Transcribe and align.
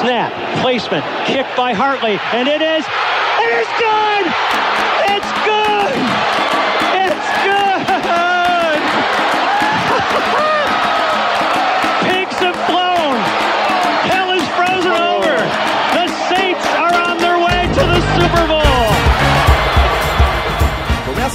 Snap, 0.00 0.32
placement, 0.60 1.04
kick 1.24 1.46
by 1.56 1.72
Hartley, 1.72 2.18
and 2.32 2.46
it 2.46 2.60
is, 2.60 2.84
it 3.40 3.52
is 3.56 3.66
good! 3.80 4.26
It's 5.08 5.32
good! 5.46 5.96
It's 6.92 7.26
good! 10.36 10.52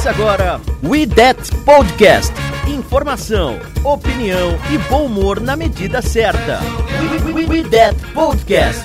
Começa 0.01 0.19
agora 0.19 0.61
We 0.83 1.05
That 1.05 1.55
Podcast. 1.63 2.33
Informação, 2.67 3.59
opinião 3.83 4.57
e 4.73 4.77
bom 4.89 5.05
humor 5.05 5.39
na 5.39 5.55
medida 5.55 6.01
certa. 6.01 6.59
We, 6.99 7.33
we, 7.33 7.45
we, 7.45 7.61
we 7.61 7.69
That 7.69 7.95
Podcast. 8.07 8.83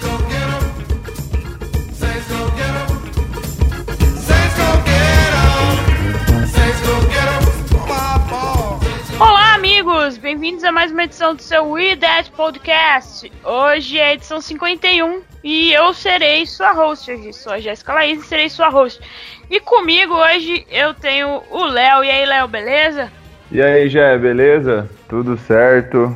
Olá, 9.19 9.55
amigos! 9.55 10.19
Bem-vindos 10.19 10.64
a 10.64 10.70
mais 10.70 10.92
uma 10.92 11.05
edição 11.05 11.34
do 11.34 11.41
seu 11.41 11.70
We 11.70 11.97
That 11.97 12.30
Podcast. 12.33 13.33
Hoje 13.42 13.98
é 13.98 14.12
edição 14.12 14.39
51 14.39 15.23
e 15.42 15.73
eu 15.73 15.95
serei 15.95 16.45
sua 16.45 16.73
host 16.73 17.11
hoje. 17.11 17.33
Sou 17.33 17.53
a 17.53 17.61
Jéssica 17.61 17.95
Laís 17.95 18.23
e 18.23 18.27
serei 18.27 18.51
sua 18.51 18.69
host. 18.69 19.01
E 19.50 19.61
comigo 19.61 20.14
hoje 20.14 20.66
eu 20.70 20.92
tenho 20.94 21.41
o 21.50 21.64
Léo. 21.64 22.05
E 22.05 22.11
aí, 22.11 22.27
Léo, 22.27 22.48
beleza? 22.48 23.11
E 23.50 23.62
aí, 23.62 23.89
Jé, 23.89 24.19
beleza? 24.19 24.89
Tudo 25.08 25.36
certo? 25.36 26.14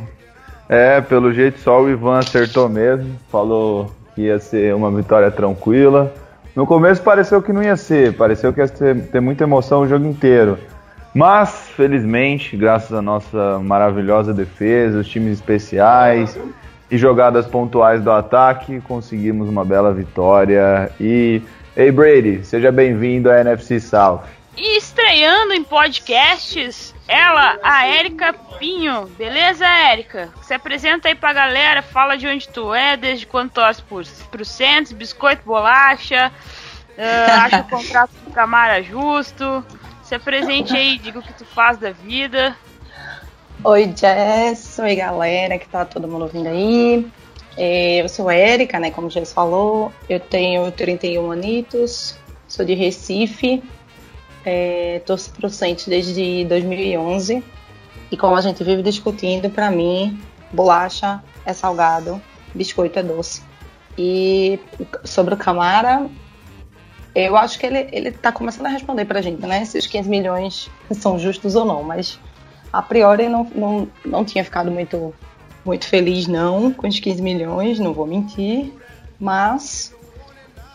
É, 0.68 1.00
pelo 1.00 1.32
jeito 1.32 1.58
só 1.60 1.80
o 1.80 1.88
Ivan 1.88 2.18
acertou 2.18 2.68
mesmo. 2.68 3.16
Falou 3.30 3.92
que 4.14 4.22
ia 4.22 4.38
ser 4.38 4.74
uma 4.74 4.90
vitória 4.90 5.30
tranquila. 5.30 6.12
No 6.54 6.66
começo 6.66 7.02
pareceu 7.02 7.40
que 7.40 7.52
não 7.52 7.62
ia 7.62 7.76
ser, 7.76 8.14
pareceu 8.14 8.52
que 8.52 8.60
ia 8.60 8.68
ter, 8.68 9.00
ter 9.06 9.20
muita 9.20 9.44
emoção 9.44 9.82
o 9.82 9.88
jogo 9.88 10.06
inteiro. 10.06 10.58
Mas, 11.14 11.68
felizmente, 11.76 12.56
graças 12.56 12.92
à 12.92 13.00
nossa 13.00 13.58
maravilhosa 13.60 14.32
defesa, 14.34 14.98
os 14.98 15.08
times 15.08 15.34
especiais 15.34 16.38
e 16.90 16.98
jogadas 16.98 17.46
pontuais 17.46 18.02
do 18.02 18.10
ataque, 18.10 18.80
conseguimos 18.80 19.48
uma 19.48 19.64
bela 19.64 19.92
vitória. 19.92 20.90
E, 21.00 21.42
ei 21.76 21.90
Brady, 21.90 22.44
seja 22.44 22.72
bem-vindo 22.72 23.30
à 23.30 23.40
NFC 23.40 23.80
South. 23.80 24.22
E 24.56 24.76
estreando 24.76 25.54
em 25.54 25.62
podcasts, 25.64 26.94
ela, 27.08 27.58
a 27.62 27.86
Érica 27.86 28.34
Pinho. 28.58 29.06
Beleza, 29.16 29.64
Érica? 29.64 30.28
Se 30.42 30.52
apresenta 30.52 31.08
aí 31.08 31.14
pra 31.14 31.32
galera, 31.32 31.82
fala 31.82 32.16
de 32.16 32.26
onde 32.26 32.48
tu 32.48 32.74
é, 32.74 32.96
desde 32.96 33.26
quando 33.26 33.50
torce 33.50 33.80
por, 33.82 34.04
pro 34.30 34.44
Santos, 34.44 34.92
biscoito, 34.92 35.42
bolacha, 35.46 36.30
uh, 36.98 37.30
acha 37.42 37.60
o 37.60 37.68
contrato 37.68 38.10
do 38.24 38.32
Camara 38.32 38.82
justo. 38.82 39.64
Se 40.02 40.14
apresente 40.14 40.76
aí, 40.76 40.98
diga 40.98 41.20
o 41.20 41.22
que 41.22 41.32
tu 41.32 41.44
faz 41.44 41.78
da 41.78 41.92
vida. 41.92 42.54
Oi, 43.62 43.94
Jess. 43.96 44.78
Oi, 44.80 44.96
galera 44.96 45.58
que 45.58 45.68
tá 45.68 45.84
todo 45.84 46.08
mundo 46.08 46.22
ouvindo 46.22 46.48
aí. 46.48 47.10
É, 47.56 48.00
Eu 48.00 48.08
sou 48.08 48.28
a 48.28 48.34
Érica, 48.34 48.78
né? 48.78 48.90
Como 48.90 49.06
o 49.08 49.10
Jess 49.10 49.32
falou. 49.32 49.92
Eu 50.08 50.20
tenho 50.20 50.70
31 50.72 51.30
anitos, 51.32 52.16
sou 52.48 52.64
de 52.64 52.74
Recife. 52.74 53.62
É, 54.44 55.02
torço 55.04 55.30
pro 55.32 55.50
Santos 55.50 55.86
desde 55.86 56.44
2011. 56.46 57.44
E 58.10 58.16
como 58.16 58.34
a 58.34 58.40
gente 58.40 58.64
vive 58.64 58.82
discutindo, 58.82 59.50
pra 59.50 59.70
mim, 59.70 60.20
bolacha 60.52 61.22
é 61.44 61.52
salgado, 61.52 62.20
biscoito 62.54 62.98
é 62.98 63.02
doce. 63.02 63.42
E 63.96 64.58
sobre 65.04 65.34
o 65.34 65.36
Camara, 65.36 66.06
eu 67.14 67.36
acho 67.36 67.58
que 67.58 67.66
ele, 67.66 67.88
ele 67.92 68.10
tá 68.10 68.32
começando 68.32 68.66
a 68.66 68.70
responder 68.70 69.04
pra 69.04 69.20
gente, 69.20 69.44
né? 69.46 69.64
Se 69.64 69.78
os 69.78 69.86
15 69.86 70.08
milhões 70.08 70.70
são 70.92 71.18
justos 71.18 71.54
ou 71.54 71.64
não, 71.64 71.82
mas 71.82 72.18
a 72.72 72.80
priori 72.82 73.28
não, 73.28 73.44
não, 73.54 73.88
não 74.04 74.24
tinha 74.24 74.44
ficado 74.44 74.70
muito, 74.70 75.14
muito 75.64 75.86
feliz, 75.86 76.26
não, 76.26 76.72
com 76.72 76.86
os 76.88 76.98
15 76.98 77.20
milhões, 77.22 77.78
não 77.78 77.92
vou 77.92 78.06
mentir, 78.06 78.72
mas 79.18 79.94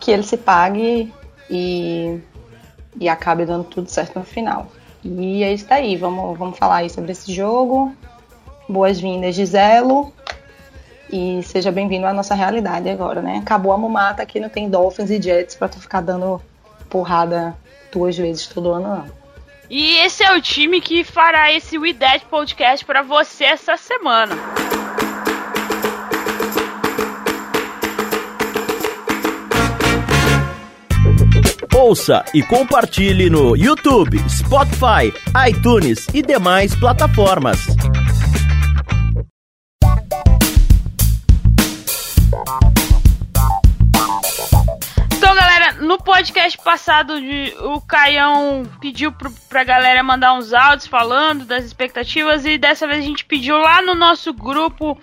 que 0.00 0.10
ele 0.10 0.22
se 0.22 0.36
pague 0.36 1.12
e, 1.50 2.18
e 3.00 3.08
acabe 3.08 3.44
dando 3.44 3.64
tudo 3.64 3.90
certo 3.90 4.18
no 4.18 4.24
final. 4.24 4.68
E 5.04 5.42
é 5.42 5.52
isso 5.52 5.66
daí, 5.68 5.96
vamos, 5.96 6.38
vamos 6.38 6.58
falar 6.58 6.76
aí 6.76 6.90
sobre 6.90 7.12
esse 7.12 7.32
jogo. 7.32 7.94
Boas-vindas, 8.68 9.34
Giselo. 9.34 10.12
E 11.12 11.40
seja 11.44 11.70
bem-vindo 11.70 12.06
à 12.06 12.12
nossa 12.12 12.34
realidade 12.34 12.88
agora, 12.88 13.22
né? 13.22 13.38
Acabou 13.38 13.72
a 13.72 13.78
mumata 13.78 14.22
aqui, 14.22 14.40
não 14.40 14.48
tem 14.48 14.68
Dolphins 14.68 15.10
e 15.10 15.22
Jets 15.22 15.54
pra 15.54 15.68
tu 15.68 15.78
ficar 15.78 16.00
dando 16.00 16.40
porrada 16.90 17.56
duas 17.92 18.16
vezes 18.16 18.48
todo 18.48 18.72
ano, 18.72 18.88
não. 18.88 19.04
E 19.68 19.98
esse 19.98 20.22
é 20.22 20.36
o 20.36 20.40
time 20.40 20.80
que 20.80 21.02
fará 21.02 21.52
esse 21.52 21.76
We 21.76 21.92
That 21.94 22.24
Podcast 22.26 22.84
pra 22.84 23.02
você 23.02 23.44
essa 23.44 23.76
semana. 23.76 24.36
Ouça 31.74 32.24
e 32.32 32.42
compartilhe 32.42 33.28
no 33.28 33.56
YouTube, 33.56 34.18
Spotify, 34.28 35.12
iTunes 35.48 36.06
e 36.14 36.22
demais 36.22 36.74
plataformas. 36.74 37.58
Galera, 45.66 45.82
no 45.82 45.98
podcast 45.98 46.58
passado 46.58 47.14
o 47.60 47.80
Caião 47.80 48.62
pediu 48.80 49.10
pro, 49.10 49.30
pra 49.48 49.64
galera 49.64 50.02
mandar 50.02 50.34
uns 50.34 50.52
áudios 50.52 50.86
falando 50.86 51.44
das 51.44 51.64
expectativas 51.64 52.44
e 52.44 52.56
dessa 52.56 52.86
vez 52.86 53.00
a 53.00 53.06
gente 53.06 53.24
pediu 53.24 53.56
lá 53.56 53.82
no 53.82 53.94
nosso 53.94 54.32
grupo 54.32 54.98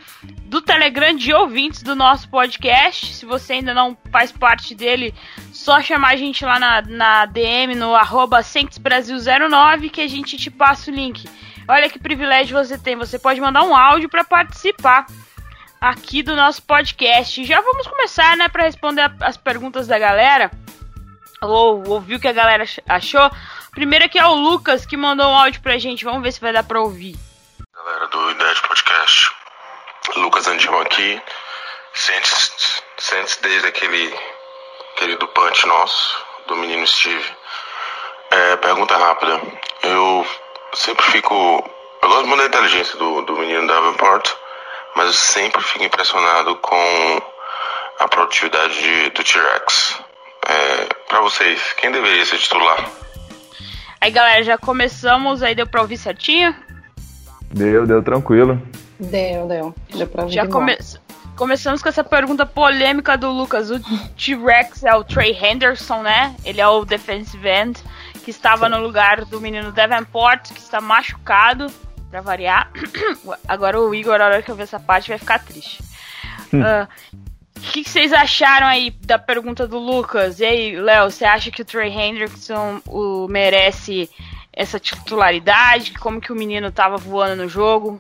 do 0.46 0.62
Telegram 0.62 1.14
de 1.14 1.34
ouvintes 1.34 1.84
do 1.84 1.96
nosso 1.96 2.30
podcast. 2.30 3.14
Se 3.14 3.26
você 3.26 3.54
ainda 3.54 3.74
não 3.74 3.98
faz 4.12 4.32
parte 4.32 4.74
dele, 4.74 5.14
só 5.52 5.82
chamar 5.82 6.14
a 6.14 6.16
gente 6.16 6.46
lá 6.46 6.58
na, 6.60 6.82
na 6.82 7.26
DM 7.26 7.76
no 7.76 7.94
arroba 7.94 8.40
Brasil09 8.40 9.90
que 9.90 10.02
a 10.02 10.08
gente 10.08 10.38
te 10.38 10.50
passa 10.50 10.90
o 10.90 10.94
link. 10.94 11.28
Olha 11.68 11.90
que 11.90 12.00
privilégio 12.00 12.58
você 12.58 12.78
tem, 12.78 12.96
você 12.96 13.20
pode 13.20 13.42
mandar 13.42 13.64
um 13.64 13.76
áudio 13.76 14.08
para 14.08 14.24
participar 14.24 15.08
aqui 15.84 16.24
do 16.24 16.34
nosso 16.36 16.62
podcast. 16.64 17.44
Já 17.44 17.60
vamos 17.60 17.86
começar, 17.88 18.38
né, 18.38 18.48
para 18.48 18.64
responder 18.64 19.12
as 19.20 19.36
perguntas 19.36 19.86
da 19.86 20.00
galera. 20.00 20.50
Ou 21.42 21.86
ouvir 21.90 22.16
o 22.16 22.20
que 22.22 22.28
a 22.28 22.32
galera 22.32 22.64
ach- 22.64 22.80
achou. 22.88 23.30
Primeiro 23.72 24.06
aqui 24.06 24.18
é 24.18 24.26
o 24.26 24.34
Lucas 24.34 24.86
que 24.86 24.96
mandou 24.96 25.28
um 25.30 25.36
áudio 25.38 25.62
pra 25.62 25.78
gente. 25.78 26.06
Vamos 26.06 26.24
ver 26.24 26.32
se 26.32 26.40
vai 26.40 26.54
dar 26.54 26.64
pra 26.64 26.80
ouvir. 26.80 27.18
Galera 27.76 28.08
do 28.08 28.32
Ideia 28.32 28.54
de 28.56 28.62
Podcast, 28.62 29.30
Lucas 30.16 30.48
Andilma 30.48 30.84
aqui, 30.84 31.22
Sentes, 31.94 32.82
Sentes 32.98 33.38
desde 33.42 33.68
aquele 33.68 34.18
querido 34.96 35.28
punch 35.28 35.66
nosso, 35.68 36.26
do 36.48 36.56
menino 36.56 36.88
Steve. 36.88 37.30
É, 38.32 38.56
pergunta 38.56 38.96
rápida, 38.96 39.42
eu 39.84 40.26
sempre 40.74 41.04
fico, 41.08 41.36
eu 42.02 42.08
gosto 42.10 42.26
muito 42.26 42.40
da 42.42 42.48
inteligência 42.48 42.98
do, 42.98 43.22
do 43.24 43.34
menino 43.38 43.68
Davenport, 43.68 44.32
mas 44.96 45.08
eu 45.08 45.14
sempre 45.14 45.62
fico 45.64 45.84
impressionado 45.84 46.56
com 46.58 47.22
a 48.00 48.08
produtividade 48.08 48.74
de- 48.82 49.10
do 49.12 49.24
T-Rex. 49.24 50.00
É, 50.48 50.86
pra 51.08 51.22
vocês, 51.22 51.74
quem 51.74 51.92
deveria 51.92 52.26
ser 52.26 52.38
titular? 52.38 52.90
Aí, 54.02 54.12
galera, 54.12 54.44
já 54.44 54.58
começamos. 54.58 55.42
Aí 55.42 55.56
deu 55.56 55.66
pra 55.66 55.82
ouvir 55.82 55.98
certinho? 55.98 56.54
Deu, 57.54 57.86
deu 57.88 58.04
tranquilo. 58.04 58.62
Deu, 59.00 59.48
deu. 59.48 59.76
Deu 59.96 60.08
pra 60.08 60.24
ouvir 60.24 60.34
Já 60.36 60.48
come... 60.48 60.78
começamos 61.38 61.82
com 61.82 61.88
essa 61.90 62.04
pergunta 62.04 62.46
polêmica 62.46 63.18
do 63.18 63.30
Lucas. 63.32 63.70
O 63.72 63.80
T-Rex 63.80 64.84
é 64.84 64.94
o 64.96 65.04
Trey 65.04 65.32
Henderson, 65.32 66.02
né? 66.02 66.36
Ele 66.44 66.60
é 66.60 66.68
o 66.68 66.84
defensive 66.84 67.48
end 67.48 67.82
que 68.26 68.32
estava 68.32 68.68
no 68.68 68.80
lugar 68.82 69.24
do 69.26 69.40
menino 69.40 69.72
Davenport, 69.72 70.52
que 70.54 70.60
está 70.60 70.80
machucado, 70.82 71.68
pra 72.14 72.22
variar. 72.22 72.70
Agora 73.48 73.82
o 73.82 73.94
Igor, 73.96 74.20
na 74.20 74.26
hora 74.26 74.44
que 74.44 74.52
eu 74.52 74.56
ver 74.56 74.64
essa 74.64 74.80
parte, 74.80 75.10
vai 75.10 75.18
ficar 75.18 75.40
triste. 75.40 75.84
Ah, 76.54 76.88
O 77.58 77.60
que, 77.60 77.84
que 77.84 77.90
vocês 77.90 78.14
acharam 78.14 78.68
aí 78.68 78.94
da 79.04 79.18
pergunta 79.18 79.68
do 79.68 79.80
Lucas? 79.80 80.40
E 80.40 80.46
aí, 80.46 80.76
Léo, 80.76 81.10
você 81.10 81.26
acha 81.26 81.50
que 81.50 81.64
o 81.64 81.66
Trey 81.66 81.90
Hendrickson 81.90 82.80
o, 82.86 83.28
merece 83.28 84.08
essa 84.52 84.80
titularidade? 84.80 85.94
Como 85.94 86.22
que 86.22 86.32
o 86.32 86.36
menino 86.36 86.72
tava 86.72 86.98
voando 86.98 87.42
no 87.42 87.50
jogo? 87.50 87.98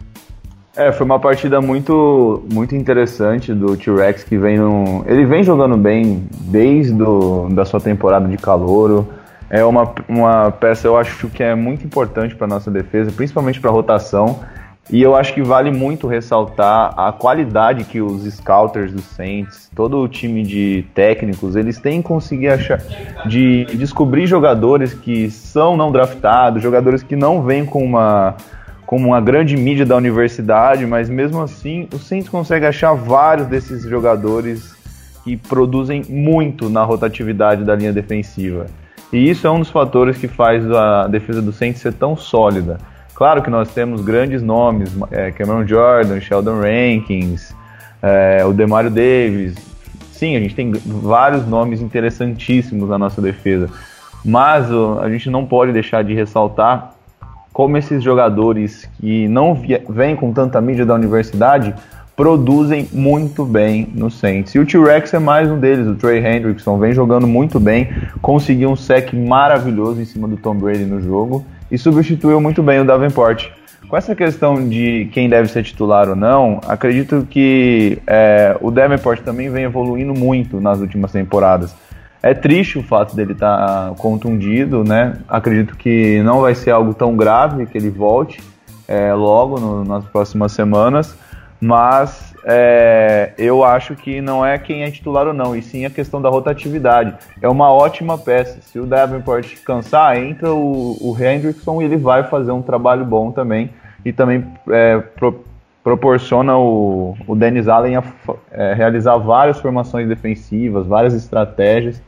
É, 0.75 0.91
foi 0.91 1.05
uma 1.05 1.19
partida 1.19 1.59
muito, 1.59 2.43
muito 2.51 2.75
interessante 2.75 3.51
do 3.51 3.75
T-Rex 3.75 4.23
que 4.23 4.37
vem 4.37 4.57
no, 4.57 5.03
ele 5.07 5.25
vem 5.25 5.43
jogando 5.43 5.77
bem 5.77 6.27
desde 6.31 6.93
do, 6.93 7.47
da 7.49 7.65
sua 7.65 7.79
temporada 7.79 8.27
de 8.27 8.37
calouro. 8.37 9.07
É 9.53 9.63
uma, 9.63 9.93
uma 10.09 10.51
peça 10.51 10.87
eu 10.87 10.97
acho 10.97 11.29
que 11.29 11.43
é 11.43 11.53
muito 11.53 11.85
importante 11.85 12.33
para 12.33 12.47
nossa 12.47 12.71
defesa, 12.71 13.11
principalmente 13.11 13.61
para 13.61 13.69
rotação. 13.69 14.39
E 14.89 14.99
eu 14.99 15.15
acho 15.15 15.31
que 15.31 15.43
vale 15.43 15.69
muito 15.69 16.07
ressaltar 16.07 16.91
a 16.99 17.11
qualidade 17.11 17.83
que 17.83 18.01
os 18.01 18.23
scouters 18.23 18.91
do 18.91 19.01
Saints, 19.03 19.69
todo 19.75 19.99
o 19.99 20.07
time 20.07 20.41
de 20.41 20.83
técnicos, 20.95 21.55
eles 21.55 21.77
têm 21.77 22.01
conseguido 22.01 22.51
achar 22.51 22.81
de 23.27 23.65
descobrir 23.75 24.25
jogadores 24.25 24.91
que 24.91 25.29
são 25.29 25.77
não 25.77 25.91
draftados, 25.91 26.63
jogadores 26.63 27.03
que 27.03 27.15
não 27.15 27.43
vêm 27.43 27.63
com 27.63 27.85
uma 27.85 28.35
com 28.87 28.97
uma 28.97 29.21
grande 29.21 29.55
mídia 29.55 29.85
da 29.85 29.95
universidade, 29.95 30.83
mas 30.87 31.11
mesmo 31.11 31.39
assim 31.39 31.87
o 31.93 31.99
Saints 31.99 32.27
consegue 32.27 32.65
achar 32.65 32.93
vários 32.93 33.45
desses 33.45 33.83
jogadores 33.83 34.75
que 35.23 35.37
produzem 35.37 36.01
muito 36.09 36.71
na 36.71 36.83
rotatividade 36.83 37.63
da 37.63 37.75
linha 37.75 37.93
defensiva. 37.93 38.65
E 39.13 39.29
isso 39.29 39.45
é 39.45 39.51
um 39.51 39.59
dos 39.59 39.69
fatores 39.69 40.17
que 40.17 40.27
faz 40.27 40.69
a 40.71 41.05
defesa 41.05 41.39
do 41.39 41.53
Saints 41.53 41.79
ser 41.79 41.93
tão 41.93 42.17
sólida. 42.17 42.79
Claro 43.13 43.43
que 43.43 43.49
nós 43.49 43.71
temos 43.71 44.01
grandes 44.01 44.41
nomes, 44.41 44.91
é, 45.11 45.31
Cameron 45.31 45.67
Jordan, 45.67 46.19
Sheldon 46.19 46.59
Rankins, 46.59 47.55
é, 48.01 48.43
o 48.43 48.51
Demario 48.51 48.89
Davis. 48.89 49.55
Sim, 50.11 50.35
a 50.35 50.39
gente 50.39 50.55
tem 50.55 50.71
vários 50.71 51.45
nomes 51.47 51.79
interessantíssimos 51.79 52.89
na 52.89 52.97
nossa 52.97 53.21
defesa. 53.21 53.69
Mas 54.25 54.65
a 54.71 55.09
gente 55.09 55.29
não 55.29 55.45
pode 55.45 55.71
deixar 55.71 56.03
de 56.03 56.15
ressaltar 56.15 56.93
como 57.51 57.77
esses 57.77 58.01
jogadores 58.01 58.89
que 58.99 59.27
não 59.27 59.61
vêm 59.87 60.15
com 60.15 60.33
tanta 60.33 60.59
mídia 60.59 60.87
da 60.87 60.95
universidade 60.95 61.75
produzem 62.15 62.87
muito 62.91 63.43
bem 63.43 63.87
no 63.93 64.09
Saints. 64.11 64.53
E 64.53 64.59
o 64.59 64.65
T-Rex 64.65 65.13
é 65.13 65.19
mais 65.19 65.49
um 65.49 65.59
deles, 65.59 65.87
o 65.87 65.95
Trey 65.95 66.23
Hendrickson 66.23 66.77
vem 66.77 66.93
jogando 66.93 67.25
muito 67.25 67.59
bem, 67.59 67.89
conseguiu 68.21 68.69
um 68.69 68.75
sec 68.75 69.13
maravilhoso 69.13 70.01
em 70.01 70.05
cima 70.05 70.27
do 70.27 70.37
Tom 70.37 70.55
Brady 70.55 70.85
no 70.85 71.01
jogo 71.01 71.43
e 71.71 71.77
substituiu 71.77 72.39
muito 72.39 72.61
bem 72.61 72.79
o 72.79 72.85
Davenport. 72.85 73.49
Com 73.87 73.97
essa 73.97 74.15
questão 74.15 74.67
de 74.69 75.09
quem 75.11 75.27
deve 75.27 75.47
ser 75.49 75.63
titular 75.63 76.09
ou 76.09 76.15
não, 76.15 76.59
acredito 76.67 77.27
que 77.29 77.99
é, 78.07 78.55
o 78.61 78.71
Davenport 78.71 79.21
também 79.21 79.49
vem 79.49 79.65
evoluindo 79.65 80.13
muito 80.13 80.59
nas 80.61 80.79
últimas 80.79 81.11
temporadas. 81.11 81.75
É 82.21 82.33
triste 82.33 82.79
o 82.79 82.83
fato 82.83 83.15
dele 83.15 83.33
estar 83.33 83.57
tá 83.89 83.95
contundido, 83.97 84.83
né? 84.83 85.17
Acredito 85.27 85.75
que 85.75 86.21
não 86.23 86.41
vai 86.41 86.55
ser 86.55 86.71
algo 86.71 86.93
tão 86.93 87.17
grave 87.17 87.65
que 87.65 87.77
ele 87.77 87.89
volte 87.89 88.41
é, 88.87 89.13
logo 89.13 89.59
no, 89.59 89.83
nas 89.83 90.05
próximas 90.05 90.53
semanas, 90.53 91.17
mas 91.63 92.35
é, 92.43 93.31
eu 93.37 93.63
acho 93.63 93.95
que 93.95 94.19
não 94.19 94.45
é 94.45 94.57
quem 94.57 94.83
é 94.83 94.91
titular 94.91 95.27
ou 95.27 95.33
não, 95.33 95.55
e 95.55 95.61
sim 95.61 95.85
a 95.85 95.89
questão 95.89 96.21
da 96.21 96.27
rotatividade. 96.27 97.15
É 97.41 97.47
uma 97.47 97.71
ótima 97.71 98.17
peça. 98.17 98.59
Se 98.61 98.77
o 98.77 98.85
Davenport 98.85 99.55
cansar, 99.63 100.17
entra 100.17 100.53
o, 100.53 100.97
o 100.99 101.15
Hendrickson 101.17 101.81
e 101.81 101.85
ele 101.85 101.95
vai 101.95 102.25
fazer 102.25 102.51
um 102.51 102.61
trabalho 102.61 103.05
bom 103.05 103.31
também. 103.31 103.69
E 104.03 104.11
também 104.11 104.45
é, 104.69 104.97
pro, 104.97 105.41
proporciona 105.81 106.57
o, 106.57 107.15
o 107.25 107.33
Dennis 107.33 107.69
Allen 107.69 107.95
a 107.95 108.03
é, 108.51 108.73
realizar 108.73 109.15
várias 109.15 109.57
formações 109.61 110.05
defensivas, 110.05 110.85
várias 110.85 111.13
estratégias. 111.13 112.01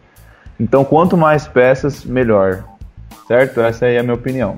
Então, 0.60 0.84
quanto 0.84 1.16
mais 1.16 1.48
peças, 1.48 2.04
melhor. 2.04 2.66
Certo? 3.25 3.62
Essa 3.62 3.86
aí 3.86 3.96
é 3.96 4.00
a 4.00 4.04
minha 4.04 4.16
opinião. 4.16 4.57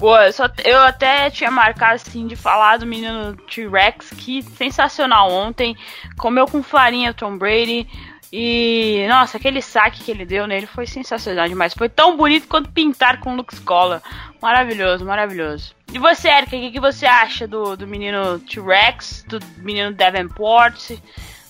Boa, 0.00 0.28
eu, 0.28 0.32
só, 0.32 0.48
eu 0.64 0.78
até 0.78 1.28
tinha 1.28 1.50
marcado 1.50 1.96
assim 1.96 2.26
de 2.26 2.34
falar 2.34 2.78
do 2.78 2.86
menino 2.86 3.36
T-Rex, 3.36 4.08
que 4.16 4.42
sensacional 4.42 5.30
ontem. 5.30 5.76
Comeu 6.16 6.46
com 6.46 6.62
farinha 6.62 7.12
Tom 7.12 7.36
Brady. 7.36 7.86
E, 8.32 9.04
nossa, 9.10 9.36
aquele 9.36 9.60
saque 9.60 10.02
que 10.02 10.10
ele 10.10 10.24
deu 10.24 10.46
nele 10.46 10.66
foi 10.66 10.86
sensacional 10.86 11.46
demais. 11.46 11.74
Foi 11.74 11.86
tão 11.86 12.16
bonito 12.16 12.48
quanto 12.48 12.70
pintar 12.70 13.20
com 13.20 13.36
Lux 13.36 13.58
Cola. 13.58 14.02
Maravilhoso, 14.40 15.04
maravilhoso. 15.04 15.74
E 15.92 15.98
você, 15.98 16.30
Erika, 16.30 16.56
o 16.56 16.60
que, 16.60 16.70
que 16.70 16.80
você 16.80 17.04
acha 17.04 17.46
do, 17.46 17.76
do 17.76 17.86
menino 17.86 18.38
T-Rex, 18.38 19.26
do 19.28 19.38
menino 19.58 19.92
Davenport, 19.92 20.92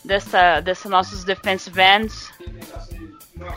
dessa, 0.05 0.59
dessa 0.59 0.89
nossos 0.89 1.23
defensive 1.23 1.81
ends? 1.81 2.33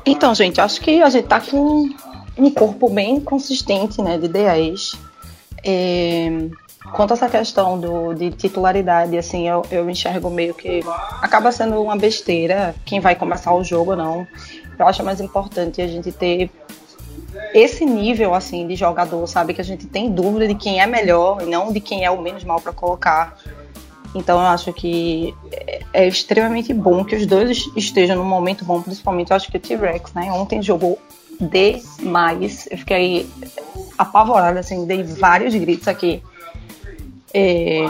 Então, 0.05 0.35
gente, 0.35 0.61
acho 0.61 0.79
que 0.79 1.01
a 1.01 1.09
gente 1.09 1.27
tá 1.27 1.41
com 1.41 1.89
um 2.37 2.49
corpo 2.49 2.89
bem 2.89 3.19
consistente, 3.19 4.01
né, 4.01 4.17
de 4.17 4.27
10. 4.27 4.93
É, 5.63 6.47
quanto 6.93 7.11
a 7.11 7.13
essa 7.13 7.29
questão 7.29 7.79
do, 7.79 8.13
de 8.13 8.31
titularidade, 8.31 9.17
assim, 9.17 9.47
eu, 9.47 9.63
eu 9.71 9.89
enxergo 9.89 10.29
meio 10.29 10.53
que 10.53 10.81
acaba 11.21 11.51
sendo 11.51 11.81
uma 11.81 11.95
besteira 11.95 12.75
quem 12.85 12.99
vai 12.99 13.15
começar 13.15 13.53
o 13.53 13.63
jogo 13.63 13.91
ou 13.91 13.97
não. 13.97 14.27
Eu 14.77 14.87
acho 14.87 15.03
mais 15.03 15.21
importante 15.21 15.81
a 15.81 15.87
gente 15.87 16.11
ter 16.11 16.49
esse 17.53 17.85
nível 17.85 18.33
assim 18.33 18.67
de 18.67 18.75
jogador, 18.75 19.25
sabe, 19.27 19.53
que 19.53 19.61
a 19.61 19.63
gente 19.63 19.85
tem 19.85 20.11
dúvida 20.11 20.47
de 20.47 20.55
quem 20.55 20.81
é 20.81 20.87
melhor 20.87 21.41
e 21.41 21.45
não 21.45 21.71
de 21.71 21.79
quem 21.79 22.03
é 22.03 22.11
o 22.11 22.21
menos 22.21 22.43
mal 22.43 22.59
para 22.59 22.73
colocar. 22.73 23.37
Então 24.15 24.39
eu 24.39 24.47
acho 24.47 24.71
que 24.73 25.33
é, 25.51 25.81
é 25.93 26.07
extremamente 26.07 26.73
bom 26.73 27.03
que 27.03 27.15
os 27.15 27.25
dois 27.25 27.69
estejam 27.75 28.17
num 28.17 28.25
momento 28.25 28.63
bom, 28.63 28.81
principalmente 28.81 29.31
eu 29.31 29.35
acho 29.35 29.49
que 29.49 29.57
o 29.57 29.59
T-Rex, 29.59 30.13
né? 30.13 30.31
Ontem 30.31 30.61
jogou 30.61 30.99
demais. 31.47 32.67
Eu 32.69 32.77
fiquei 32.77 33.29
apavorada, 33.97 34.59
assim, 34.59 34.85
dei 34.85 35.03
vários 35.03 35.53
gritos 35.55 35.87
aqui. 35.87 36.21
É, 37.33 37.85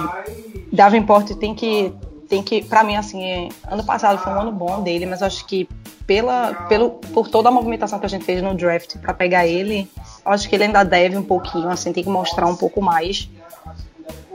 Davenport 0.72 1.36
tem 1.36 1.54
que, 1.54 1.94
tem 2.30 2.42
que, 2.42 2.64
para 2.64 2.84
mim, 2.84 2.96
assim, 2.96 3.50
ano 3.70 3.84
passado 3.84 4.18
foi 4.20 4.32
um 4.32 4.42
ano 4.42 4.52
bom 4.52 4.82
dele, 4.82 5.06
mas 5.06 5.22
acho 5.22 5.46
que 5.46 5.68
pela, 6.08 6.54
pelo, 6.68 6.92
por 6.92 7.28
toda 7.28 7.50
a 7.50 7.52
movimentação 7.52 8.00
que 8.00 8.06
a 8.06 8.10
gente 8.10 8.26
fez 8.26 8.42
no 8.42 8.54
draft 8.54 8.98
para 8.98 9.14
pegar 9.14 9.48
ele, 9.48 9.90
acho 10.26 10.50
que 10.50 10.56
ele 10.56 10.66
ainda 10.66 10.84
deve 10.84 11.18
um 11.18 11.24
pouquinho, 11.24 11.70
assim, 11.70 11.94
tem 11.94 12.04
que 12.04 12.10
mostrar 12.10 12.48
um 12.48 12.56
pouco 12.56 12.82
mais. 12.82 13.30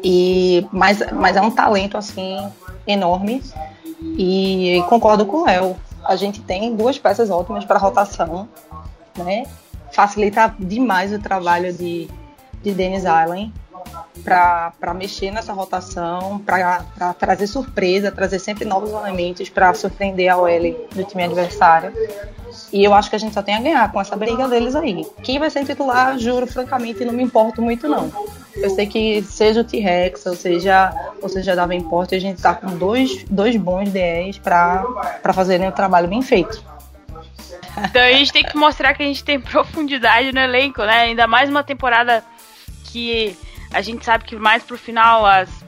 E, 0.03 0.67
mas, 0.73 1.01
mas 1.13 1.37
é 1.37 1.41
um 1.41 1.51
talento, 1.51 1.97
assim, 1.99 2.39
enorme. 2.87 3.43
E 4.17 4.83
concordo 4.89 5.27
com 5.27 5.39
o 5.39 5.45
Léo. 5.45 5.77
A 6.05 6.17
gente 6.17 6.41
tem 6.41 6.75
duas 6.75 6.99
peças 6.99 7.31
ótimas 7.31 7.65
para 7.65 7.79
rotação 7.79 8.49
né? 9.25 9.45
Facilita 9.93 10.55
demais 10.59 11.13
o 11.13 11.19
trabalho 11.19 11.73
de, 11.73 12.09
de 12.63 12.73
Dennis 12.73 13.07
Allen 13.07 13.53
para 14.25 14.95
mexer 14.95 15.31
nessa 15.31 15.53
rotação, 15.53 16.39
para 16.41 17.15
trazer 17.19 17.47
surpresa, 17.47 18.11
trazer 18.11 18.39
sempre 18.39 18.65
novos 18.65 18.91
elementos 18.91 19.49
para 19.49 19.73
surpreender 19.75 20.31
a 20.31 20.37
OL 20.37 20.89
do 20.95 21.05
time 21.05 21.25
adversário. 21.25 21.93
E 22.73 22.85
eu 22.85 22.93
acho 22.93 23.09
que 23.09 23.17
a 23.17 23.19
gente 23.19 23.33
só 23.33 23.43
tem 23.43 23.55
a 23.55 23.61
ganhar 23.61 23.91
com 23.93 24.01
essa 24.01 24.17
briga 24.17 24.49
deles 24.49 24.75
aí. 24.75 25.07
Quem 25.23 25.39
vai 25.39 25.49
ser 25.49 25.65
titular, 25.65 26.19
juro, 26.19 26.47
francamente, 26.47 27.05
não 27.05 27.13
me 27.13 27.23
importo 27.23 27.63
muito, 27.63 27.89
não. 27.89 28.11
Eu 28.57 28.71
sei 28.71 28.87
que 28.87 29.23
seja 29.23 29.61
o 29.61 29.65
T-Rex, 29.65 30.27
ou 30.27 30.35
seja, 30.35 30.93
ou 31.23 31.29
seja 31.29 31.55
Davenport, 31.55 32.13
a 32.13 32.19
gente 32.19 32.43
tá 32.43 32.55
com 32.55 32.77
dois, 32.77 33.25
dois 33.31 33.57
bons 33.57 33.91
DEs 33.91 34.39
para 34.39 34.85
fazerem 35.33 35.69
o 35.69 35.73
trabalho 35.73 36.09
bem 36.09 36.21
feito. 36.21 36.63
Então 37.85 38.03
a 38.03 38.13
gente 38.13 38.33
tem 38.33 38.45
que 38.45 38.57
mostrar 38.57 38.95
que 38.95 39.03
a 39.03 39.07
gente 39.07 39.23
tem 39.25 39.39
profundidade 39.41 40.33
no 40.33 40.41
elenco, 40.41 40.83
né? 40.83 41.01
Ainda 41.01 41.27
mais 41.27 41.49
uma 41.49 41.63
temporada 41.63 42.25
que 42.85 43.37
a 43.73 43.81
gente 43.83 44.05
sabe 44.05 44.25
que 44.25 44.37
mais 44.37 44.63
pro 44.63 44.79
final 44.79 45.25
as 45.25 45.67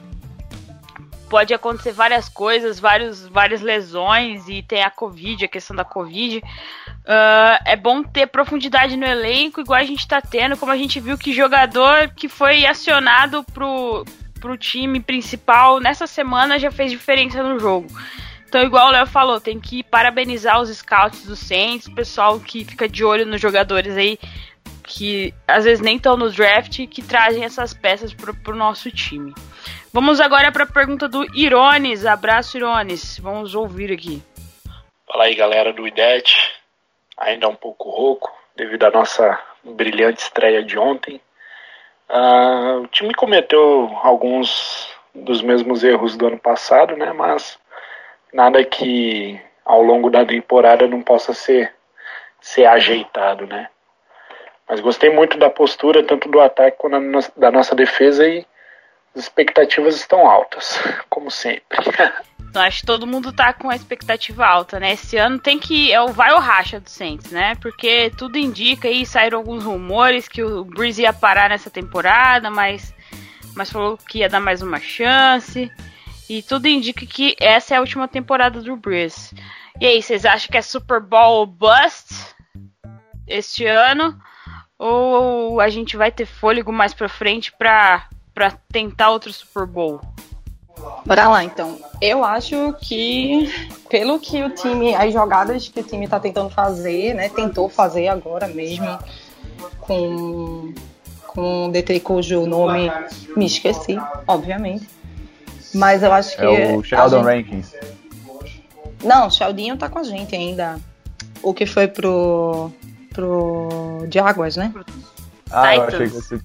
pode 1.31 1.53
acontecer 1.53 1.93
várias 1.93 2.27
coisas, 2.27 2.77
vários, 2.77 3.25
várias 3.25 3.61
lesões 3.61 4.49
e 4.49 4.61
tem 4.61 4.83
a 4.83 4.89
Covid, 4.89 5.45
a 5.45 5.47
questão 5.47 5.73
da 5.73 5.85
Covid. 5.85 6.39
Uh, 6.39 7.57
é 7.65 7.77
bom 7.77 8.03
ter 8.03 8.27
profundidade 8.27 8.97
no 8.97 9.05
elenco, 9.05 9.61
igual 9.61 9.79
a 9.79 9.85
gente 9.85 10.05
tá 10.05 10.19
tendo, 10.19 10.57
como 10.57 10.73
a 10.73 10.77
gente 10.77 10.99
viu 10.99 11.17
que 11.17 11.31
jogador 11.31 12.09
que 12.09 12.27
foi 12.27 12.65
acionado 12.65 13.45
pro, 13.53 14.03
pro 14.41 14.57
time 14.57 14.99
principal 14.99 15.79
nessa 15.79 16.05
semana 16.05 16.59
já 16.59 16.69
fez 16.69 16.91
diferença 16.91 17.41
no 17.41 17.57
jogo. 17.57 17.87
Então, 18.51 18.63
igual 18.63 18.89
o 18.89 18.91
Léo 18.91 19.07
falou, 19.07 19.39
tem 19.39 19.61
que 19.61 19.81
parabenizar 19.81 20.59
os 20.59 20.67
scouts 20.67 21.25
do 21.25 21.37
Saints, 21.37 21.87
o 21.87 21.95
pessoal 21.95 22.37
que 22.37 22.65
fica 22.65 22.85
de 22.85 23.01
olho 23.01 23.25
nos 23.25 23.39
jogadores 23.39 23.95
aí 23.95 24.19
que 24.83 25.33
às 25.47 25.63
vezes 25.63 25.79
nem 25.79 25.95
estão 25.95 26.17
no 26.17 26.29
draft 26.29 26.85
que 26.87 27.01
trazem 27.01 27.45
essas 27.45 27.73
peças 27.73 28.13
pro, 28.13 28.35
pro 28.35 28.53
nosso 28.53 28.91
time. 28.91 29.33
Vamos 29.93 30.19
agora 30.19 30.51
para 30.51 30.65
a 30.65 30.67
pergunta 30.67 31.07
do 31.07 31.23
Irones. 31.33 32.05
Abraço, 32.05 32.57
Irones. 32.57 33.17
Vamos 33.19 33.55
ouvir 33.55 33.89
aqui. 33.89 34.21
Fala 35.07 35.23
aí, 35.23 35.35
galera 35.35 35.71
do 35.71 35.87
IDET. 35.87 36.35
Ainda 37.19 37.47
um 37.47 37.55
pouco 37.55 37.89
rouco 37.89 38.29
devido 38.53 38.83
à 38.83 38.91
nossa 38.91 39.39
brilhante 39.63 40.23
estreia 40.23 40.61
de 40.61 40.77
ontem. 40.77 41.21
Uh, 42.09 42.81
o 42.81 42.87
time 42.87 43.13
cometeu 43.13 43.97
alguns 44.03 44.93
dos 45.15 45.41
mesmos 45.41 45.85
erros 45.85 46.17
do 46.17 46.27
ano 46.27 46.37
passado, 46.37 46.97
né? 46.97 47.13
Mas 47.13 47.57
nada 48.33 48.63
que 48.63 49.39
ao 49.65 49.81
longo 49.81 50.09
da 50.09 50.25
temporada 50.25 50.87
não 50.87 51.01
possa 51.01 51.33
ser, 51.33 51.73
ser 52.39 52.65
ajeitado, 52.65 53.45
né? 53.45 53.69
Mas 54.67 54.79
gostei 54.79 55.09
muito 55.09 55.37
da 55.37 55.49
postura, 55.49 56.03
tanto 56.03 56.29
do 56.29 56.39
ataque 56.39 56.77
quanto 56.77 57.31
da 57.37 57.51
nossa 57.51 57.75
defesa, 57.75 58.25
e 58.27 58.45
As 59.13 59.23
expectativas 59.23 59.95
estão 59.95 60.25
altas, 60.25 60.79
como 61.09 61.29
sempre. 61.29 61.79
Então, 62.39 62.61
acho 62.61 62.81
que 62.81 62.85
todo 62.85 63.07
mundo 63.07 63.31
tá 63.31 63.53
com 63.53 63.69
a 63.69 63.75
expectativa 63.75 64.45
alta, 64.45 64.79
né? 64.79 64.93
Esse 64.93 65.17
ano 65.17 65.39
tem 65.39 65.57
que. 65.57 65.91
É 65.91 66.01
o 66.01 66.09
vai 66.09 66.33
ou 66.33 66.39
racha 66.39 66.79
do 66.79 66.89
Saints, 66.89 67.31
né? 67.31 67.55
Porque 67.61 68.11
tudo 68.17 68.37
indica 68.37 68.87
aí, 68.87 69.05
saíram 69.05 69.37
alguns 69.37 69.63
rumores 69.63 70.27
que 70.27 70.43
o 70.43 70.65
Breeze 70.65 71.01
ia 71.01 71.13
parar 71.13 71.49
nessa 71.49 71.69
temporada, 71.69 72.49
mas, 72.49 72.93
mas 73.55 73.71
falou 73.71 73.97
que 73.97 74.19
ia 74.19 74.29
dar 74.29 74.41
mais 74.41 74.61
uma 74.61 74.79
chance. 74.79 75.71
E 76.31 76.41
tudo 76.41 76.65
indica 76.65 77.05
que 77.05 77.35
essa 77.41 77.73
é 77.73 77.77
a 77.77 77.81
última 77.81 78.07
temporada 78.07 78.61
do 78.61 78.77
Breeze. 78.77 79.35
E 79.81 79.85
aí, 79.85 80.01
vocês 80.01 80.23
acham 80.23 80.49
que 80.49 80.57
é 80.57 80.61
Super 80.61 81.01
Bowl 81.01 81.45
bust 81.45 82.07
este 83.27 83.65
ano? 83.65 84.17
Ou 84.79 85.59
a 85.59 85.67
gente 85.67 85.97
vai 85.97 86.09
ter 86.09 86.25
fôlego 86.25 86.71
mais 86.71 86.93
pra 86.93 87.09
frente 87.09 87.51
pra, 87.51 88.07
pra 88.33 88.51
tentar 88.71 89.09
outro 89.09 89.33
Super 89.33 89.65
Bowl? 89.65 89.99
Bora 91.05 91.27
lá, 91.27 91.43
então. 91.43 91.77
Eu 91.99 92.23
acho 92.23 92.77
que, 92.81 93.53
pelo 93.89 94.17
que 94.17 94.41
o 94.41 94.51
time, 94.51 94.95
as 94.95 95.11
jogadas 95.11 95.67
que 95.67 95.81
o 95.81 95.83
time 95.83 96.07
tá 96.07 96.17
tentando 96.17 96.49
fazer, 96.49 97.13
né? 97.13 97.27
Tentou 97.27 97.67
fazer 97.67 98.07
agora 98.07 98.47
mesmo 98.47 98.97
com, 99.81 100.73
com 101.27 101.67
o 101.67 101.71
DT 101.73 101.99
cujo 101.99 102.45
nome 102.45 102.89
me 103.35 103.47
esqueci, 103.47 103.97
obviamente. 104.25 105.00
Mas 105.73 106.03
eu 106.03 106.11
acho 106.11 106.35
que. 106.35 106.43
É 106.43 106.75
o 106.75 106.83
Sheldon 106.83 107.23
gente- 107.23 107.25
Rankins. 107.25 107.73
Não, 109.03 109.27
o 109.27 109.31
Sheldinho 109.31 109.77
tá 109.77 109.89
com 109.89 109.99
a 109.99 110.03
gente 110.03 110.35
ainda. 110.35 110.79
O 111.41 111.53
que 111.53 111.65
foi 111.65 111.87
pro. 111.87 112.71
pro 113.13 114.07
Jaguars, 114.11 114.57
né? 114.57 114.73
Ah, 115.51 115.75
eu 115.75 115.83
achei 115.83 116.07
que 116.07 116.13
você, 116.13 116.35
eu 116.35 116.41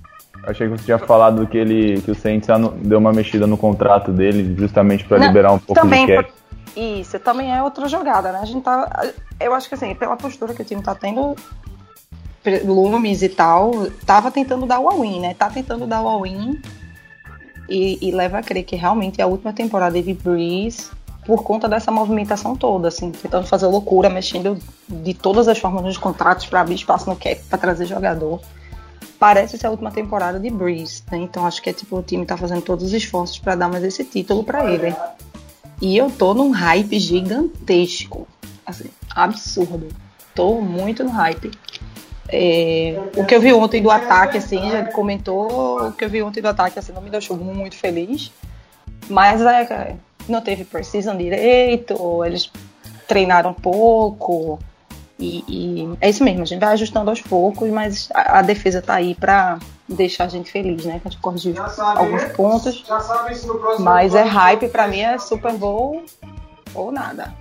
achei 0.51 0.69
que 0.69 0.77
você 0.77 0.85
tinha 0.85 0.99
falado 0.99 1.47
que 1.47 1.57
ele 1.57 2.01
que 2.03 2.11
o 2.11 2.15
Saints 2.15 2.49
deu 2.83 2.99
uma 2.99 3.13
mexida 3.13 3.47
no 3.47 3.57
contrato 3.57 4.13
dele 4.13 4.55
justamente 4.59 5.05
para 5.05 5.19
liberar 5.19 5.53
um 5.53 5.59
pouco 5.59 5.81
também 5.81 6.07
de 6.07 6.17
cap. 6.17 6.33
Isso, 6.77 7.19
também 7.19 7.55
é 7.55 7.63
outra 7.63 7.89
jogada, 7.89 8.33
né? 8.33 8.41
A 8.43 8.45
gente 8.45 8.63
tá. 8.63 9.11
Eu 9.41 9.55
acho 9.55 9.69
que 9.69 9.75
assim, 9.75 9.95
pela 9.95 10.17
postura 10.17 10.53
que 10.53 10.63
o 10.63 10.65
time 10.65 10.83
tá 10.83 10.95
tendo, 10.95 11.35
lumes 12.65 13.23
e 13.23 13.29
tal, 13.29 13.91
tava 14.05 14.31
tentando 14.31 14.67
dar 14.67 14.81
o 14.81 14.89
all-in, 14.89 15.21
né? 15.21 15.35
Tá 15.35 15.49
tentando 15.49 15.87
dar 15.87 16.03
o 16.03 16.09
all-in 16.09 16.61
e, 17.69 17.99
e 18.01 18.11
leva 18.11 18.39
a 18.39 18.43
crer 18.43 18.65
que 18.65 18.77
realmente 18.77 19.21
é 19.21 19.25
a 19.25 19.27
última 19.27 19.53
temporada 19.53 20.01
de 20.01 20.15
Breeze 20.15 20.91
por 21.27 21.43
conta 21.43 21.69
dessa 21.69 21.91
movimentação 21.91 22.55
toda, 22.55 22.89
assim, 22.89 23.11
tentando 23.11 23.47
fazer 23.47 23.67
loucura, 23.67 24.09
mexendo 24.09 24.59
de 24.89 25.13
todas 25.13 25.49
as 25.49 25.59
formas 25.59 25.83
nos 25.83 25.99
contratos 25.99 26.47
para 26.47 26.61
abrir 26.61 26.77
espaço 26.77 27.11
no 27.11 27.17
cap 27.17 27.37
para 27.49 27.59
trazer 27.59 27.87
jogador. 27.87 28.41
Parece 29.19 29.59
ser 29.59 29.67
a 29.67 29.71
última 29.71 29.91
temporada 29.91 30.39
de 30.39 30.49
Breeze, 30.51 31.03
né? 31.11 31.19
Então 31.19 31.45
acho 31.45 31.61
que 31.61 31.71
é 31.71 31.73
tipo 31.73 31.99
o 31.99 32.03
time 32.03 32.25
tá 32.25 32.37
fazendo 32.37 32.63
todos 32.63 32.85
os 32.85 32.93
esforços 32.93 33.39
para 33.39 33.57
dar 33.57 33.69
mais 33.69 33.83
esse 33.83 34.05
título 34.05 34.45
para 34.45 34.71
ele. 34.71 34.95
E 35.81 35.97
eu 35.97 36.11
tô 36.11 36.33
num 36.33 36.51
hype 36.51 36.99
gigantesco. 36.99 38.27
Assim, 38.65 38.91
absurdo. 39.11 39.89
Tô 40.35 40.61
muito 40.61 41.03
no 41.03 41.11
hype. 41.11 41.51
É, 42.29 42.99
o 43.17 43.25
que 43.25 43.35
eu 43.35 43.41
vi 43.41 43.53
ontem 43.53 43.83
do 43.83 43.91
ataque, 43.91 44.39
assim, 44.39 44.71
já 44.71 44.85
comentou. 44.87 45.89
O 45.89 45.93
que 45.93 46.05
eu 46.05 46.11
vi 46.11 46.23
ontem 46.23 46.41
do 46.41 46.49
ataque, 46.49 46.79
assim, 46.79 46.93
não 46.93 47.03
me 47.03 47.11
deixou 47.11 47.37
muito 47.37 47.77
feliz. 47.77 48.33
Mas 49.09 49.41
é, 49.41 49.97
não 50.29 50.41
teve 50.41 50.65
precisão 50.65 51.17
direito, 51.17 52.25
eles 52.25 52.51
treinaram 53.07 53.53
pouco. 53.53 54.59
E, 55.19 55.45
e 55.49 55.97
é 56.01 56.11
isso 56.11 56.23
mesmo, 56.23 56.43
a 56.43 56.45
gente 56.45 56.61
vai 56.61 56.73
ajustando 56.75 57.09
aos 57.09 57.23
poucos, 57.23 57.71
mas 57.71 58.09
a, 58.13 58.41
a 58.41 58.43
defesa 58.43 58.83
tá 58.83 58.95
aí 58.95 59.15
pra 59.15 59.59
deixar 59.89 60.25
a 60.25 60.29
gente 60.29 60.51
feliz, 60.51 60.85
né? 60.85 60.99
Que 61.01 61.09
a 61.09 61.11
gente 61.11 61.21
corrigiu 61.21 61.55
alguns 61.79 62.25
pontos. 62.33 62.85
Mas 63.79 64.15
é 64.15 64.23
hype, 64.23 64.69
pra 64.69 64.87
mim 64.89 65.01
é 65.01 65.17
Super 65.19 65.53
Bowl 65.55 66.05
ou 66.75 66.93
nada. 66.93 67.33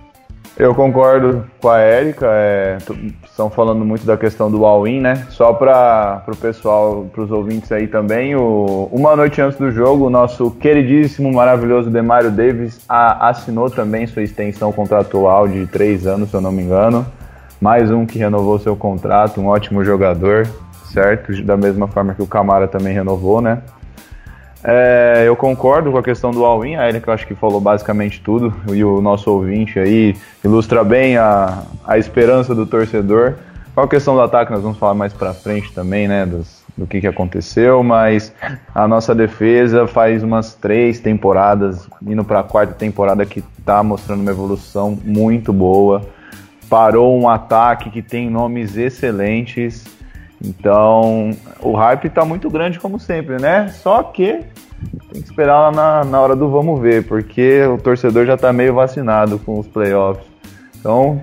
Eu 0.58 0.74
concordo 0.74 1.44
com 1.60 1.68
a 1.68 1.82
Erika, 1.82 2.26
é, 2.30 2.78
estão 3.22 3.50
falando 3.50 3.84
muito 3.84 4.06
da 4.06 4.16
questão 4.16 4.50
do 4.50 4.64
all-in, 4.64 5.00
né? 5.00 5.26
Só 5.28 5.52
para 5.52 6.22
o 6.26 6.34
pessoal, 6.36 7.04
para 7.12 7.22
os 7.24 7.30
ouvintes 7.30 7.70
aí 7.70 7.86
também, 7.86 8.34
o, 8.34 8.88
uma 8.90 9.14
noite 9.14 9.38
antes 9.42 9.58
do 9.58 9.70
jogo, 9.70 10.06
o 10.06 10.10
nosso 10.10 10.50
queridíssimo, 10.52 11.30
maravilhoso 11.30 11.90
Demario 11.90 12.30
Davis 12.30 12.80
a- 12.88 13.28
assinou 13.28 13.68
também 13.68 14.06
sua 14.06 14.22
extensão 14.22 14.72
contratual 14.72 15.46
de 15.46 15.66
três 15.66 16.06
anos, 16.06 16.30
se 16.30 16.36
eu 16.36 16.40
não 16.40 16.50
me 16.52 16.62
engano. 16.62 17.04
Mais 17.60 17.90
um 17.90 18.06
que 18.06 18.18
renovou 18.18 18.58
seu 18.58 18.74
contrato, 18.74 19.38
um 19.38 19.48
ótimo 19.48 19.84
jogador, 19.84 20.46
certo? 20.90 21.38
Da 21.42 21.56
mesma 21.58 21.86
forma 21.86 22.14
que 22.14 22.22
o 22.22 22.26
Camara 22.26 22.66
também 22.66 22.94
renovou, 22.94 23.42
né? 23.42 23.58
É, 24.68 25.22
eu 25.24 25.36
concordo 25.36 25.92
com 25.92 25.98
a 25.98 26.02
questão 26.02 26.32
do 26.32 26.44
all-in, 26.44 26.74
a 26.74 26.88
Erika 26.88 27.12
acho 27.12 27.24
que 27.24 27.36
falou 27.36 27.60
basicamente 27.60 28.20
tudo, 28.20 28.52
e 28.72 28.82
o 28.82 29.00
nosso 29.00 29.30
ouvinte 29.30 29.78
aí 29.78 30.16
ilustra 30.44 30.82
bem 30.82 31.16
a, 31.16 31.62
a 31.86 31.96
esperança 31.98 32.52
do 32.52 32.66
torcedor. 32.66 33.34
Com 33.76 33.82
a 33.82 33.88
questão 33.88 34.16
do 34.16 34.22
ataque, 34.22 34.50
nós 34.50 34.62
vamos 34.62 34.76
falar 34.76 34.94
mais 34.94 35.12
pra 35.12 35.32
frente 35.32 35.72
também, 35.72 36.08
né, 36.08 36.26
dos- 36.26 36.64
do 36.76 36.84
que, 36.86 37.00
que 37.00 37.06
aconteceu, 37.06 37.82
mas 37.84 38.32
a 38.74 38.88
nossa 38.88 39.14
defesa 39.14 39.86
faz 39.86 40.22
umas 40.24 40.54
três 40.54 40.98
temporadas, 40.98 41.88
indo 42.04 42.24
pra 42.24 42.42
quarta 42.42 42.74
temporada, 42.74 43.24
que 43.24 43.42
tá 43.64 43.82
mostrando 43.84 44.20
uma 44.22 44.30
evolução 44.32 44.98
muito 45.04 45.52
boa. 45.52 46.02
Parou 46.68 47.16
um 47.18 47.28
ataque 47.28 47.88
que 47.88 48.02
tem 48.02 48.28
nomes 48.28 48.76
excelentes. 48.76 49.84
Então, 50.46 51.30
o 51.60 51.72
hype 51.74 52.08
tá 52.08 52.24
muito 52.24 52.48
grande 52.48 52.78
como 52.78 53.00
sempre, 53.00 53.40
né? 53.40 53.68
Só 53.68 54.02
que 54.02 54.44
tem 55.10 55.22
que 55.22 55.28
esperar 55.28 55.72
na, 55.72 56.04
na 56.04 56.20
hora 56.20 56.36
do 56.36 56.48
vamos 56.48 56.80
ver, 56.80 57.04
porque 57.06 57.62
o 57.64 57.78
torcedor 57.78 58.26
já 58.26 58.36
tá 58.36 58.52
meio 58.52 58.74
vacinado 58.74 59.38
com 59.40 59.58
os 59.58 59.66
playoffs. 59.66 60.24
Então, 60.78 61.20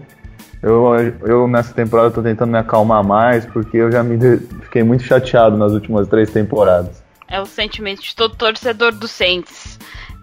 eu, 0.62 0.96
eu 1.22 1.48
nessa 1.48 1.74
temporada 1.74 2.12
tô 2.12 2.22
tentando 2.22 2.52
me 2.52 2.58
acalmar 2.58 3.04
mais, 3.04 3.46
porque 3.46 3.78
eu 3.78 3.92
já 3.92 4.04
me 4.04 4.18
fiquei 4.64 4.84
muito 4.84 5.04
chateado 5.04 5.58
nas 5.58 5.72
últimas 5.72 6.08
três 6.08 6.32
temporadas. 6.32 7.02
É 7.30 7.40
o 7.40 7.46
sentimento 7.46 8.02
de 8.02 8.16
todo 8.16 8.36
torcedor 8.36 8.92
do 8.92 9.08
Saints. 9.08 9.80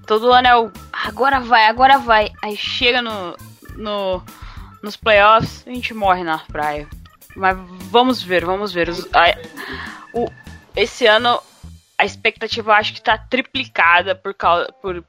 Todo 0.06 0.32
ano 0.32 0.46
é 0.46 0.56
o 0.56 0.70
agora 0.92 1.40
vai, 1.40 1.66
agora 1.66 1.98
vai. 1.98 2.30
Aí 2.42 2.56
chega 2.56 3.00
no, 3.00 3.36
no 3.76 4.22
nos 4.82 4.96
playoffs, 4.96 5.62
a 5.66 5.70
gente 5.70 5.92
morre 5.94 6.24
na 6.24 6.38
praia. 6.38 6.86
Mas 7.36 7.56
vamos 7.90 8.22
ver, 8.22 8.44
vamos 8.44 8.72
ver. 8.72 8.88
Os- 8.88 9.06
a- 9.14 9.38
o, 10.12 10.28
esse 10.76 11.06
ano 11.06 11.40
a 11.98 12.04
expectativa 12.04 12.74
acho 12.74 12.94
que 12.94 13.02
tá 13.02 13.16
triplicada 13.18 14.14
por 14.14 14.32
causa 14.34 14.72
por 14.80 15.04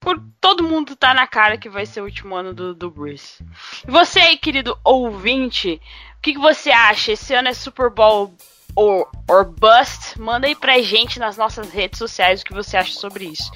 por 0.00 0.22
todo 0.40 0.62
mundo 0.62 0.94
tá 0.94 1.12
na 1.12 1.26
cara 1.26 1.58
que 1.58 1.68
vai 1.68 1.84
ser 1.84 2.00
o 2.00 2.04
último 2.04 2.36
ano 2.36 2.54
do, 2.54 2.72
do 2.74 2.88
Bruce. 2.90 3.44
E 3.86 3.90
você 3.90 4.20
aí, 4.20 4.36
querido 4.36 4.78
ouvinte, 4.84 5.80
o 6.18 6.20
que, 6.22 6.34
que 6.34 6.38
você 6.38 6.70
acha? 6.70 7.10
Esse 7.12 7.34
ano 7.34 7.48
é 7.48 7.54
Super 7.54 7.90
Bowl 7.90 8.32
or, 8.76 9.10
or 9.28 9.44
Bust? 9.44 10.16
Manda 10.20 10.46
aí 10.46 10.54
pra 10.54 10.80
gente 10.80 11.18
nas 11.18 11.36
nossas 11.36 11.70
redes 11.72 11.98
sociais 11.98 12.40
o 12.40 12.44
que 12.44 12.54
você 12.54 12.76
acha 12.76 12.92
sobre 12.92 13.24
isso. 13.24 13.50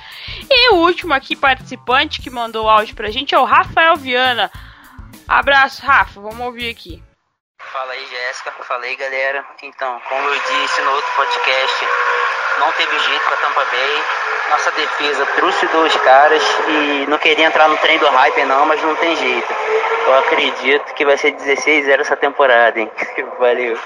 E 0.50 0.70
o 0.72 0.78
último 0.78 1.14
aqui 1.14 1.36
participante 1.36 2.20
que 2.20 2.30
mandou 2.30 2.64
o 2.64 2.68
áudio 2.68 2.96
pra 2.96 3.12
gente 3.12 3.32
é 3.32 3.38
o 3.38 3.44
Rafael 3.44 3.94
Viana. 3.96 4.50
Abraço, 5.28 5.82
Rafa, 5.82 6.20
vamos 6.20 6.40
ouvir 6.40 6.68
aqui. 6.70 7.00
Fala 7.72 7.92
aí, 7.92 8.04
Jéssica. 8.04 8.52
Fala 8.64 8.84
aí, 8.84 8.96
galera. 8.96 9.44
Então, 9.62 10.00
como 10.08 10.28
eu 10.28 10.34
disse 10.34 10.80
no 10.82 10.90
outro 10.90 11.10
podcast, 11.14 11.86
não 12.58 12.72
teve 12.72 12.98
jeito 12.98 13.24
pra 13.24 13.36
Tampa 13.36 13.64
Bay. 13.64 14.04
Nossa 14.50 14.70
defesa 14.72 15.26
trucidou 15.36 15.84
os 15.84 15.96
caras 15.98 16.42
e 16.66 17.06
não 17.08 17.16
queria 17.18 17.46
entrar 17.46 17.68
no 17.68 17.76
trem 17.76 17.96
do 17.98 18.08
hype 18.08 18.44
não, 18.44 18.66
mas 18.66 18.82
não 18.82 18.96
tem 18.96 19.14
jeito. 19.14 19.54
Eu 20.04 20.18
acredito 20.18 20.94
que 20.94 21.04
vai 21.04 21.16
ser 21.16 21.32
16-0 21.32 22.00
essa 22.00 22.16
temporada, 22.16 22.80
hein? 22.80 22.90
Valeu. 23.38 23.78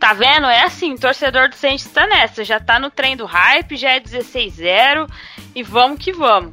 Tá 0.00 0.12
vendo? 0.12 0.48
É 0.48 0.64
assim, 0.64 0.96
torcedor 0.96 1.48
do 1.48 1.54
Saints 1.54 1.88
tá 1.88 2.04
nessa. 2.06 2.42
Já 2.42 2.58
tá 2.58 2.80
no 2.80 2.90
trem 2.90 3.16
do 3.16 3.26
hype, 3.26 3.76
já 3.76 3.92
é 3.92 4.00
16-0 4.00 5.08
e 5.54 5.62
vamos 5.62 6.02
que 6.02 6.12
vamos. 6.12 6.52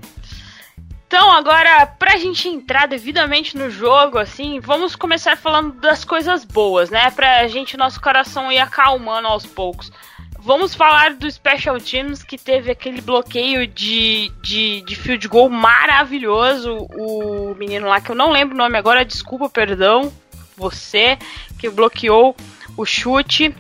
Então, 1.12 1.30
agora, 1.30 1.86
pra 1.88 2.15
gente 2.15 2.48
entrar 2.48 2.88
devidamente 2.88 3.58
no 3.58 3.70
jogo, 3.70 4.18
assim, 4.18 4.62
vamos 4.62 4.96
começar 4.96 5.36
falando 5.36 5.74
das 5.74 6.06
coisas 6.06 6.46
boas, 6.46 6.89
né? 6.89 7.12
Pra 7.12 7.46
gente, 7.50 7.75
nosso 7.75 8.00
coração 8.00 8.50
ir 8.50 8.60
acalmando 8.60 9.27
aos 9.27 9.46
poucos. 9.46 9.91
Vamos 10.39 10.74
falar 10.74 11.13
do 11.15 11.30
Special 11.30 11.77
Teams, 11.80 12.24
que 12.24 12.38
teve 12.38 12.72
aquele 12.72 13.01
bloqueio 13.01 13.68
de, 13.68 14.32
de, 14.41 14.84
de 14.84 14.96
field 14.96 15.27
goal 15.27 15.50
maravilhoso. 15.50 16.88
O 16.96 17.53
menino 17.56 17.89
lá, 17.89 18.00
que 18.00 18.12
eu 18.12 18.15
não 18.15 18.32
lembro 18.32 18.56
o 18.56 18.58
nome 18.58 18.77
agora, 18.77 19.03
desculpa, 19.03 19.50
perdão, 19.50 20.13
você, 20.56 21.18
que 21.60 21.70
bloqueou 21.70 22.34
o 22.77 22.86
chute. 22.86 23.53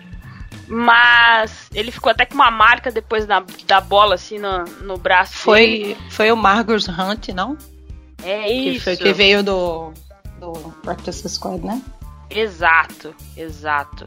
Mas 0.73 1.67
ele 1.73 1.91
ficou 1.91 2.09
até 2.09 2.25
com 2.25 2.35
uma 2.35 2.49
marca 2.49 2.89
depois 2.89 3.25
da, 3.25 3.43
da 3.65 3.81
bola, 3.81 4.15
assim, 4.15 4.39
no, 4.39 4.63
no 4.81 4.97
braço. 4.97 5.33
dele. 5.51 5.95
Foi, 5.95 6.09
foi 6.09 6.31
o 6.31 6.37
Margus 6.37 6.87
Hunt, 6.87 7.27
não? 7.29 7.57
É 8.23 8.43
Que, 8.43 8.53
isso. 8.53 8.85
foi, 8.85 8.95
que 8.95 9.11
veio 9.11 9.43
do, 9.43 9.91
do 10.39 10.53
Practice 10.81 11.27
Squad, 11.27 11.61
né? 11.65 11.81
Exato, 12.29 13.13
exato. 13.35 14.05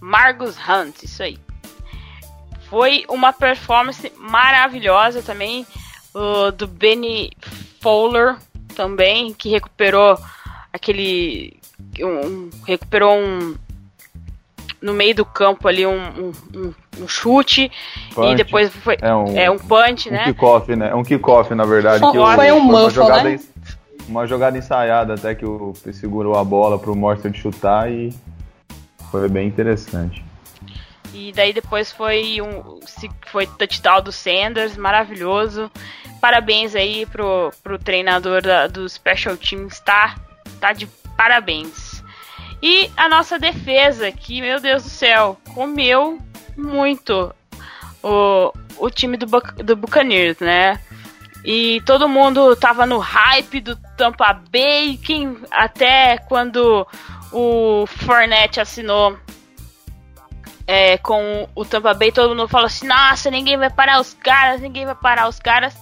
Margus 0.00 0.56
Hunt, 0.56 1.02
isso 1.02 1.22
aí. 1.22 1.38
Foi 2.70 3.04
uma 3.10 3.34
performance 3.34 4.10
maravilhosa 4.16 5.20
também 5.20 5.66
uh, 6.14 6.50
do 6.52 6.66
Benny 6.66 7.30
Fowler 7.82 8.38
também, 8.74 9.34
que 9.34 9.50
recuperou 9.50 10.18
aquele. 10.72 11.60
Um, 12.00 12.48
recuperou 12.66 13.18
um. 13.18 13.56
No 14.82 14.92
meio 14.92 15.14
do 15.14 15.24
campo 15.24 15.68
ali 15.68 15.86
um, 15.86 16.32
um, 16.54 16.74
um 17.00 17.08
chute 17.08 17.70
punch. 18.14 18.32
e 18.32 18.34
depois 18.34 18.74
foi 18.76 18.98
é 19.00 19.14
um, 19.14 19.38
é 19.38 19.50
um 19.50 19.58
punch, 19.58 20.08
um 20.08 20.12
né? 20.12 20.24
Kickoff, 20.24 20.74
né? 20.74 20.94
Um 20.94 21.04
kickoff, 21.04 21.54
na 21.54 21.64
verdade. 21.64 22.00
Foi, 22.00 22.12
que 22.12 22.18
o, 22.18 22.34
foi 22.34 22.52
um 22.52 22.58
uma 22.58 22.90
jogada, 22.90 23.22
né? 23.22 23.40
Uma 24.08 24.26
jogada 24.26 24.58
ensaiada 24.58 25.14
até 25.14 25.34
que 25.34 25.46
o 25.46 25.72
segurou 25.92 26.36
a 26.36 26.44
bola 26.44 26.78
pro 26.78 26.96
Mostert 26.96 27.36
chutar 27.36 27.90
e 27.90 28.12
foi 29.10 29.28
bem 29.28 29.46
interessante. 29.46 30.24
E 31.14 31.30
daí 31.32 31.52
depois 31.52 31.92
foi 31.92 32.40
um 32.40 32.80
foi 33.26 33.46
touchdown 33.46 34.02
do 34.02 34.10
Sanders, 34.10 34.76
maravilhoso. 34.76 35.70
Parabéns 36.20 36.74
aí 36.74 37.04
pro, 37.06 37.50
pro 37.62 37.78
treinador 37.78 38.40
da, 38.40 38.66
do 38.66 38.88
Special 38.88 39.36
Teams, 39.36 39.80
tá? 39.80 40.16
Tá 40.60 40.72
de 40.72 40.86
parabéns. 41.16 41.91
E 42.62 42.90
a 42.96 43.08
nossa 43.08 43.38
defesa, 43.38 44.12
que, 44.12 44.40
meu 44.40 44.60
Deus 44.60 44.84
do 44.84 44.88
céu, 44.88 45.36
comeu 45.52 46.18
muito 46.56 47.34
o, 48.02 48.52
o 48.78 48.90
time 48.90 49.16
do, 49.16 49.26
do 49.26 49.76
Buccaneers, 49.76 50.38
né? 50.38 50.80
E 51.44 51.80
todo 51.84 52.08
mundo 52.08 52.54
tava 52.54 52.86
no 52.86 52.98
hype 52.98 53.60
do 53.60 53.76
Tampa 53.96 54.32
Bay, 54.32 54.96
quem, 54.96 55.36
até 55.50 56.18
quando 56.18 56.86
o 57.32 57.84
Fournette 57.86 58.60
assinou 58.60 59.18
é, 60.66 60.96
com 60.98 61.48
o 61.56 61.64
Tampa 61.64 61.92
Bay, 61.94 62.12
todo 62.12 62.30
mundo 62.36 62.46
falou 62.46 62.66
assim: 62.66 62.86
nossa, 62.86 63.28
ninguém 63.28 63.56
vai 63.56 63.70
parar 63.70 64.00
os 64.00 64.14
caras, 64.14 64.60
ninguém 64.60 64.86
vai 64.86 64.94
parar 64.94 65.28
os 65.28 65.40
caras. 65.40 65.74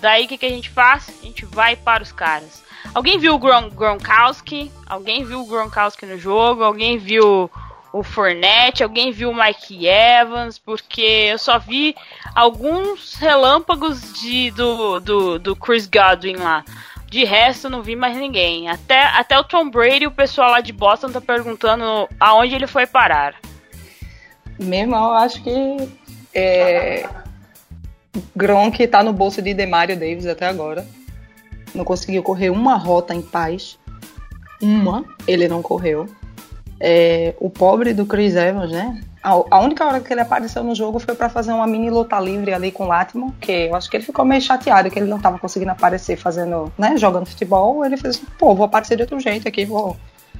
Daí 0.00 0.24
o 0.24 0.28
que, 0.28 0.38
que 0.38 0.46
a 0.46 0.50
gente 0.50 0.70
faz? 0.70 1.08
A 1.08 1.24
gente 1.24 1.44
vai 1.44 1.76
para 1.76 2.02
os 2.02 2.10
caras. 2.10 2.62
Alguém 2.94 3.18
viu 3.18 3.34
o 3.34 3.38
Gron 3.38 3.68
Gronkowski? 3.70 4.70
Alguém 4.86 5.24
viu 5.24 5.40
o 5.40 5.46
Gronkowski 5.46 6.06
no 6.06 6.18
jogo? 6.18 6.62
Alguém 6.62 6.98
viu 6.98 7.50
o 7.92 8.02
Fournette? 8.02 8.82
Alguém 8.82 9.12
viu 9.12 9.30
o 9.30 9.34
Mike 9.34 9.86
Evans? 9.86 10.58
Porque 10.58 11.02
eu 11.02 11.38
só 11.38 11.58
vi 11.58 11.94
alguns 12.34 13.14
relâmpagos 13.14 14.12
de, 14.20 14.50
do, 14.52 15.00
do, 15.00 15.38
do 15.38 15.56
Chris 15.56 15.86
Godwin 15.86 16.36
lá. 16.36 16.64
De 17.06 17.24
resto, 17.24 17.70
não 17.70 17.82
vi 17.82 17.96
mais 17.96 18.16
ninguém. 18.16 18.68
Até, 18.68 19.02
até 19.02 19.38
o 19.38 19.44
Tom 19.44 19.70
Brady, 19.70 20.06
o 20.06 20.10
pessoal 20.10 20.50
lá 20.50 20.60
de 20.60 20.72
Boston 20.72 21.10
tá 21.10 21.20
perguntando 21.20 22.08
aonde 22.20 22.54
ele 22.54 22.66
foi 22.66 22.86
parar. 22.86 23.34
Meu 24.58 24.80
irmão, 24.80 25.12
acho 25.12 25.42
que 25.42 25.88
é, 26.34 27.08
Gronk 28.34 28.86
tá 28.88 29.02
no 29.02 29.12
bolso 29.12 29.40
de 29.40 29.54
Demario 29.54 29.98
Davis 29.98 30.26
até 30.26 30.46
agora. 30.46 30.86
Não 31.78 31.84
conseguiu 31.84 32.24
correr 32.24 32.50
uma 32.50 32.74
rota 32.74 33.14
em 33.14 33.22
paz. 33.22 33.78
Uma, 34.60 35.04
ele 35.28 35.46
não 35.46 35.62
correu. 35.62 36.08
É, 36.80 37.36
o 37.38 37.48
pobre 37.48 37.94
do 37.94 38.04
Chris 38.04 38.34
Evans, 38.34 38.72
né? 38.72 39.00
A, 39.22 39.30
a, 39.30 39.60
única 39.60 39.86
hora 39.86 40.00
que 40.00 40.12
ele 40.12 40.20
apareceu 40.20 40.64
no 40.64 40.74
jogo 40.74 40.98
foi 40.98 41.14
para 41.14 41.28
fazer 41.28 41.52
uma 41.52 41.68
mini 41.68 41.88
luta 41.88 42.18
livre 42.18 42.52
ali 42.52 42.72
com 42.72 42.84
o 42.84 42.88
Latimo, 42.88 43.32
que 43.40 43.52
eu 43.52 43.76
acho 43.76 43.88
que 43.88 43.96
ele 43.96 44.04
ficou 44.04 44.24
meio 44.24 44.42
chateado 44.42 44.90
que 44.90 44.98
ele 44.98 45.08
não 45.08 45.20
tava 45.20 45.38
conseguindo 45.38 45.70
aparecer 45.70 46.16
fazendo, 46.16 46.72
né, 46.76 46.96
jogando 46.96 47.26
futebol. 47.26 47.84
Ele 47.84 47.96
fez, 47.96 48.20
pô, 48.36 48.54
vou 48.56 48.66
aparecer 48.66 48.96
de 48.96 49.02
outro 49.02 49.20
jeito 49.20 49.46
aqui, 49.46 49.64
vou, 49.64 49.96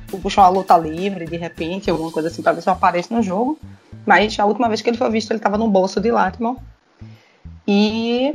vou 0.08 0.20
puxar 0.20 0.42
uma 0.42 0.48
luta 0.48 0.76
livre 0.76 1.24
de 1.24 1.36
repente, 1.36 1.88
alguma 1.88 2.10
coisa 2.10 2.26
assim, 2.26 2.42
pra 2.42 2.50
ver 2.50 2.62
se 2.62 2.68
eu 2.68 2.72
apareço 2.72 3.14
no 3.14 3.22
jogo. 3.22 3.56
Mas 4.04 4.36
a 4.40 4.44
última 4.44 4.66
vez 4.66 4.82
que 4.82 4.90
ele 4.90 4.98
foi 4.98 5.10
visto, 5.10 5.30
ele 5.30 5.38
tava 5.38 5.56
no 5.56 5.68
bolso 5.68 6.00
de 6.00 6.10
Latimo. 6.10 6.60
E, 7.66 8.34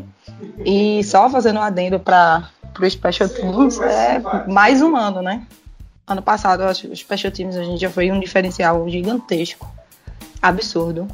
e 0.66 1.04
só 1.04 1.30
fazendo 1.30 1.60
um 1.60 1.64
adendo 1.64 2.00
para 2.00 2.50
o 2.80 2.90
Special 2.90 3.30
Teams, 3.30 3.80
é 3.80 4.22
mais 4.48 4.82
um 4.82 4.96
ano, 4.96 5.22
né? 5.22 5.46
Ano 6.06 6.22
passado, 6.22 6.64
o 6.64 6.96
Special 6.96 7.32
Teams 7.32 7.56
a 7.56 7.64
gente 7.64 7.80
já 7.80 7.90
foi 7.90 8.12
um 8.12 8.20
diferencial 8.20 8.88
gigantesco, 8.90 9.70
absurdo. 10.42 11.08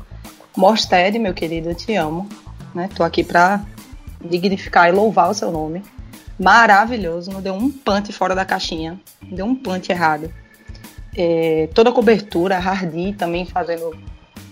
Mosted, 0.58 1.20
meu 1.20 1.34
querido, 1.34 1.70
eu 1.70 1.76
te 1.76 1.96
amo. 1.96 2.28
Né? 2.74 2.90
Tô 2.96 3.04
aqui 3.04 3.24
para 3.24 3.62
dignificar 4.24 4.90
e 4.90 4.92
louvar 4.92 5.30
o 5.30 5.34
seu 5.34 5.52
nome. 5.52 5.84
Maravilhoso, 6.40 7.32
não 7.32 7.42
deu 7.42 7.54
um 7.54 7.70
punch 7.70 8.14
fora 8.14 8.34
da 8.34 8.46
caixinha, 8.46 9.00
não 9.24 9.36
deu 9.36 9.46
um 9.46 9.56
punch 9.56 9.92
errado. 9.92 10.32
É, 11.16 11.68
toda 11.74 11.90
a 11.90 11.94
cobertura, 11.94 12.58
Hardy 12.58 13.14
também 13.14 13.46
fazendo 13.46 13.94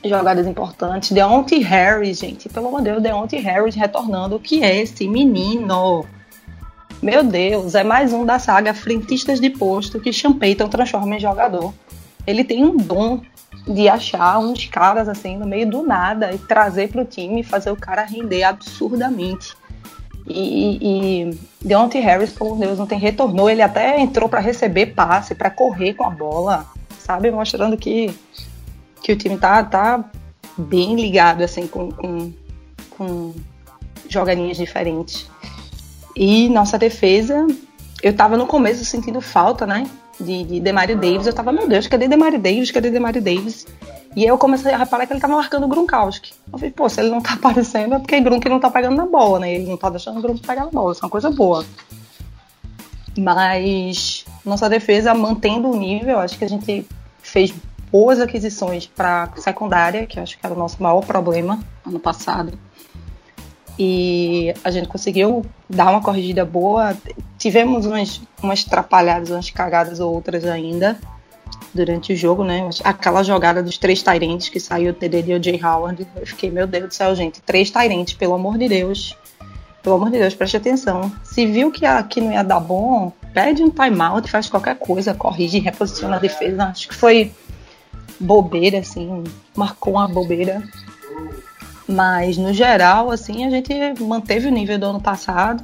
jogadas 0.03 0.45
importantes. 0.45 1.11
Deontay 1.11 1.59
Harris, 1.59 2.19
gente, 2.19 2.49
pelo 2.49 2.67
amor 2.67 2.81
de 2.81 2.91
Deus, 2.91 3.03
Deontay 3.03 3.39
Harris 3.39 3.75
retornando. 3.75 4.35
O 4.35 4.39
que 4.39 4.63
é 4.63 4.75
esse 4.77 5.07
menino? 5.07 6.05
Meu 7.01 7.23
Deus, 7.23 7.75
é 7.75 7.83
mais 7.83 8.11
um 8.11 8.25
da 8.25 8.39
saga 8.39 8.73
Frentistas 8.73 9.39
de 9.39 9.49
Posto 9.49 9.99
que 9.99 10.11
Sean 10.11 10.33
Payton 10.33 10.67
transforma 10.67 11.15
em 11.15 11.19
jogador. 11.19 11.73
Ele 12.25 12.43
tem 12.43 12.65
um 12.65 12.75
dom 12.75 13.21
de 13.67 13.87
achar 13.87 14.39
uns 14.39 14.65
caras 14.65 15.07
assim 15.07 15.37
no 15.37 15.45
meio 15.45 15.69
do 15.69 15.83
nada 15.83 16.33
e 16.33 16.37
trazer 16.39 16.89
para 16.89 17.01
o 17.01 17.05
time 17.05 17.41
e 17.41 17.43
fazer 17.43 17.69
o 17.69 17.75
cara 17.75 18.03
render 18.03 18.43
absurdamente. 18.43 19.55
E, 20.25 20.79
e 20.81 21.39
Deontay 21.61 22.01
Harris, 22.01 22.33
pelo 22.33 22.55
Deus, 22.55 22.77
não 22.77 22.87
tem 22.87 22.99
retornou. 22.99 23.49
Ele 23.49 23.61
até 23.61 23.99
entrou 23.99 24.27
para 24.27 24.39
receber 24.39 24.87
passe, 24.87 25.35
para 25.35 25.49
correr 25.49 25.93
com 25.93 26.03
a 26.03 26.09
bola, 26.09 26.65
sabe? 26.99 27.31
Mostrando 27.31 27.77
que 27.77 28.13
que 29.01 29.11
o 29.11 29.15
time 29.15 29.37
tá, 29.37 29.63
tá 29.63 30.03
bem 30.57 30.95
ligado, 30.95 31.43
assim, 31.43 31.67
com, 31.67 31.91
com, 31.91 32.33
com 32.89 33.33
jogadinhas 34.09 34.57
diferentes. 34.57 35.29
E 36.19 36.49
nossa 36.49 36.79
defesa, 36.79 37.45
eu 38.01 38.11
tava 38.11 38.35
no 38.35 38.47
começo 38.47 38.83
sentindo 38.83 39.21
falta, 39.21 39.67
né? 39.67 39.87
De, 40.19 40.43
de 40.45 40.59
Demario 40.59 40.97
Davis. 40.97 41.27
Eu 41.27 41.33
tava, 41.33 41.51
meu 41.51 41.67
Deus, 41.67 41.85
cadê 41.85 42.07
Demario 42.07 42.39
Davis? 42.39 42.71
Cadê 42.71 42.89
Demario 42.89 43.21
Davis? 43.21 43.67
E 44.15 44.23
aí 44.23 44.27
eu 44.27 44.37
comecei 44.37 44.73
a 44.73 44.77
reparar 44.77 45.05
que 45.05 45.13
ele 45.13 45.19
tava 45.19 45.35
marcando 45.35 45.65
o 45.65 45.67
Gronkowski. 45.67 46.33
Eu 46.51 46.57
falei, 46.57 46.73
pô, 46.73 46.89
se 46.89 46.99
ele 46.99 47.11
não 47.11 47.21
tá 47.21 47.33
aparecendo 47.37 47.93
é 47.93 47.99
porque 47.99 48.19
Grunk 48.19 48.49
não 48.49 48.59
tá 48.59 48.71
pegando 48.71 48.97
na 48.97 49.05
bola, 49.05 49.37
né? 49.37 49.53
Ele 49.53 49.69
não 49.69 49.77
tá 49.77 49.91
deixando 49.91 50.17
o 50.17 50.21
Grunk 50.23 50.41
pegar 50.41 50.65
na 50.65 50.71
bola. 50.71 50.91
Isso 50.91 51.01
é 51.01 51.05
uma 51.05 51.11
coisa 51.11 51.29
boa. 51.29 51.63
Mas 53.15 54.25
nossa 54.43 54.67
defesa 54.67 55.13
mantendo 55.13 55.69
o 55.69 55.77
nível, 55.77 56.17
acho 56.17 56.35
que 56.35 56.45
a 56.45 56.49
gente 56.49 56.87
fez 57.21 57.53
boas 57.91 58.19
aquisições 58.19 58.87
para 58.87 59.29
secundária, 59.37 60.07
que 60.07 60.19
acho 60.19 60.35
que 60.39 60.43
era 60.43 60.55
o 60.55 60.57
nosso 60.57 60.81
maior 60.81 61.01
problema 61.05 61.59
ano 61.85 61.99
passado. 61.99 62.57
E 63.79 64.53
a 64.63 64.71
gente 64.71 64.87
conseguiu 64.87 65.45
dar 65.69 65.91
uma 65.91 66.01
corrigida 66.01 66.43
boa. 66.43 66.95
Tivemos 67.37 67.85
umas, 67.85 68.21
umas 68.41 68.63
trapalhadas, 68.63 69.29
umas 69.29 69.49
cagadas 69.49 69.99
ou 69.99 70.13
outras 70.13 70.45
ainda 70.45 70.97
durante 71.73 72.13
o 72.13 72.15
jogo, 72.15 72.43
né? 72.43 72.67
Aquela 72.83 73.23
jogada 73.23 73.61
dos 73.61 73.77
três 73.77 74.01
Tyrants 74.01 74.49
que 74.49 74.59
saiu 74.59 74.91
o 74.91 74.93
TD 74.93 75.21
de 75.21 75.33
O.J. 75.33 75.63
Howard. 75.63 76.07
Eu 76.15 76.25
fiquei, 76.25 76.49
meu 76.49 76.65
Deus 76.65 76.87
do 76.87 76.93
céu, 76.93 77.15
gente. 77.15 77.41
Três 77.41 77.69
Tyrants, 77.69 78.13
pelo 78.13 78.33
amor 78.33 78.57
de 78.57 78.67
Deus. 78.67 79.15
Pelo 79.83 79.95
amor 79.95 80.09
de 80.09 80.17
Deus, 80.17 80.33
preste 80.33 80.57
atenção. 80.57 81.11
Se 81.23 81.45
viu 81.45 81.71
que 81.71 81.85
aqui 81.85 82.19
não 82.19 82.31
ia 82.31 82.43
dar 82.43 82.59
bom, 82.59 83.13
pede 83.33 83.63
um 83.63 83.69
timeout, 83.69 84.29
faz 84.29 84.49
qualquer 84.49 84.75
coisa, 84.75 85.13
corrige, 85.13 85.59
reposiciona 85.59 86.17
a 86.17 86.19
defesa. 86.19 86.65
Acho 86.65 86.89
que 86.89 86.95
foi 86.95 87.31
bobeira, 88.19 88.79
assim, 88.79 89.23
marcou 89.55 89.93
uma 89.93 90.07
bobeira. 90.07 90.61
Mas 91.87 92.37
no 92.37 92.53
geral, 92.53 93.09
assim, 93.09 93.45
a 93.45 93.49
gente 93.49 93.73
manteve 94.01 94.47
o 94.47 94.51
nível 94.51 94.77
do 94.77 94.85
ano 94.87 95.01
passado. 95.01 95.63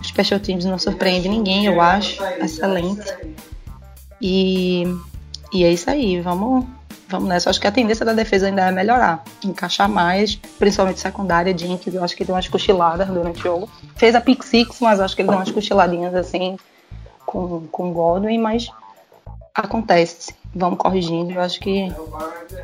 O 0.00 0.04
Special 0.04 0.38
Teams 0.38 0.64
não 0.64 0.78
surpreende 0.78 1.28
ninguém, 1.28 1.66
eu 1.66 1.80
acho. 1.80 2.22
Excelente. 2.42 3.14
E, 4.20 4.84
e 5.52 5.64
é 5.64 5.72
isso 5.72 5.88
aí, 5.88 6.20
vamos, 6.20 6.66
vamos 7.08 7.28
nessa. 7.28 7.48
Acho 7.48 7.60
que 7.60 7.66
a 7.66 7.72
tendência 7.72 8.04
da 8.04 8.12
defesa 8.12 8.46
ainda 8.46 8.66
é 8.66 8.70
melhorar, 8.70 9.24
encaixar 9.42 9.88
mais, 9.88 10.36
principalmente 10.58 11.00
secundária. 11.00 11.56
Jenkins, 11.56 11.94
eu 11.94 12.04
acho 12.04 12.14
que 12.14 12.24
deu 12.24 12.34
umas 12.34 12.48
cochiladas 12.48 13.08
durante 13.08 13.40
o 13.40 13.42
jogo. 13.42 13.70
Fez 13.96 14.14
a 14.14 14.20
pick 14.20 14.42
six, 14.42 14.78
mas 14.80 15.00
acho 15.00 15.16
que 15.16 15.22
ele 15.22 15.28
deu 15.28 15.38
umas 15.38 15.50
cochiladinhas 15.50 16.14
assim 16.14 16.58
com, 17.24 17.66
com 17.68 17.90
o 17.90 17.92
Godwin, 17.92 18.38
mas 18.38 18.70
acontece 19.54 20.34
vamos 20.54 20.78
corrigindo. 20.78 21.32
Eu 21.32 21.40
acho 21.40 21.60
que 21.60 21.92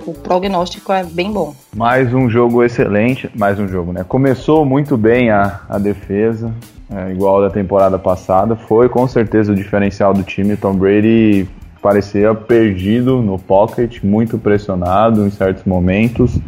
o 0.07 0.13
prognóstico 0.13 0.93
é 0.93 1.05
bem 1.05 1.33
bom. 1.33 1.55
Mais 1.75 2.13
um 2.13 2.29
jogo 2.29 2.63
excelente, 2.63 3.31
mais 3.35 3.59
um 3.59 3.69
jogo, 3.69 3.93
né? 3.93 4.05
Começou 4.07 4.65
muito 4.65 4.97
bem 4.97 5.31
a, 5.31 5.61
a 5.69 5.79
defesa, 5.79 6.53
é, 6.91 7.13
igual 7.13 7.41
da 7.41 7.51
temporada 7.51 7.99
passada. 7.99 8.57
Foi 8.57 8.89
com 8.89 9.07
certeza 9.07 9.53
o 9.53 9.55
diferencial 9.55 10.13
do 10.13 10.23
time. 10.23 10.57
Tom 10.57 10.75
Brady 10.75 11.49
parecia 11.81 12.35
perdido 12.35 13.23
no 13.23 13.39
pocket, 13.39 14.03
muito 14.03 14.39
pressionado 14.39 15.25
em 15.25 15.31
certos 15.31 15.65
momentos. 15.65 16.39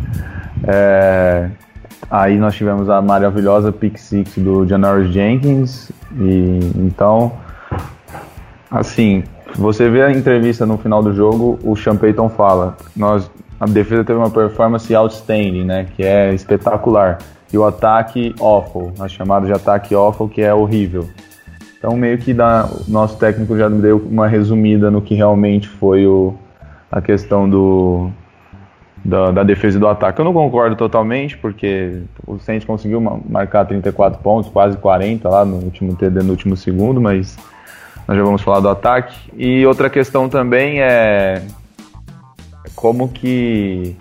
É, 0.67 1.49
aí 2.11 2.37
nós 2.37 2.55
tivemos 2.55 2.91
a 2.91 3.01
maravilhosa 3.01 3.71
pick 3.71 3.97
six 3.99 4.37
do 4.39 4.67
Janoris 4.67 5.13
Jenkins 5.13 5.93
e 6.19 6.59
então 6.77 7.33
assim 8.71 9.23
você 9.57 9.89
vê 9.89 10.03
a 10.03 10.11
entrevista 10.11 10.67
no 10.67 10.79
final 10.79 11.03
do 11.03 11.13
jogo, 11.13 11.59
o 11.63 11.77
Sean 11.77 11.97
Payton 11.97 12.29
fala: 12.29 12.77
Nós 12.97 13.31
a 13.61 13.67
defesa 13.67 14.05
teve 14.05 14.19
uma 14.19 14.31
performance 14.31 14.95
outstanding, 14.95 15.65
né? 15.65 15.87
Que 15.97 16.05
é 16.05 16.33
espetacular. 16.33 17.19
E 17.53 17.59
o 17.59 17.65
ataque 17.65 18.35
awful, 18.41 18.93
a 19.01 19.09
chamada 19.09 19.47
de 19.47 19.53
ataque 19.53 19.95
awful, 19.95 20.29
que 20.29 20.43
é 20.43 20.55
horrível. 20.55 21.09
Então 21.79 21.97
meio 21.97 22.19
que 22.19 22.35
dá, 22.35 22.69
o 22.69 22.91
nosso 22.91 23.17
técnico 23.19 23.57
já 23.57 23.69
deu 23.69 23.99
uma 23.99 24.29
resumida 24.29 24.91
no 24.91 25.01
que 25.01 25.15
realmente 25.15 25.69
foi 25.69 26.07
o, 26.07 26.35
a 26.91 27.01
questão 27.01 27.49
do, 27.49 28.11
da, 29.05 29.31
da, 29.31 29.43
defesa 29.43 29.77
e 29.77 29.81
do 29.81 29.89
ataque. 29.89 30.21
Eu 30.21 30.25
não 30.25 30.33
concordo 30.33 30.77
totalmente, 30.77 31.37
porque 31.39 32.03
o 32.27 32.39
Saints 32.39 32.67
conseguiu 32.67 33.01
marcar 33.01 33.65
34 33.65 34.21
pontos, 34.21 34.51
quase 34.51 34.77
40 34.77 35.29
lá 35.29 35.45
no 35.45 35.57
último 35.57 35.95
TD 35.95 36.23
no 36.23 36.31
último 36.31 36.57
segundo, 36.57 37.01
mas 37.01 37.37
nós 38.09 38.17
já 38.17 38.25
vamos 38.25 38.41
falar 38.41 38.61
do 38.61 38.71
ataque. 38.71 39.15
E 39.37 39.67
outra 39.67 39.91
questão 39.91 40.31
também 40.31 40.81
é 40.81 41.43
como 42.75 43.07
que 43.09 43.95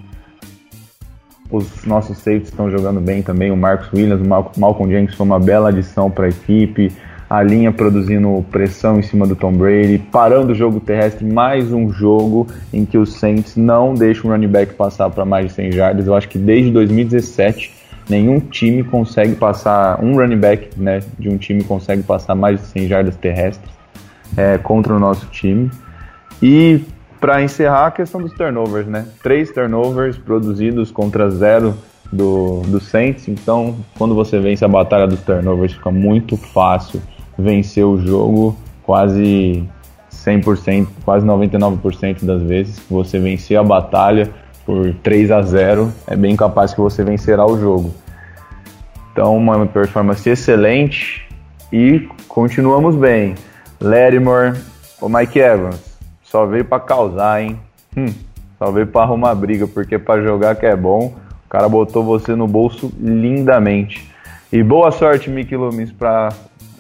os 1.52 1.84
nossos 1.86 2.18
safeties 2.20 2.48
estão 2.48 2.72
jogando 2.72 3.02
bem 3.02 3.22
também. 3.22 3.52
O 3.52 3.58
Marcos 3.58 3.92
Williams, 3.92 4.22
o 4.26 4.60
Malcolm 4.60 4.90
Jenkins 4.90 5.14
foi 5.14 5.26
uma 5.26 5.40
bela 5.40 5.68
adição 5.70 6.10
para 6.10 6.28
a 6.28 6.30
equipe. 6.30 6.90
A 7.30 7.44
linha 7.44 7.74
produzindo 7.74 8.46
pressão 8.50 8.98
em 8.98 9.02
cima 9.02 9.28
do 9.28 9.36
Tom 9.36 9.52
Brady, 9.52 9.98
parando 9.98 10.54
o 10.54 10.56
jogo 10.56 10.80
terrestre. 10.80 11.26
Mais 11.26 11.74
um 11.74 11.92
jogo 11.92 12.48
em 12.72 12.86
que 12.86 12.98
os 12.98 13.16
Saints 13.16 13.58
não 13.58 13.94
deixam 13.94 14.30
o 14.30 14.34
running 14.34 14.48
back 14.48 14.74
passar 14.76 15.10
para 15.10 15.26
mais 15.26 15.48
de 15.48 15.52
100 15.52 15.72
jardas. 15.74 16.08
Eu 16.08 16.16
acho 16.16 16.30
que 16.30 16.38
desde 16.38 16.72
2017 16.72 17.74
nenhum 18.10 18.40
time 18.40 18.86
consegue 18.86 19.36
passar, 19.36 20.02
um 20.02 20.16
running 20.16 20.38
back 20.38 20.70
né, 20.80 21.02
de 21.20 21.28
um 21.28 21.38
time 21.38 21.62
consegue 21.62 22.04
passar 22.04 22.36
mais 22.36 22.62
de 22.62 22.68
100 22.68 22.88
jardas 22.88 23.18
terrestres 23.18 23.77
é, 24.36 24.58
contra 24.58 24.94
o 24.94 25.00
nosso 25.00 25.28
time. 25.28 25.72
E 26.42 26.82
para 27.20 27.42
encerrar 27.42 27.88
a 27.88 27.92
questão 27.92 28.22
dos 28.22 28.34
turnovers, 28.34 28.88
né? 28.88 29.08
Três 29.24 29.52
turnovers 29.52 30.18
produzidos 30.18 30.92
contra 30.92 31.30
zero 31.30 31.76
do, 32.12 32.62
do 32.68 32.80
Saints. 32.80 33.28
Então, 33.28 33.76
quando 33.98 34.16
você 34.16 34.40
vence 34.40 34.64
a 34.64 34.68
batalha 34.68 35.08
dos 35.08 35.22
turnovers, 35.22 35.74
fica 35.74 35.92
muito 35.92 36.38
fácil 36.38 37.02
vencer 37.38 37.86
o 37.86 37.98
jogo. 37.98 38.56
Quase 38.84 39.68
100%, 40.12 40.88
quase 41.04 41.26
99% 41.26 42.24
das 42.24 42.42
vezes. 42.42 42.80
Você 42.90 43.20
vencer 43.20 43.58
a 43.58 43.64
batalha 43.64 44.30
por 44.66 44.94
3 44.96 45.32
a 45.32 45.42
0 45.42 45.92
é 46.08 46.16
bem 46.16 46.36
capaz 46.36 46.74
que 46.74 46.82
você 46.82 47.04
vencerá 47.04 47.46
o 47.46 47.60
jogo. 47.60 47.94
Então, 49.12 49.36
uma 49.36 49.66
performance 49.66 50.30
excelente 50.30 51.28
e 51.72 52.08
continuamos 52.28 52.96
bem. 52.96 53.36
Lattimore, 53.80 54.60
o 55.00 55.08
Mike 55.08 55.40
Evans, 55.40 55.80
só 56.24 56.46
veio 56.46 56.66
para 56.66 56.80
causar, 56.80 57.42
hein? 57.42 57.60
Hum, 57.96 58.14
só 58.58 58.72
veio 58.72 58.88
para 58.88 59.04
arrumar 59.04 59.36
briga, 59.36 59.68
porque 59.68 60.00
para 60.00 60.22
jogar 60.24 60.56
que 60.56 60.66
é 60.66 60.76
bom, 60.76 61.16
o 61.46 61.50
cara 61.50 61.70
botou 61.70 62.04
você 62.04 62.36
no 62.36 62.48
bolso 62.48 62.92
lindamente. 63.00 64.12
E 64.52 64.64
boa 64.64 64.92
sorte, 64.92 65.30
Mickey 65.30 65.56
Loomis, 65.56 65.92
para 65.92 66.30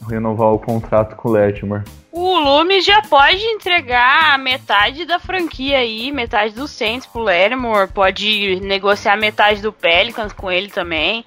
renovar 0.10 0.54
o 0.54 0.60
contrato 0.60 1.16
com 1.16 1.30
o 1.30 1.32
Latimer. 1.34 1.84
O 2.12 2.40
Loomis 2.40 2.84
já 2.84 3.02
pode 3.04 3.44
entregar 3.44 4.40
metade 4.40 5.06
da 5.06 5.20
franquia 5.20 5.78
aí, 5.78 6.12
metade 6.12 6.56
do 6.56 6.68
Saints 6.68 7.06
pro 7.06 7.22
Lattimore, 7.22 7.90
pode 7.90 8.60
negociar 8.62 9.18
metade 9.18 9.62
do 9.62 9.72
Pelicans 9.72 10.34
com 10.34 10.50
ele 10.50 10.70
também. 10.70 11.24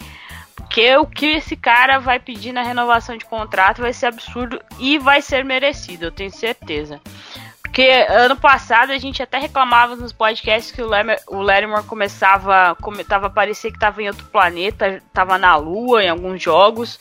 Porque 0.71 0.97
o 0.97 1.05
que 1.05 1.27
esse 1.27 1.57
cara 1.57 1.99
vai 1.99 2.21
pedir 2.21 2.53
na 2.53 2.63
renovação 2.63 3.17
de 3.17 3.25
contrato 3.25 3.83
vai 3.83 3.93
ser 3.93 4.07
absurdo 4.07 4.63
e 4.79 5.01
vai 5.01 5.21
ser 5.21 5.45
merecido, 5.45 6.05
eu 6.05 6.13
tenho 6.13 6.31
certeza. 6.31 7.01
Porque 7.61 7.89
ano 8.09 8.37
passado 8.37 8.93
a 8.93 8.99
gente 8.99 9.21
até 9.21 9.37
reclamava 9.37 9.97
nos 9.97 10.13
podcasts 10.13 10.71
que 10.71 10.81
o, 10.81 10.87
Lattimore 10.87 11.83
começava, 11.89 12.77
começava 12.81 13.27
a 13.27 13.31
parecer 13.31 13.73
que 13.73 13.79
estava 13.79 14.01
em 14.01 14.07
outro 14.07 14.25
planeta, 14.27 15.03
estava 15.05 15.37
na 15.39 15.57
lua 15.57 16.05
em 16.05 16.09
alguns 16.09 16.41
jogos. 16.41 17.01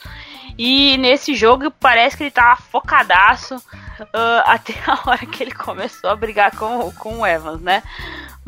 E 0.61 0.97
nesse 0.97 1.35
jogo 1.35 1.71
parece 1.71 2.17
que 2.17 2.23
ele 2.23 2.31
tava 2.31 2.57
focadaço 2.57 3.55
uh, 3.55 4.41
até 4.45 4.73
a 4.85 5.09
hora 5.09 5.25
que 5.25 5.41
ele 5.41 5.53
começou 5.53 6.09
a 6.09 6.15
brigar 6.17 6.55
com, 6.55 6.91
com 6.91 7.19
o 7.19 7.25
Evans, 7.25 7.61
né? 7.61 7.81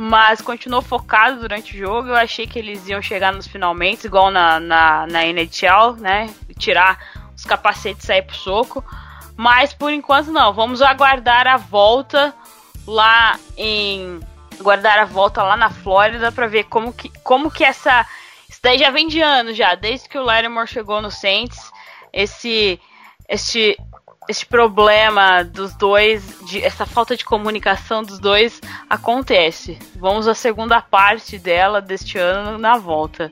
mas 0.03 0.41
continuou 0.41 0.81
focado 0.81 1.41
durante 1.41 1.75
o 1.75 1.77
jogo. 1.77 2.09
Eu 2.09 2.15
achei 2.15 2.47
que 2.47 2.57
eles 2.57 2.87
iam 2.87 3.01
chegar 3.01 3.31
nos 3.31 3.47
finalmente, 3.47 4.07
igual 4.07 4.31
na, 4.31 4.59
na, 4.59 5.05
na 5.05 5.25
NHL, 5.27 5.95
né? 5.99 6.27
Tirar 6.57 6.97
os 7.35 7.45
capacetes 7.45 8.03
e 8.03 8.07
sair 8.07 8.23
pro 8.23 8.35
soco. 8.35 8.83
Mas 9.35 9.73
por 9.73 9.93
enquanto 9.93 10.31
não. 10.31 10.53
Vamos 10.53 10.81
aguardar 10.81 11.47
a 11.47 11.57
volta 11.57 12.33
lá 12.87 13.39
em. 13.55 14.19
Aguardar 14.59 14.99
a 14.99 15.05
volta 15.05 15.43
lá 15.43 15.55
na 15.55 15.69
Flórida 15.69 16.31
para 16.31 16.47
ver 16.47 16.63
como 16.63 16.91
que, 16.91 17.09
como 17.23 17.51
que 17.51 17.63
essa. 17.63 18.05
Isso 18.49 18.59
daí 18.63 18.79
já 18.79 18.89
vem 18.89 19.07
de 19.07 19.21
anos 19.21 19.55
já, 19.55 19.75
desde 19.75 20.09
que 20.09 20.17
o 20.17 20.23
Lattimore 20.23 20.67
chegou 20.67 21.01
no 21.01 21.11
Saints. 21.11 21.70
Esse. 22.13 22.79
Esse 23.27 23.77
esse 24.29 24.45
problema 24.45 25.43
dos 25.43 25.73
dois, 25.73 26.37
de, 26.45 26.63
essa 26.63 26.85
falta 26.85 27.17
de 27.17 27.25
comunicação 27.25 28.03
dos 28.03 28.19
dois 28.19 28.61
acontece. 28.89 29.79
Vamos 29.95 30.27
à 30.27 30.35
segunda 30.35 30.79
parte 30.79 31.39
dela 31.39 31.81
deste 31.81 32.17
ano 32.17 32.57
na 32.57 32.77
volta. 32.77 33.31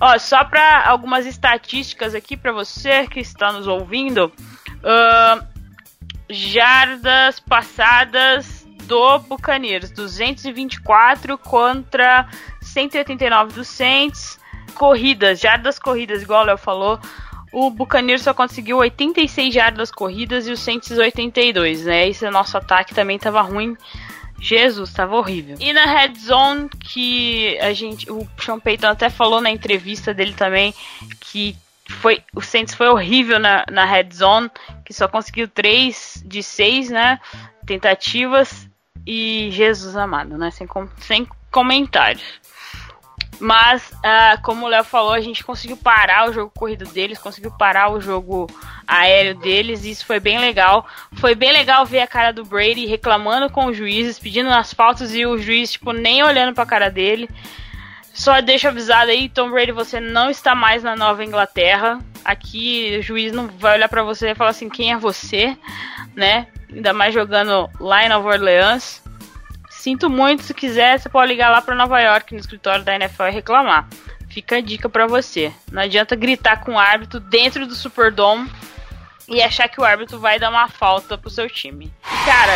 Ó, 0.00 0.18
só 0.18 0.44
para 0.44 0.86
algumas 0.86 1.24
estatísticas 1.26 2.14
aqui 2.14 2.36
para 2.36 2.52
você 2.52 3.06
que 3.06 3.20
está 3.20 3.52
nos 3.52 3.66
ouvindo. 3.66 4.30
Uh, 4.82 5.46
jardas 6.28 7.40
passadas 7.40 8.66
do 8.82 9.18
Buccaneers, 9.20 9.90
224 9.90 11.38
contra 11.38 12.28
189 12.60 13.54
do 13.54 13.64
Saints. 13.64 14.38
Corridas, 14.74 15.40
jardas 15.40 15.78
corridas, 15.78 16.20
igual 16.20 16.42
o 16.42 16.44
Léo 16.44 16.58
falou, 16.58 17.00
o 17.58 17.70
Buccaneers 17.70 18.20
só 18.20 18.34
conseguiu 18.34 18.76
86 18.76 19.54
jardas 19.54 19.90
corridas 19.90 20.46
e 20.46 20.52
o 20.52 20.58
Saints 20.58 20.90
82, 20.90 21.86
né? 21.86 22.06
Esse 22.06 22.28
nosso 22.28 22.58
ataque 22.58 22.94
também 22.94 23.18
tava 23.18 23.40
ruim. 23.40 23.74
Jesus, 24.38 24.92
tava 24.92 25.16
horrível. 25.16 25.56
E 25.58 25.72
na 25.72 25.86
Red 25.86 26.16
Zone, 26.18 26.68
que 26.68 27.58
a 27.58 27.72
gente. 27.72 28.12
O 28.12 28.28
Sean 28.38 28.60
Payton 28.60 28.88
até 28.88 29.08
falou 29.08 29.40
na 29.40 29.50
entrevista 29.50 30.12
dele 30.12 30.34
também 30.34 30.74
que 31.18 31.56
foi, 31.88 32.22
o 32.34 32.42
Saints 32.42 32.74
foi 32.74 32.90
horrível 32.90 33.38
na, 33.38 33.64
na 33.72 33.86
Red 33.86 34.10
Zone, 34.12 34.50
que 34.84 34.92
só 34.92 35.08
conseguiu 35.08 35.48
3 35.48 36.24
de 36.26 36.42
6, 36.42 36.90
né? 36.90 37.18
Tentativas. 37.64 38.68
E 39.06 39.48
Jesus 39.50 39.96
amado, 39.96 40.36
né? 40.36 40.50
Sem, 40.50 40.66
com, 40.66 40.86
sem 40.98 41.26
comentários. 41.50 42.22
Mas, 43.38 43.90
uh, 43.90 44.40
como 44.42 44.64
o 44.64 44.68
Léo 44.68 44.84
falou, 44.84 45.12
a 45.12 45.20
gente 45.20 45.44
conseguiu 45.44 45.76
parar 45.76 46.28
o 46.28 46.32
jogo 46.32 46.50
corrido 46.54 46.86
deles, 46.86 47.18
conseguiu 47.18 47.50
parar 47.50 47.92
o 47.92 48.00
jogo 48.00 48.46
aéreo 48.86 49.34
deles, 49.34 49.84
e 49.84 49.90
isso 49.90 50.06
foi 50.06 50.18
bem 50.18 50.38
legal. 50.38 50.86
Foi 51.14 51.34
bem 51.34 51.52
legal 51.52 51.84
ver 51.84 52.00
a 52.00 52.06
cara 52.06 52.32
do 52.32 52.44
Brady 52.44 52.86
reclamando 52.86 53.50
com 53.50 53.66
os 53.66 53.76
juízes, 53.76 54.18
pedindo 54.18 54.50
as 54.50 54.72
faltas 54.72 55.14
e 55.14 55.26
o 55.26 55.36
juiz, 55.38 55.72
tipo, 55.72 55.92
nem 55.92 56.22
olhando 56.22 56.54
pra 56.54 56.64
cara 56.64 56.90
dele. 56.90 57.28
Só 58.14 58.40
deixa 58.40 58.68
avisado 58.68 59.10
aí, 59.10 59.28
Tom 59.28 59.50
Brady, 59.50 59.72
você 59.72 60.00
não 60.00 60.30
está 60.30 60.54
mais 60.54 60.82
na 60.82 60.96
Nova 60.96 61.22
Inglaterra. 61.22 61.98
Aqui 62.24 62.96
o 62.98 63.02
juiz 63.02 63.30
não 63.30 63.46
vai 63.46 63.74
olhar 63.74 63.90
para 63.90 64.02
você 64.02 64.30
e 64.30 64.34
falar 64.34 64.50
assim, 64.50 64.70
quem 64.70 64.90
é 64.90 64.96
você, 64.96 65.54
né? 66.14 66.46
Ainda 66.72 66.94
mais 66.94 67.12
jogando 67.12 67.68
lá 67.78 68.04
em 68.04 68.08
Nova 68.08 68.30
Orleans. 68.30 69.02
Sinto 69.86 70.10
muito, 70.10 70.42
se 70.42 70.52
quiser, 70.52 70.98
você 70.98 71.08
pode 71.08 71.30
ligar 71.30 71.48
lá 71.48 71.62
para 71.62 71.72
Nova 71.72 72.00
York, 72.00 72.34
no 72.34 72.40
escritório 72.40 72.84
da 72.84 72.96
NFL 72.96 73.26
e 73.26 73.30
reclamar. 73.30 73.86
Fica 74.28 74.56
a 74.56 74.60
dica 74.60 74.88
para 74.88 75.06
você. 75.06 75.52
Não 75.70 75.80
adianta 75.80 76.16
gritar 76.16 76.64
com 76.64 76.72
o 76.72 76.78
árbitro 76.78 77.20
dentro 77.20 77.68
do 77.68 77.72
Superdome 77.76 78.50
e 79.28 79.40
achar 79.40 79.68
que 79.68 79.80
o 79.80 79.84
árbitro 79.84 80.18
vai 80.18 80.40
dar 80.40 80.50
uma 80.50 80.66
falta 80.66 81.16
pro 81.16 81.30
seu 81.30 81.48
time. 81.48 81.92
Cara, 82.24 82.54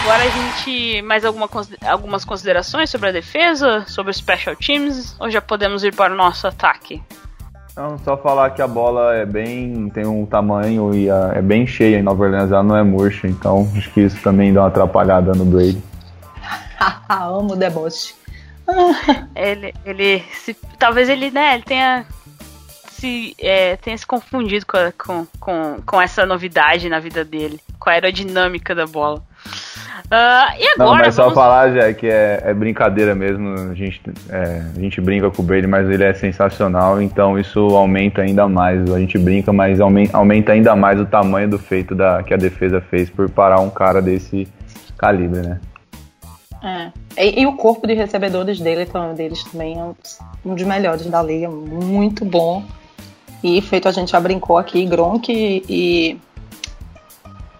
agora 0.00 0.24
a 0.24 0.28
gente. 0.30 1.00
Mais 1.02 1.24
alguma, 1.24 1.48
algumas 1.86 2.24
considerações 2.24 2.90
sobre 2.90 3.10
a 3.10 3.12
defesa, 3.12 3.84
sobre 3.86 4.10
os 4.10 4.16
special 4.16 4.56
teams, 4.56 5.14
ou 5.20 5.30
já 5.30 5.40
podemos 5.40 5.84
ir 5.84 5.94
para 5.94 6.12
o 6.12 6.16
nosso 6.16 6.48
ataque? 6.48 7.00
Não, 7.76 7.96
só 7.98 8.16
falar 8.16 8.50
que 8.50 8.60
a 8.60 8.66
bola 8.66 9.14
é 9.14 9.24
bem. 9.24 9.88
tem 9.90 10.04
um 10.04 10.26
tamanho 10.26 10.92
e 10.92 11.08
é 11.08 11.40
bem 11.40 11.68
cheia 11.68 12.00
em 12.00 12.02
Nova 12.02 12.24
Orleans, 12.24 12.50
ela 12.50 12.64
não 12.64 12.76
é 12.76 12.82
murcha, 12.82 13.28
então 13.28 13.70
acho 13.76 13.88
que 13.92 14.00
isso 14.00 14.20
também 14.22 14.52
dá 14.52 14.62
uma 14.62 14.66
atrapalhada 14.66 15.30
no 15.34 15.44
Brady. 15.44 15.80
Amo 17.08 17.52
o 17.52 17.56
deboche. 17.56 18.14
ele, 19.34 19.74
ele 19.84 20.22
se, 20.32 20.54
talvez 20.78 21.08
ele, 21.08 21.30
né, 21.30 21.54
ele 21.54 21.62
tenha 21.62 22.06
se, 22.90 23.34
é, 23.38 23.76
tenha 23.76 23.96
se 23.96 24.06
confundido 24.06 24.66
com, 24.66 24.76
a, 24.76 24.92
com, 24.92 25.26
com, 25.40 25.76
com 25.86 26.02
essa 26.02 26.26
novidade 26.26 26.88
na 26.88 26.98
vida 26.98 27.24
dele, 27.24 27.58
com 27.78 27.88
a 27.88 27.94
aerodinâmica 27.94 28.74
da 28.74 28.86
bola. 28.86 29.22
Uh, 30.06 30.56
e 30.58 30.68
agora, 30.74 30.90
Não, 30.90 30.96
mas 30.96 31.14
só 31.14 31.24
vamos... 31.24 31.34
falar, 31.34 31.72
já 31.72 31.92
que 31.92 32.06
é, 32.06 32.42
é, 32.44 32.54
brincadeira 32.54 33.14
mesmo. 33.14 33.70
A 33.70 33.74
gente, 33.74 34.00
é, 34.30 34.62
a 34.74 34.80
gente 34.80 35.00
brinca 35.00 35.30
com 35.30 35.42
o 35.42 35.44
Brady, 35.44 35.66
mas 35.66 35.88
ele 35.88 36.02
é 36.02 36.14
sensacional, 36.14 37.00
então 37.02 37.38
isso 37.38 37.60
aumenta 37.76 38.22
ainda 38.22 38.48
mais. 38.48 38.90
A 38.90 38.98
gente 38.98 39.18
brinca, 39.18 39.52
mas 39.52 39.80
aumenta, 39.80 40.16
aumenta 40.16 40.52
ainda 40.52 40.74
mais 40.74 40.98
o 41.00 41.04
tamanho 41.04 41.48
do 41.48 41.58
feito 41.58 41.94
da, 41.94 42.22
que 42.22 42.32
a 42.32 42.38
defesa 42.38 42.80
fez 42.80 43.10
por 43.10 43.28
parar 43.28 43.60
um 43.60 43.70
cara 43.70 44.00
desse 44.00 44.48
calibre, 44.96 45.40
né? 45.40 45.60
É. 46.62 46.92
E, 47.16 47.42
e, 47.42 47.46
o 47.46 47.56
corpo 47.56 47.86
de 47.86 47.94
recebedores 47.94 48.58
dele, 48.60 48.88
deles 49.14 49.44
também 49.44 49.78
é 49.78 49.82
um, 49.82 50.54
dos 50.54 50.64
melhores 50.64 51.06
da 51.06 51.22
liga, 51.22 51.48
muito 51.48 52.24
bom. 52.24 52.64
E 53.42 53.62
feito 53.62 53.88
a 53.88 53.92
gente 53.92 54.10
já 54.10 54.20
brincou 54.20 54.58
aqui, 54.58 54.84
Gronk 54.84 55.30
e, 55.30 56.20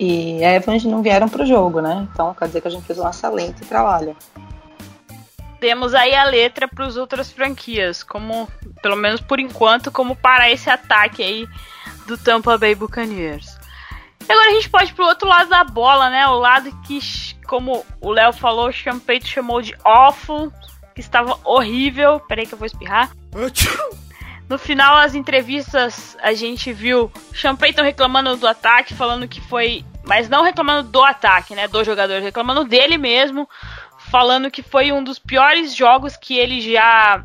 e 0.01 0.43
Evans 0.43 0.85
não 0.85 1.03
vieram 1.03 1.29
para 1.29 1.43
o 1.43 1.47
jogo, 1.47 1.81
né? 1.81 2.09
Então 2.13 2.35
quer 2.35 2.47
dizer 2.47 2.61
que 2.61 2.69
a 2.69 2.71
gente 2.71 2.85
fez 2.85 2.99
um 2.99 3.09
excelente 3.09 3.65
trabalho. 3.65 4.17
Temos 5.61 5.95
aí 5.95 6.15
a 6.15 6.25
letra 6.25 6.69
para 6.69 6.87
as 6.87 6.97
outras 6.97 7.31
franquias, 7.31 8.03
como 8.03 8.49
pelo 8.81 8.97
menos 8.97 9.21
por 9.21 9.41
enquanto, 9.41 9.91
como 9.91 10.17
parar 10.17 10.51
esse 10.51 10.71
ataque 10.71 11.23
aí 11.23 11.47
do 12.07 12.17
Tampa 12.17 12.57
Bay 12.57 12.75
Buccaneers. 12.75 13.59
Agora 14.29 14.51
a 14.51 14.53
gente 14.53 14.69
pode 14.69 14.91
ir 14.91 14.95
pro 14.95 15.07
outro 15.07 15.27
lado 15.27 15.49
da 15.49 15.65
bola, 15.65 16.11
né? 16.11 16.27
O 16.29 16.39
lado 16.39 16.71
que, 16.83 16.99
como 17.49 17.85
o 18.01 18.13
Léo 18.13 18.33
falou, 18.33 18.69
o 18.69 18.73
Champeito 18.73 19.27
chamou 19.27 19.63
de 19.63 19.75
awful, 19.83 20.53
que 20.95 21.01
estava 21.01 21.41
horrível. 21.43 22.21
Peraí 22.21 22.47
que 22.47 22.53
eu 22.53 22.59
vou 22.59 22.67
espirrar. 22.67 23.11
No 24.49 24.59
final 24.59 24.97
das 24.97 25.15
entrevistas, 25.15 26.17
a 26.23 26.33
gente 26.35 26.73
viu 26.73 27.11
Champeyton 27.33 27.83
reclamando 27.83 28.37
do 28.37 28.47
ataque, 28.47 28.95
falando 28.95 29.27
que 29.27 29.41
foi. 29.41 29.85
Mas 30.05 30.29
não 30.29 30.43
reclamando 30.43 30.91
do 30.91 31.03
ataque, 31.03 31.55
né? 31.55 31.67
Do 31.67 31.83
jogador, 31.85 32.21
reclamando 32.21 32.65
dele 32.65 32.97
mesmo, 32.97 33.49
falando 34.11 34.51
que 34.51 34.63
foi 34.63 34.93
um 34.93 35.03
dos 35.03 35.19
piores 35.19 35.75
jogos 35.75 36.17
que 36.17 36.39
ele 36.39 36.61
já 36.61 37.25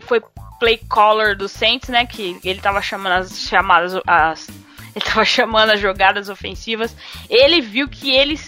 foi 0.00 0.22
play 0.58 0.78
caller 0.90 1.36
do 1.36 1.48
Saints, 1.48 1.88
né? 1.88 2.06
Que 2.06 2.38
ele 2.44 2.60
tava 2.60 2.80
chamando 2.80 3.14
as 3.14 3.38
chamadas. 3.40 3.94
As, 4.06 4.48
ele 4.94 5.04
tava 5.04 5.24
chamando 5.26 5.70
as 5.70 5.80
jogadas 5.80 6.28
ofensivas. 6.28 6.94
Ele 7.28 7.60
viu 7.60 7.88
que 7.88 8.10
ele 8.10 8.38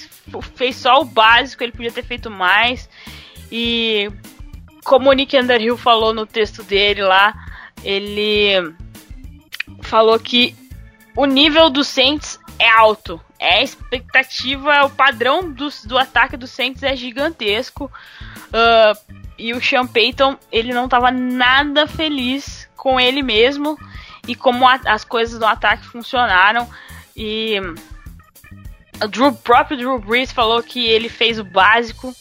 fez 0.54 0.76
só 0.76 1.00
o 1.00 1.04
básico, 1.04 1.62
ele 1.62 1.72
podia 1.72 1.92
ter 1.92 2.04
feito 2.04 2.30
mais. 2.30 2.88
E 3.50 4.10
como 4.84 5.10
o 5.10 5.12
Nick 5.12 5.36
Underhill 5.36 5.76
falou 5.76 6.12
no 6.12 6.26
texto 6.26 6.62
dele 6.62 7.02
lá, 7.02 7.34
ele 7.82 8.74
falou 9.82 10.18
que 10.18 10.56
o 11.16 11.26
nível 11.26 11.70
do 11.70 11.84
Saints 11.84 12.38
é 12.58 12.68
alto. 12.68 13.20
É 13.38 13.58
a 13.58 13.62
expectativa, 13.62 14.84
o 14.84 14.90
padrão 14.90 15.50
do, 15.50 15.68
do 15.84 15.98
ataque 15.98 16.36
do 16.36 16.46
Saints 16.46 16.82
é 16.82 16.96
gigantesco. 16.96 17.90
Uh, 18.48 19.14
e 19.38 19.52
o 19.52 19.62
Sean 19.62 19.86
Payton, 19.86 20.38
ele 20.50 20.72
não 20.72 20.84
estava 20.84 21.10
nada 21.10 21.86
feliz 21.86 22.68
com 22.76 23.00
ele 23.00 23.22
mesmo 23.22 23.76
e 24.26 24.34
como 24.34 24.66
a, 24.66 24.78
as 24.86 25.04
coisas 25.04 25.38
do 25.38 25.46
ataque 25.46 25.86
funcionaram. 25.86 26.68
E 27.16 27.60
o 29.02 29.08
Drew, 29.08 29.32
próprio 29.32 29.76
Drew 29.76 29.98
Brees 29.98 30.32
falou 30.32 30.62
que 30.62 30.86
ele 30.86 31.08
fez 31.08 31.38
o 31.38 31.44
básico. 31.44 32.14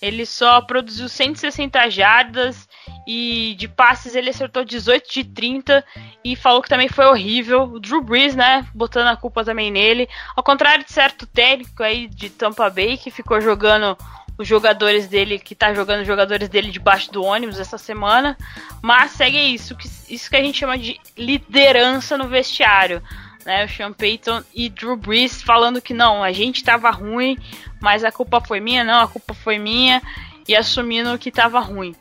Ele 0.00 0.26
só 0.26 0.60
produziu 0.60 1.08
160 1.08 1.88
jardas 1.88 2.68
e 3.06 3.54
de 3.58 3.66
passes 3.66 4.14
ele 4.14 4.30
acertou 4.30 4.64
18 4.64 5.10
de 5.10 5.24
30 5.24 5.84
e 6.22 6.36
falou 6.36 6.62
que 6.62 6.68
também 6.68 6.88
foi 6.88 7.06
horrível. 7.06 7.62
O 7.62 7.80
Drew 7.80 8.02
Brees, 8.02 8.34
né, 8.34 8.66
botando 8.74 9.08
a 9.08 9.16
culpa 9.16 9.44
também 9.44 9.70
nele. 9.70 10.08
Ao 10.36 10.42
contrário 10.42 10.84
de 10.84 10.92
certo 10.92 11.26
técnico 11.26 11.82
aí 11.82 12.06
de 12.06 12.28
Tampa 12.28 12.68
Bay 12.68 12.98
que 12.98 13.10
ficou 13.10 13.40
jogando 13.40 13.96
os 14.36 14.46
jogadores 14.46 15.06
dele, 15.06 15.38
que 15.38 15.54
tá 15.54 15.72
jogando 15.72 16.00
os 16.00 16.06
jogadores 16.06 16.48
dele 16.48 16.70
debaixo 16.70 17.10
do 17.12 17.22
ônibus 17.22 17.58
essa 17.58 17.78
semana. 17.78 18.36
Mas 18.82 19.12
segue 19.12 19.38
isso, 19.38 19.76
isso 20.08 20.28
que 20.28 20.36
a 20.36 20.42
gente 20.42 20.58
chama 20.58 20.76
de 20.76 21.00
liderança 21.16 22.18
no 22.18 22.28
vestiário. 22.28 23.02
Né, 23.44 23.64
o 23.64 23.68
Sean 23.68 23.92
Payton 23.92 24.42
e 24.54 24.70
Drew 24.70 24.96
Brees 24.96 25.42
falando 25.42 25.82
que 25.82 25.92
não, 25.92 26.22
a 26.22 26.32
gente 26.32 26.64
tava 26.64 26.90
ruim, 26.90 27.36
mas 27.78 28.02
a 28.02 28.10
culpa 28.10 28.40
foi 28.40 28.58
minha, 28.58 28.82
não, 28.82 29.02
a 29.02 29.08
culpa 29.08 29.34
foi 29.34 29.58
minha, 29.58 30.00
e 30.48 30.56
assumindo 30.56 31.18
que 31.18 31.30
tava 31.30 31.60
ruim. 31.60 31.94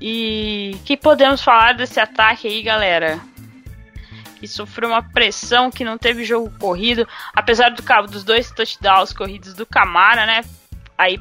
E 0.00 0.76
que 0.84 0.94
podemos 0.96 1.42
falar 1.42 1.72
desse 1.72 1.98
ataque 1.98 2.46
aí, 2.46 2.62
galera? 2.62 3.18
Que 4.38 4.46
sofreu 4.46 4.90
uma 4.90 5.02
pressão, 5.02 5.70
que 5.70 5.82
não 5.82 5.96
teve 5.96 6.24
jogo 6.24 6.52
corrido, 6.58 7.08
apesar 7.34 7.70
do 7.70 7.82
dos 8.06 8.22
dois 8.22 8.50
touchdowns 8.50 9.14
corridos 9.14 9.54
do 9.54 9.64
Camara, 9.64 10.26
né? 10.26 10.44
Aí 10.98 11.18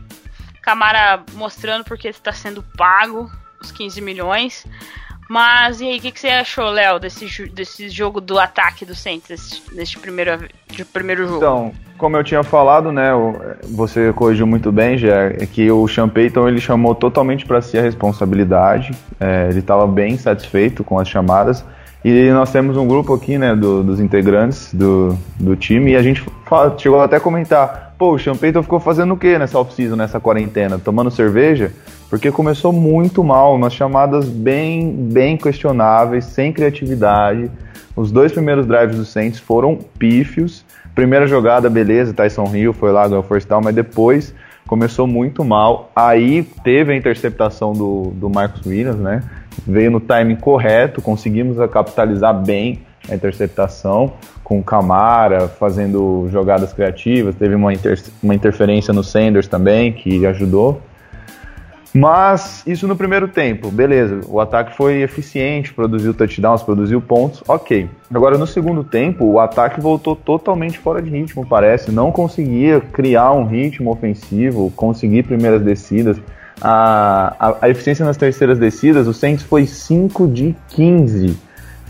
Camara 0.61 1.23
mostrando 1.33 1.85
porque 1.85 2.07
está 2.07 2.33
sendo 2.33 2.63
pago 2.75 3.31
os 3.61 3.71
15 3.71 4.01
milhões. 4.01 4.65
Mas 5.29 5.81
e 5.81 5.85
aí, 5.85 5.97
o 5.97 6.01
que, 6.01 6.11
que, 6.11 6.19
você 6.19 6.27
achou, 6.27 6.69
Léo, 6.69 6.99
desse, 6.99 7.47
desse 7.49 7.89
jogo 7.89 8.21
do 8.21 8.37
ataque 8.37 8.85
do 8.85 8.93
Saints, 8.93 9.63
neste 9.71 9.97
primeiro, 9.97 10.47
de 10.69 10.85
primeiro 10.85 11.25
jogo? 11.25 11.37
Então, 11.37 11.73
como 11.97 12.15
eu 12.15 12.23
tinha 12.23 12.43
falado, 12.43 12.91
né, 12.91 13.09
você 13.63 14.13
corrigiu 14.13 14.45
muito 14.45 14.71
bem, 14.71 14.97
já 14.97 15.25
é 15.25 15.45
que 15.45 15.69
o 15.71 15.87
Sean 15.87 16.09
Payton, 16.09 16.47
ele 16.47 16.61
chamou 16.61 16.93
totalmente 16.93 17.45
para 17.45 17.61
si 17.61 17.77
a 17.77 17.81
responsabilidade, 17.81 18.91
é, 19.19 19.47
ele 19.49 19.59
estava 19.59 19.87
bem 19.87 20.17
satisfeito 20.17 20.83
com 20.83 20.99
as 20.99 21.07
chamadas, 21.07 21.65
e 22.03 22.29
nós 22.29 22.51
temos 22.51 22.77
um 22.77 22.87
grupo 22.87 23.15
aqui, 23.15 23.37
né, 23.37 23.55
do, 23.55 23.83
dos 23.83 23.99
integrantes 23.99 24.71
do, 24.73 25.17
do 25.39 25.55
time, 25.55 25.93
e 25.93 25.95
a 25.95 26.03
gente 26.03 26.23
fala, 26.45 26.77
chegou 26.77 27.01
até 27.01 27.15
a 27.15 27.19
comentar, 27.19 27.84
pô, 27.97 28.13
o 28.13 28.19
Sean 28.19 28.35
ficou 28.35 28.79
fazendo 28.79 29.13
o 29.13 29.17
que 29.17 29.37
nessa 29.37 29.57
off-season, 29.59 29.95
nessa 29.95 30.19
quarentena? 30.19 30.77
Tomando 30.77 31.09
cerveja? 31.09 31.71
Porque 32.09 32.31
começou 32.31 32.71
muito 32.71 33.23
mal, 33.23 33.55
umas 33.55 33.73
chamadas 33.73 34.27
bem, 34.27 34.91
bem 34.91 35.37
questionáveis, 35.37 36.25
sem 36.25 36.53
criatividade. 36.53 37.49
Os 37.95 38.11
dois 38.11 38.31
primeiros 38.31 38.65
drives 38.65 38.97
do 38.97 39.05
Saints 39.05 39.39
foram 39.39 39.77
pífios. 39.97 40.65
Primeira 40.93 41.27
jogada, 41.27 41.69
beleza, 41.69 42.13
Tyson 42.13 42.55
Hill 42.55 42.73
foi 42.73 42.91
lá, 42.91 43.07
ganhou 43.07 43.23
first 43.23 43.47
down, 43.47 43.61
mas 43.63 43.75
depois 43.75 44.33
começou 44.67 45.07
muito 45.07 45.43
mal. 45.43 45.91
Aí 45.95 46.43
teve 46.63 46.93
a 46.93 46.95
interceptação 46.95 47.73
do, 47.73 48.11
do 48.15 48.29
Marcos 48.29 48.65
Williams, 48.65 48.97
né? 48.97 49.23
Veio 49.65 49.89
no 49.89 49.99
timing 49.99 50.35
correto, 50.35 51.01
conseguimos 51.01 51.57
capitalizar 51.69 52.33
bem 52.33 52.81
a 53.09 53.15
interceptação 53.15 54.13
com 54.43 54.59
o 54.59 54.63
Camara 54.63 55.47
fazendo 55.47 56.27
jogadas 56.31 56.71
criativas. 56.73 57.35
Teve 57.35 57.55
uma, 57.55 57.73
inter, 57.73 58.01
uma 58.21 58.35
interferência 58.35 58.93
no 58.93 59.03
Sanders 59.03 59.47
também 59.47 59.91
que 59.91 60.25
ajudou. 60.25 60.81
Mas 61.97 62.61
isso 62.67 62.89
no 62.89 62.95
primeiro 62.97 63.25
tempo, 63.25 63.71
beleza. 63.71 64.19
O 64.27 64.41
ataque 64.41 64.75
foi 64.75 65.01
eficiente, 65.01 65.73
produziu 65.73 66.13
touchdowns, 66.13 66.61
produziu 66.61 66.99
pontos, 66.99 67.41
ok. 67.47 67.89
Agora 68.13 68.37
no 68.37 68.45
segundo 68.45 68.83
tempo, 68.83 69.23
o 69.23 69.39
ataque 69.39 69.79
voltou 69.79 70.13
totalmente 70.13 70.77
fora 70.77 71.01
de 71.01 71.09
ritmo, 71.09 71.47
parece. 71.47 71.93
Não 71.93 72.11
conseguia 72.11 72.81
criar 72.81 73.31
um 73.31 73.45
ritmo 73.45 73.91
ofensivo, 73.91 74.69
conseguir 74.75 75.23
primeiras 75.23 75.61
descidas. 75.61 76.17
A, 76.61 77.33
a, 77.39 77.57
a 77.61 77.69
eficiência 77.69 78.03
nas 78.03 78.17
terceiras 78.17 78.59
descidas, 78.59 79.07
o 79.07 79.13
Saints 79.13 79.45
foi 79.45 79.65
5 79.65 80.27
de 80.27 80.53
15. 80.67 81.37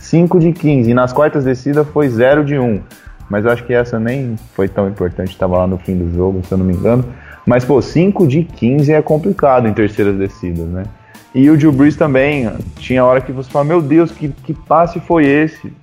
5 0.05 0.39
de 0.39 0.51
15. 0.51 0.89
E 0.89 0.93
nas 0.93 1.11
quartas 1.11 1.43
descidas 1.43 1.87
foi 1.87 2.07
0 2.07 2.43
de 2.45 2.57
1. 2.57 2.81
Mas 3.29 3.43
eu 3.43 3.51
acho 3.51 3.63
que 3.63 3.73
essa 3.73 3.99
nem 3.99 4.35
foi 4.53 4.67
tão 4.67 4.87
importante, 4.87 5.31
estava 5.31 5.57
lá 5.57 5.67
no 5.67 5.77
fim 5.77 5.97
do 5.97 6.13
jogo, 6.13 6.41
se 6.45 6.51
eu 6.51 6.57
não 6.57 6.65
me 6.65 6.73
engano. 6.73 7.03
Mas, 7.45 7.65
pô, 7.65 7.81
5 7.81 8.27
de 8.27 8.43
15 8.43 8.93
é 8.93 9.01
complicado 9.01 9.67
em 9.67 9.73
terceiras 9.73 10.15
descidas, 10.15 10.67
né? 10.67 10.83
E 11.33 11.49
o 11.49 11.57
Drew 11.57 11.71
Brees 11.71 11.95
também, 11.95 12.49
tinha 12.77 13.03
hora 13.03 13.19
que 13.19 13.31
você 13.31 13.49
fala, 13.49 13.65
meu 13.65 13.81
Deus, 13.81 14.11
que, 14.11 14.29
que 14.29 14.53
passe 14.53 14.99
foi 14.99 15.25
esse? 15.25 15.73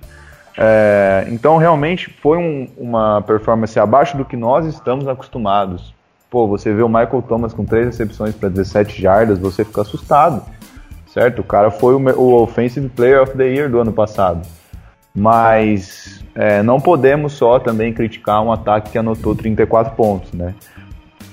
É, 0.57 1.27
então, 1.29 1.57
realmente, 1.57 2.09
foi 2.21 2.37
um, 2.37 2.67
uma 2.77 3.21
performance 3.21 3.77
abaixo 3.79 4.17
do 4.17 4.25
que 4.25 4.35
nós 4.35 4.65
estamos 4.65 5.07
acostumados. 5.07 5.93
Pô, 6.29 6.47
você 6.47 6.73
vê 6.73 6.81
o 6.81 6.87
Michael 6.87 7.23
Thomas 7.27 7.53
com 7.53 7.63
3 7.63 7.87
recepções 7.87 8.33
para 8.33 8.49
17 8.49 8.99
jardas, 9.01 9.37
você 9.37 9.63
fica 9.63 9.81
assustado, 9.81 10.43
certo? 11.13 11.39
O 11.39 11.43
cara 11.43 11.69
foi 11.69 11.93
o, 11.93 11.99
o 12.19 12.41
Offensive 12.41 12.89
Player 12.89 13.21
of 13.21 13.37
the 13.37 13.45
Year 13.45 13.69
do 13.69 13.79
ano 13.79 13.93
passado. 13.93 14.41
Mas 15.15 16.25
é, 16.33 16.63
não 16.63 16.79
podemos 16.79 17.33
só 17.33 17.59
também 17.59 17.93
criticar 17.93 18.41
um 18.41 18.51
ataque 18.51 18.91
que 18.91 18.97
anotou 18.97 19.35
34 19.35 19.93
pontos, 19.95 20.33
né? 20.33 20.55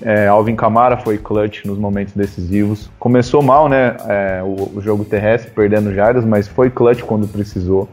É, 0.03 0.29
Alvin 0.29 0.57
Kamara 0.57 0.97
foi 0.97 1.19
clutch 1.19 1.65
nos 1.65 1.79
momentos 1.79 2.15
decisivos. 2.15 2.91
Começou 2.99 3.43
mal, 3.43 3.69
né? 3.69 3.97
É, 4.07 4.43
o, 4.43 4.79
o, 4.79 4.81
jogo 4.81 5.05
terrestre, 5.05 5.51
perdendo 5.51 5.95
jardas, 5.95 6.25
mas 6.25 6.47
foi 6.47 6.71
clutch 6.71 7.03
quando 7.03 7.27
precisou. 7.27 7.89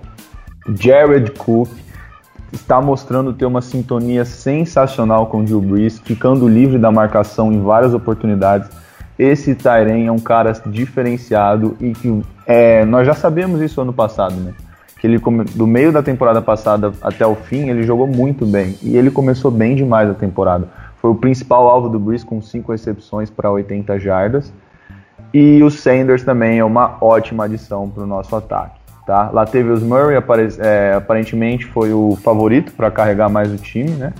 Jared 0.77 1.31
Cook 1.31 1.69
está 2.51 2.81
mostrando 2.81 3.33
ter 3.33 3.45
uma 3.45 3.61
sintonia 3.61 4.23
sensacional 4.25 5.27
com 5.27 5.39
o 5.39 5.43
Drew 5.43 5.61
Brees, 5.61 5.99
ficando 5.99 6.47
livre 6.47 6.77
da 6.77 6.91
marcação 6.91 7.51
em 7.51 7.61
várias 7.61 7.93
oportunidades. 7.93 8.69
Esse 9.17 9.55
Tyren 9.55 10.05
é 10.05 10.11
um 10.11 10.19
cara 10.19 10.51
diferenciado 10.65 11.75
e 11.79 11.91
que 11.91 12.21
é, 12.45 12.85
nós 12.85 13.05
já 13.05 13.13
sabemos 13.13 13.61
isso 13.61 13.81
ano 13.81 13.93
passado, 13.93 14.35
né? 14.35 14.53
Que 14.99 15.07
ele 15.07 15.19
do 15.55 15.67
meio 15.67 15.91
da 15.91 16.01
temporada 16.01 16.41
passada 16.41 16.91
até 17.01 17.25
o 17.25 17.35
fim 17.35 17.69
ele 17.69 17.83
jogou 17.83 18.07
muito 18.07 18.45
bem 18.45 18.75
e 18.81 18.97
ele 18.97 19.11
começou 19.11 19.51
bem 19.51 19.75
demais 19.75 20.09
a 20.09 20.13
temporada 20.13 20.67
foi 21.01 21.11
o 21.11 21.15
principal 21.15 21.67
alvo 21.67 21.89
do 21.89 21.99
Brees 21.99 22.23
com 22.23 22.41
5 22.41 22.71
recepções 22.71 23.29
para 23.29 23.49
80 23.49 23.99
jardas. 23.99 24.51
E 25.33 25.61
o 25.61 25.69
Sanders 25.69 26.23
também 26.23 26.59
é 26.59 26.63
uma 26.63 26.97
ótima 27.01 27.45
adição 27.45 27.89
para 27.89 28.03
o 28.03 28.07
nosso 28.07 28.35
ataque. 28.35 28.79
Tá? 29.05 29.29
Lá 29.31 29.45
teve 29.45 29.69
os 29.69 29.81
Murray, 29.81 30.17
é, 30.59 30.95
aparentemente 30.95 31.65
foi 31.65 31.93
o 31.93 32.17
favorito 32.17 32.73
para 32.73 32.91
carregar 32.91 33.29
mais 33.29 33.51
o 33.51 33.55
time, 33.55 33.91
né? 33.91 34.11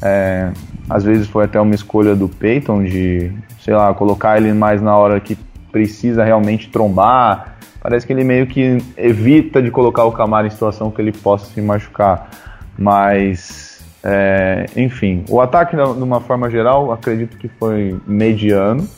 É, 0.00 0.50
às 0.88 1.04
vezes 1.04 1.28
foi 1.28 1.44
até 1.44 1.60
uma 1.60 1.74
escolha 1.74 2.14
do 2.14 2.28
Peyton 2.28 2.84
de, 2.84 3.32
sei 3.60 3.74
lá, 3.74 3.92
colocar 3.94 4.36
ele 4.36 4.52
mais 4.52 4.80
na 4.80 4.96
hora 4.96 5.18
que 5.20 5.36
precisa 5.70 6.24
realmente 6.24 6.70
trombar. 6.70 7.56
Parece 7.80 8.06
que 8.06 8.12
ele 8.12 8.24
meio 8.24 8.46
que 8.46 8.78
evita 8.96 9.62
de 9.62 9.70
colocar 9.70 10.04
o 10.04 10.12
Camara 10.12 10.46
em 10.46 10.50
situação 10.50 10.90
que 10.90 11.00
ele 11.00 11.12
possa 11.12 11.46
se 11.52 11.60
machucar. 11.60 12.28
Mas, 12.76 13.84
é, 14.02 14.66
enfim, 14.76 15.24
o 15.28 15.40
ataque, 15.40 15.76
de 15.76 15.82
uma 15.82 16.20
forma 16.20 16.48
geral, 16.50 16.92
acredito 16.92 17.36
que 17.36 17.48
foi 17.48 17.98
mediano, 18.06 18.88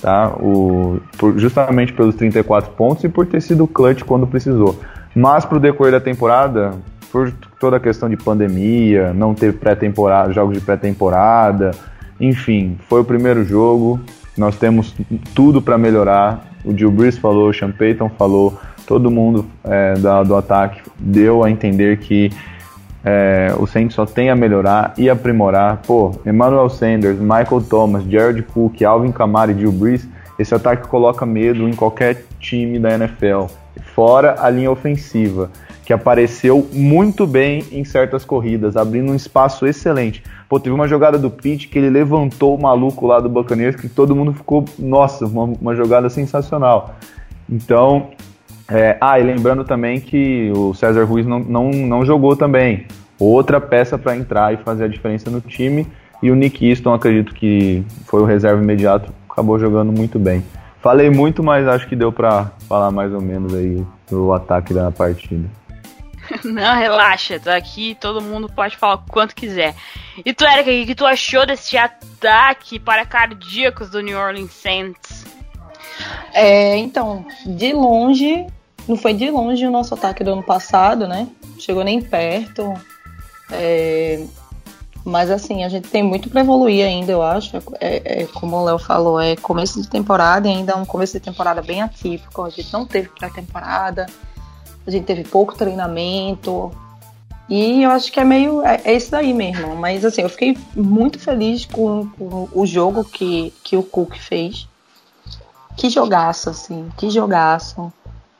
tá? 0.00 0.28
O, 0.40 1.00
por, 1.18 1.38
justamente 1.38 1.92
pelos 1.92 2.14
34 2.14 2.72
pontos 2.72 3.04
e 3.04 3.08
por 3.08 3.26
ter 3.26 3.40
sido 3.40 3.66
clutch 3.66 4.02
quando 4.02 4.26
precisou. 4.26 4.80
Mas 5.14 5.44
para 5.44 5.56
o 5.56 5.60
decorrer 5.60 5.92
da 5.92 6.00
temporada, 6.00 6.72
por 7.10 7.32
toda 7.58 7.76
a 7.76 7.80
questão 7.80 8.08
de 8.08 8.16
pandemia, 8.16 9.12
não 9.12 9.34
ter 9.34 9.54
pré-temporada, 9.54 10.32
jogos 10.32 10.58
de 10.58 10.64
pré-temporada, 10.64 11.72
enfim, 12.20 12.78
foi 12.88 13.00
o 13.00 13.04
primeiro 13.04 13.44
jogo. 13.44 14.00
Nós 14.36 14.56
temos 14.56 14.94
tudo 15.34 15.62
para 15.62 15.78
melhorar. 15.78 16.46
O 16.64 16.76
Gil 16.76 16.90
Brees 16.90 17.16
falou, 17.16 17.50
o 17.50 17.54
Sean 17.54 17.70
Payton 17.70 18.10
falou, 18.10 18.58
todo 18.86 19.10
mundo 19.10 19.46
é, 19.64 19.94
da, 19.94 20.22
do 20.22 20.34
ataque 20.34 20.80
deu 20.98 21.44
a 21.44 21.50
entender 21.50 21.98
que 21.98 22.30
é, 23.04 23.54
o 23.58 23.66
Saints 23.66 23.94
só 23.94 24.04
tem 24.04 24.30
a 24.30 24.36
melhorar 24.36 24.92
e 24.98 25.08
aprimorar. 25.08 25.80
Pô, 25.86 26.12
Emmanuel 26.26 26.68
Sanders, 26.68 27.18
Michael 27.18 27.62
Thomas, 27.68 28.04
Jared 28.04 28.42
Cook, 28.42 28.82
Alvin 28.82 29.12
Kamara 29.12 29.52
e 29.52 29.58
Gil 29.58 29.72
Brees, 29.72 30.08
esse 30.38 30.54
ataque 30.54 30.88
coloca 30.88 31.24
medo 31.24 31.68
em 31.68 31.74
qualquer 31.74 32.24
time 32.40 32.78
da 32.78 32.94
NFL. 32.94 33.46
Fora 33.94 34.36
a 34.40 34.50
linha 34.50 34.70
ofensiva 34.70 35.50
que 35.86 35.92
apareceu 35.92 36.68
muito 36.72 37.28
bem 37.28 37.62
em 37.70 37.84
certas 37.84 38.24
corridas, 38.24 38.76
abrindo 38.76 39.12
um 39.12 39.14
espaço 39.14 39.64
excelente. 39.64 40.20
Pô, 40.48 40.58
teve 40.58 40.74
uma 40.74 40.88
jogada 40.88 41.16
do 41.16 41.30
Pitt 41.30 41.68
que 41.68 41.78
ele 41.78 41.88
levantou 41.88 42.56
o 42.56 42.60
maluco 42.60 43.06
lá 43.06 43.20
do 43.20 43.28
Buccaneers 43.28 43.76
que 43.76 43.88
todo 43.88 44.14
mundo 44.14 44.32
ficou, 44.32 44.64
nossa, 44.76 45.24
uma, 45.24 45.44
uma 45.44 45.76
jogada 45.76 46.10
sensacional. 46.10 46.96
Então, 47.48 48.10
é, 48.68 48.96
ah, 49.00 49.20
e 49.20 49.22
lembrando 49.22 49.62
também 49.62 50.00
que 50.00 50.50
o 50.56 50.74
César 50.74 51.04
Ruiz 51.04 51.24
não, 51.24 51.38
não, 51.38 51.70
não 51.70 52.04
jogou 52.04 52.34
também. 52.34 52.86
Outra 53.16 53.60
peça 53.60 53.96
para 53.96 54.16
entrar 54.16 54.52
e 54.52 54.56
fazer 54.56 54.84
a 54.84 54.88
diferença 54.88 55.30
no 55.30 55.40
time. 55.40 55.86
E 56.20 56.32
o 56.32 56.34
Nick 56.34 56.68
Easton, 56.68 56.94
acredito 56.94 57.32
que 57.32 57.84
foi 58.06 58.20
o 58.20 58.24
reserva 58.24 58.60
imediato, 58.60 59.12
acabou 59.30 59.56
jogando 59.56 59.92
muito 59.92 60.18
bem. 60.18 60.42
Falei 60.80 61.10
muito, 61.10 61.44
mas 61.44 61.68
acho 61.68 61.86
que 61.86 61.94
deu 61.94 62.10
para 62.10 62.50
falar 62.68 62.90
mais 62.90 63.12
ou 63.12 63.20
menos 63.20 63.54
aí 63.54 63.86
do 64.10 64.32
ataque 64.32 64.74
da 64.74 64.90
partida. 64.90 65.48
Não, 66.44 66.76
relaxa, 66.76 67.38
tá 67.38 67.56
aqui, 67.56 67.96
todo 68.00 68.20
mundo 68.20 68.48
pode 68.48 68.76
falar 68.76 68.94
o 68.94 69.10
quanto 69.10 69.34
quiser. 69.34 69.74
E 70.24 70.32
tu, 70.32 70.44
Erika, 70.44 70.70
o 70.70 70.86
que 70.86 70.94
tu 70.94 71.06
achou 71.06 71.46
desse 71.46 71.76
ataque 71.76 72.78
para 72.78 73.04
cardíacos 73.04 73.90
do 73.90 74.00
New 74.00 74.18
Orleans 74.18 74.52
Saints? 74.52 75.24
É, 76.32 76.76
então, 76.76 77.24
de 77.44 77.72
longe, 77.72 78.46
não 78.86 78.96
foi 78.96 79.14
de 79.14 79.30
longe 79.30 79.66
o 79.66 79.70
nosso 79.70 79.94
ataque 79.94 80.22
do 80.22 80.32
ano 80.32 80.42
passado, 80.42 81.06
né? 81.06 81.28
Chegou 81.58 81.82
nem 81.82 82.00
perto. 82.00 82.72
É, 83.50 84.24
mas 85.04 85.30
assim, 85.30 85.64
a 85.64 85.68
gente 85.68 85.88
tem 85.88 86.02
muito 86.02 86.28
para 86.28 86.40
evoluir 86.40 86.84
ainda, 86.84 87.12
eu 87.12 87.22
acho. 87.22 87.56
É, 87.80 88.22
é, 88.22 88.26
como 88.26 88.56
o 88.56 88.64
Léo 88.64 88.78
falou, 88.78 89.20
é 89.20 89.36
começo 89.36 89.80
de 89.80 89.88
temporada 89.88 90.48
e 90.48 90.50
ainda 90.50 90.72
é 90.72 90.76
um 90.76 90.84
começo 90.84 91.12
de 91.12 91.20
temporada 91.20 91.62
bem 91.62 91.80
atípico. 91.80 92.42
A 92.42 92.50
gente 92.50 92.72
não 92.72 92.84
teve 92.84 93.08
pré-temporada 93.08 94.06
a 94.86 94.90
gente 94.90 95.04
teve 95.04 95.24
pouco 95.24 95.56
treinamento. 95.56 96.70
E 97.48 97.82
eu 97.82 97.90
acho 97.90 98.10
que 98.10 98.20
é 98.20 98.24
meio. 98.24 98.62
É, 98.62 98.80
é 98.84 98.94
isso 98.94 99.10
daí 99.10 99.32
mesmo. 99.32 99.76
Mas 99.76 100.04
assim, 100.04 100.22
eu 100.22 100.28
fiquei 100.28 100.56
muito 100.74 101.18
feliz 101.18 101.64
com, 101.64 102.08
com, 102.18 102.48
o 102.52 102.66
jogo 102.66 103.04
que, 103.04 103.52
que 103.62 103.76
o 103.76 103.82
Cook 103.82 104.16
fez. 104.16 104.68
Que 105.76 105.90
jogaço, 105.90 106.50
assim, 106.50 106.88
que 106.96 107.10
jogaço. 107.10 107.92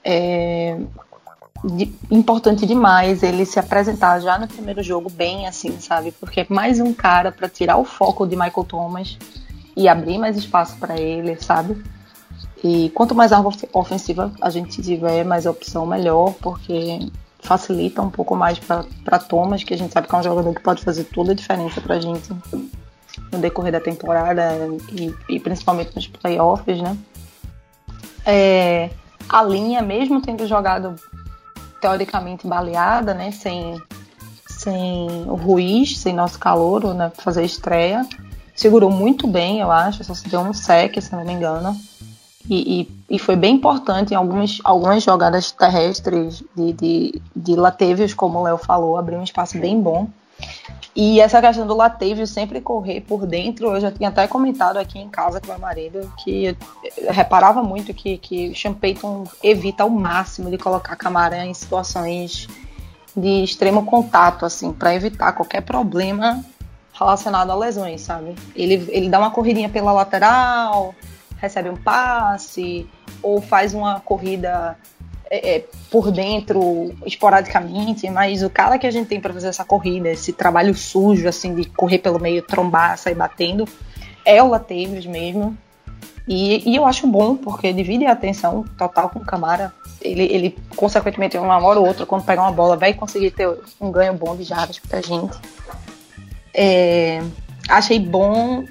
É 0.05 0.79
de, 1.65 1.93
importante 2.11 2.67
demais 2.67 3.23
ele 3.23 3.45
se 3.45 3.59
apresentar 3.59 4.21
já 4.21 4.39
no 4.39 4.47
primeiro 4.47 4.83
jogo 4.83 5.11
bem 5.11 5.47
assim, 5.47 5.79
sabe? 5.81 6.13
Porque 6.13 6.41
é 6.41 6.47
mais 6.49 6.81
um 6.81 6.93
cara 6.93 7.33
para 7.33 7.49
tirar 7.49 7.77
o 7.77 7.85
foco 7.85 8.27
de 8.27 8.37
Michael 8.37 8.65
Thomas 8.65 9.19
e 9.77 9.89
abrir 9.89 10.19
mais 10.19 10.37
espaço 10.37 10.77
para 10.79 10.99
ele, 10.99 11.37
sabe? 11.43 11.83
E 12.65 12.91
quanto 12.91 13.15
mais 13.15 13.33
arma 13.33 13.51
ofensiva 13.73 14.33
a 14.41 14.51
gente 14.51 14.83
tiver, 14.83 15.25
mais 15.25 15.47
opção 15.47 15.87
melhor, 15.87 16.35
porque 16.41 17.11
facilita 17.41 18.03
um 18.03 18.11
pouco 18.11 18.35
mais 18.35 18.59
para 18.59 19.19
Thomas, 19.19 19.63
que 19.63 19.75
a 19.75 19.79
gente 19.79 19.93
sabe 19.93 20.09
que 20.09 20.15
é 20.15 20.19
um 20.19 20.23
jogador 20.23 20.55
que 20.55 20.63
pode 20.63 20.83
fazer 20.83 21.05
toda 21.05 21.33
a 21.33 21.35
diferença 21.35 21.81
para 21.81 21.97
a 21.97 22.01
gente 22.01 22.29
no 23.31 23.39
decorrer 23.39 23.73
da 23.73 23.81
temporada 23.81 24.43
e, 24.93 25.15
e 25.29 25.41
principalmente 25.41 25.95
nos 25.95 26.07
playoffs, 26.07 26.81
né? 26.81 26.97
É, 28.25 28.91
a 29.29 29.43
linha, 29.43 29.81
mesmo 29.83 30.21
tendo 30.21 30.47
jogado 30.47 30.97
teoricamente 31.81 32.47
baleada, 32.47 33.15
né, 33.15 33.31
sem, 33.31 33.81
sem 34.49 35.25
o 35.29 35.35
Ruiz, 35.35 35.99
sem 35.99 36.13
nosso 36.13 36.39
calor, 36.39 36.93
né, 36.95 37.13
fazer 37.19 37.45
estreia, 37.45 38.05
segurou 38.55 38.91
muito 38.91 39.27
bem, 39.29 39.61
eu 39.61 39.71
acho, 39.71 40.03
só 40.03 40.15
se 40.15 40.29
deu 40.29 40.41
um 40.41 40.53
sec, 40.53 41.01
se 41.01 41.13
não 41.13 41.25
me 41.25 41.33
engano. 41.33 41.77
E, 42.49 42.81
e, 42.81 43.17
e, 43.17 43.19
foi 43.19 43.35
bem 43.35 43.57
importante 43.57 44.13
em 44.13 44.17
algumas, 44.17 44.59
algumas 44.63 45.03
jogadas 45.03 45.51
terrestres 45.51 46.45
de, 46.55 46.73
de, 46.73 47.23
de 47.35 47.57
Latavius, 47.57 48.15
como 48.15 48.39
o 48.39 48.43
Léo 48.43 48.57
falou, 48.57 48.97
abriu 48.97 49.19
um 49.19 49.25
espaço 49.25 49.59
bem 49.59 49.81
bom. 49.81 50.09
E 50.95 51.21
essa 51.21 51.41
questão 51.41 51.67
do 51.67 51.75
Latavius 51.75 52.31
sempre 52.31 52.61
correr 52.61 53.03
por 53.03 53.27
dentro, 53.27 53.75
eu 53.75 53.81
já 53.81 53.91
tinha 53.91 54.09
até 54.09 54.27
comentado 54.27 54.79
aqui 54.79 54.99
em 54.99 55.09
casa 55.09 55.41
com 55.41 55.49
meu 55.49 55.59
marido 55.59 56.11
que 56.23 56.57
eu 56.97 57.13
reparava 57.13 57.63
muito 57.63 57.93
que, 57.93 58.17
que 58.17 58.55
Sean 58.55 58.73
Payton 58.73 59.25
evita 59.43 59.83
ao 59.83 59.91
máximo 59.91 60.51
de 60.51 60.57
colocar 60.57 60.97
Camarã 60.97 61.45
em 61.45 61.55
situações 61.55 62.49
de 63.15 63.45
extremo 63.45 63.85
contato, 63.85 64.45
assim, 64.45 64.73
para 64.73 64.95
evitar 64.95 65.33
qualquer 65.33 65.63
problema 65.63 66.45
relacionado 66.93 67.51
a 67.51 67.55
lesões, 67.55 68.01
sabe? 68.01 68.35
Ele, 68.55 68.87
ele 68.89 69.09
dá 69.09 69.19
uma 69.19 69.31
corridinha 69.31 69.69
pela 69.69 69.93
lateral, 69.93 70.95
recebe 71.47 71.69
um 71.69 71.77
passe 71.77 72.87
ou 73.23 73.41
faz 73.41 73.73
uma 73.73 74.01
corrida 74.01 74.77
é, 75.31 75.57
é, 75.57 75.65
por 75.91 76.13
dentro 76.13 76.95
esporadicamente, 77.05 78.09
mas 78.11 78.43
o 78.43 78.51
cara 78.51 78.79
que 78.79 78.87
a 78.87 78.91
gente 78.91 79.09
tem 79.09 79.21
para 79.21 79.33
fazer 79.33 79.49
essa 79.49 79.65
corrida, 79.65 80.09
esse 80.09 80.33
trabalho 80.33 80.75
sujo 80.75 81.29
assim 81.29 81.55
de 81.55 81.65
correr 81.71 81.99
pelo 81.99 82.21
meio, 82.21 82.43
trombar, 82.43 82.97
sair 82.97 83.15
batendo, 83.15 83.67
é 84.25 84.43
o 84.43 84.49
Latavius 84.49 85.07
mesmo. 85.07 85.57
E, 86.29 86.69
e, 86.69 86.75
eu 86.75 86.85
acho 86.85 87.07
bom, 87.07 87.37
porque 87.37 87.73
divide 87.73 88.05
a 88.05 88.13
atenção 88.13 88.65
total 88.77 89.09
com 89.11 89.21
o 89.21 89.25
Camara. 89.25 89.73
Ele, 90.03 90.25
ele 90.25 90.57
consequentemente, 90.75 91.39
uma 91.39 91.59
hora 91.65 91.79
ou 91.79 91.87
outra, 91.87 92.05
quando 92.05 92.25
pegar 92.25 92.43
uma 92.43 92.53
bola, 92.53 92.77
vai 92.77 92.93
conseguir 92.93 93.31
ter 93.31 93.49
um 93.81 93.93
ganho 93.93 94.15
bom 94.15 94.35
de 94.35 94.43
jardas 94.43 94.79
pra 94.79 95.01
gente. 95.01 95.39
É, 96.53 97.23
achei 97.69 98.01
bom 98.01 98.65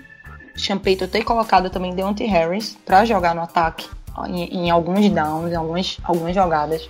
Champeito 0.56 1.08
ter 1.08 1.24
colocado 1.24 1.70
também 1.70 1.94
Deontay 1.94 2.28
Harris 2.28 2.78
para 2.86 3.04
jogar 3.06 3.36
no 3.36 3.42
ataque 3.42 3.88
em, 4.28 4.66
em, 4.66 4.72
alguns 4.72 5.10
downs, 5.10 5.52
em 5.52 5.56
algumas, 5.56 5.98
algumas 6.04 6.34
jogadas. 6.34 6.88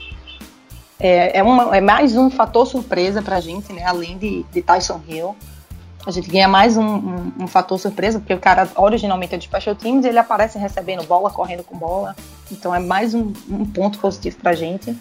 É, 1.00 1.40
é, 1.40 1.44
uma, 1.44 1.76
é 1.76 1.82
mais 1.82 2.16
um 2.16 2.30
fator 2.30 2.66
surpresa 2.68 3.22
para 3.22 3.38
a 3.38 3.40
gente, 3.42 3.74
né? 3.74 3.84
Além 3.84 4.18
de, 4.18 4.44
de 4.44 4.62
Tyson 4.62 5.02
Hill. 5.08 5.36
A 6.06 6.12
gente 6.12 6.30
ganha 6.30 6.48
mais 6.48 6.78
um, 6.78 6.86
um, 6.86 7.34
um, 7.42 7.48
fator 7.48 7.80
surpresa, 7.80 8.20
porque 8.20 8.34
o 8.34 8.40
cara 8.40 8.70
originalmente 8.76 9.34
é 9.34 9.38
de 9.40 9.46
special 9.46 9.76
teams 9.76 10.06
e 10.06 10.10
ele 10.10 10.20
aparece 10.20 10.60
recebendo 10.60 11.04
bola, 11.08 11.32
correndo 11.32 11.64
com 11.64 11.76
bola. 11.76 12.16
Então 12.52 12.74
é 12.76 12.80
mais 12.80 13.16
um, 13.16 13.34
um 13.50 13.66
ponto 13.66 13.98
positivo 13.98 14.38
para 14.38 14.52
a 14.52 14.56
gente. 14.56 14.96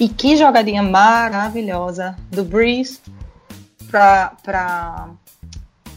E 0.00 0.08
que 0.08 0.34
jogadinha 0.36 0.82
maravilhosa 0.82 2.16
do 2.30 2.42
Breeze 2.42 2.98
para 3.90 5.10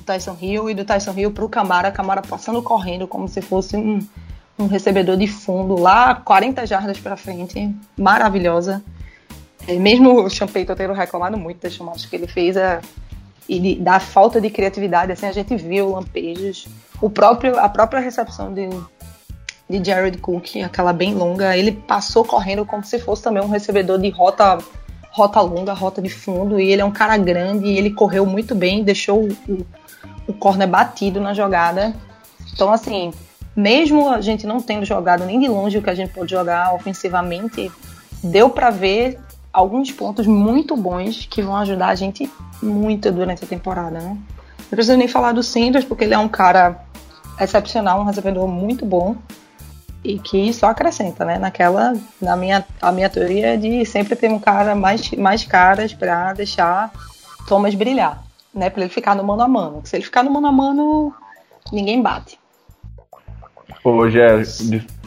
Tyson 0.06 0.38
Hill 0.40 0.70
e 0.70 0.74
do 0.74 0.86
Tyson 0.86 1.14
Hill 1.14 1.32
para 1.32 1.46
o 1.46 1.50
Camara, 1.50 1.92
Camara 1.92 2.22
passando 2.22 2.62
correndo 2.62 3.08
como 3.08 3.28
se 3.28 3.42
fosse 3.42 3.76
um, 3.76 4.00
um 4.58 4.68
recebedor 4.68 5.18
de 5.18 5.28
fundo 5.28 5.76
lá 5.76 6.16
40 6.16 6.66
jardas 6.66 7.00
para 7.00 7.18
frente, 7.18 7.74
maravilhosa. 7.98 8.84
É, 9.68 9.76
mesmo 9.78 10.24
o 10.24 10.30
Champeito 10.30 10.76
tendo 10.76 10.94
reclamado 10.94 11.38
muito 11.38 11.62
das 11.62 11.74
chamadas 11.74 12.06
que 12.06 12.16
ele 12.16 12.28
fez 12.28 12.56
é, 12.56 12.80
e 13.50 13.76
da 13.76 14.00
falta 14.00 14.40
de 14.40 14.50
criatividade, 14.50 15.12
assim 15.12 15.26
a 15.26 15.32
gente 15.32 15.56
viu 15.56 15.92
lampejos, 15.92 16.68
o 17.02 17.10
próprio 17.10 17.60
a 17.60 17.68
própria 17.68 18.00
recepção 18.00 18.54
de 18.54 18.70
de 19.68 19.84
Jared 19.84 20.20
Cook, 20.20 20.58
aquela 20.64 20.94
bem 20.94 21.16
longa, 21.16 21.58
ele 21.58 21.72
passou 21.72 22.24
correndo 22.24 22.66
como 22.66 22.84
se 22.84 23.00
fosse 23.00 23.24
também 23.24 23.42
um 23.42 23.50
recebedor 23.50 24.00
de 24.00 24.10
rota 24.10 24.60
rota 25.12 25.40
longa, 25.40 25.72
rota 25.74 26.02
de 26.02 26.10
fundo, 26.10 26.60
e 26.60 26.72
ele 26.72 26.82
é 26.82 26.86
um 26.86 26.92
cara 26.92 27.18
grande 27.18 27.68
e 27.68 27.78
ele 27.78 27.90
correu 27.92 28.26
muito 28.26 28.54
bem, 28.54 28.84
deixou 28.84 29.24
o, 29.24 29.66
o 30.28 30.34
corner 30.34 30.68
batido 30.68 31.20
na 31.20 31.34
jogada. 31.34 31.94
Então, 32.54 32.72
assim, 32.72 33.12
mesmo 33.56 34.10
a 34.10 34.22
gente 34.22 34.46
não 34.46 34.62
tendo 34.62 34.86
jogado 34.86 35.26
nem 35.26 35.40
de 35.40 35.48
longe 35.48 35.78
o 35.78 35.82
que 35.82 35.90
a 35.90 35.96
gente 35.96 36.14
pode 36.14 36.32
jogar 36.32 36.74
ofensivamente, 36.74 37.72
deu 38.24 38.50
para 38.50 38.70
ver 38.70 39.20
alguns 39.54 39.92
pontos 39.92 40.28
muito 40.28 40.76
bons 40.76 41.26
que 41.30 41.42
vão 41.42 41.56
ajudar 41.58 41.88
a 41.88 41.96
gente 41.96 42.30
muito 42.62 43.12
durante 43.12 43.46
a 43.46 43.48
temporada, 43.48 44.00
né? 44.00 44.18
Não 44.60 44.70
preciso 44.70 44.98
nem 44.98 45.08
falar 45.08 45.32
do 45.32 45.42
Sanders, 45.44 45.86
porque 45.86 46.04
ele 46.04 46.14
é 46.14 46.18
um 46.18 46.28
cara 46.28 46.84
excepcional, 47.40 48.02
um 48.02 48.04
recebedor 48.04 48.48
muito 48.48 48.86
bom 48.86 49.16
e 50.04 50.20
que 50.20 50.52
só 50.54 50.68
acrescenta, 50.68 51.24
né? 51.24 51.38
Naquela, 51.38 51.94
na 52.22 52.36
minha, 52.36 52.66
a 52.82 52.92
minha 52.92 53.10
teoria 53.10 53.54
é 53.54 53.58
de 53.58 53.86
sempre 53.86 54.16
ter 54.16 54.30
um 54.30 54.40
cara 54.40 54.76
mais, 54.76 55.10
mais 55.12 55.46
caras 55.46 55.94
para 55.94 56.34
deixar 56.34 56.92
Thomas 57.48 57.74
brilhar, 57.76 58.25
né? 58.56 58.70
Para 58.70 58.82
ele 58.82 58.90
ficar 58.90 59.16
no 59.16 59.24
mano 59.24 59.44
a 59.44 59.48
mano. 59.48 59.82
Se 59.84 59.96
ele 59.96 60.04
ficar 60.04 60.24
no 60.24 60.32
mano 60.32 60.48
a 60.48 60.52
mano, 60.52 61.14
ninguém 61.72 62.02
bate. 62.02 62.40
Ô, 63.84 64.10
Gé, 64.10 64.42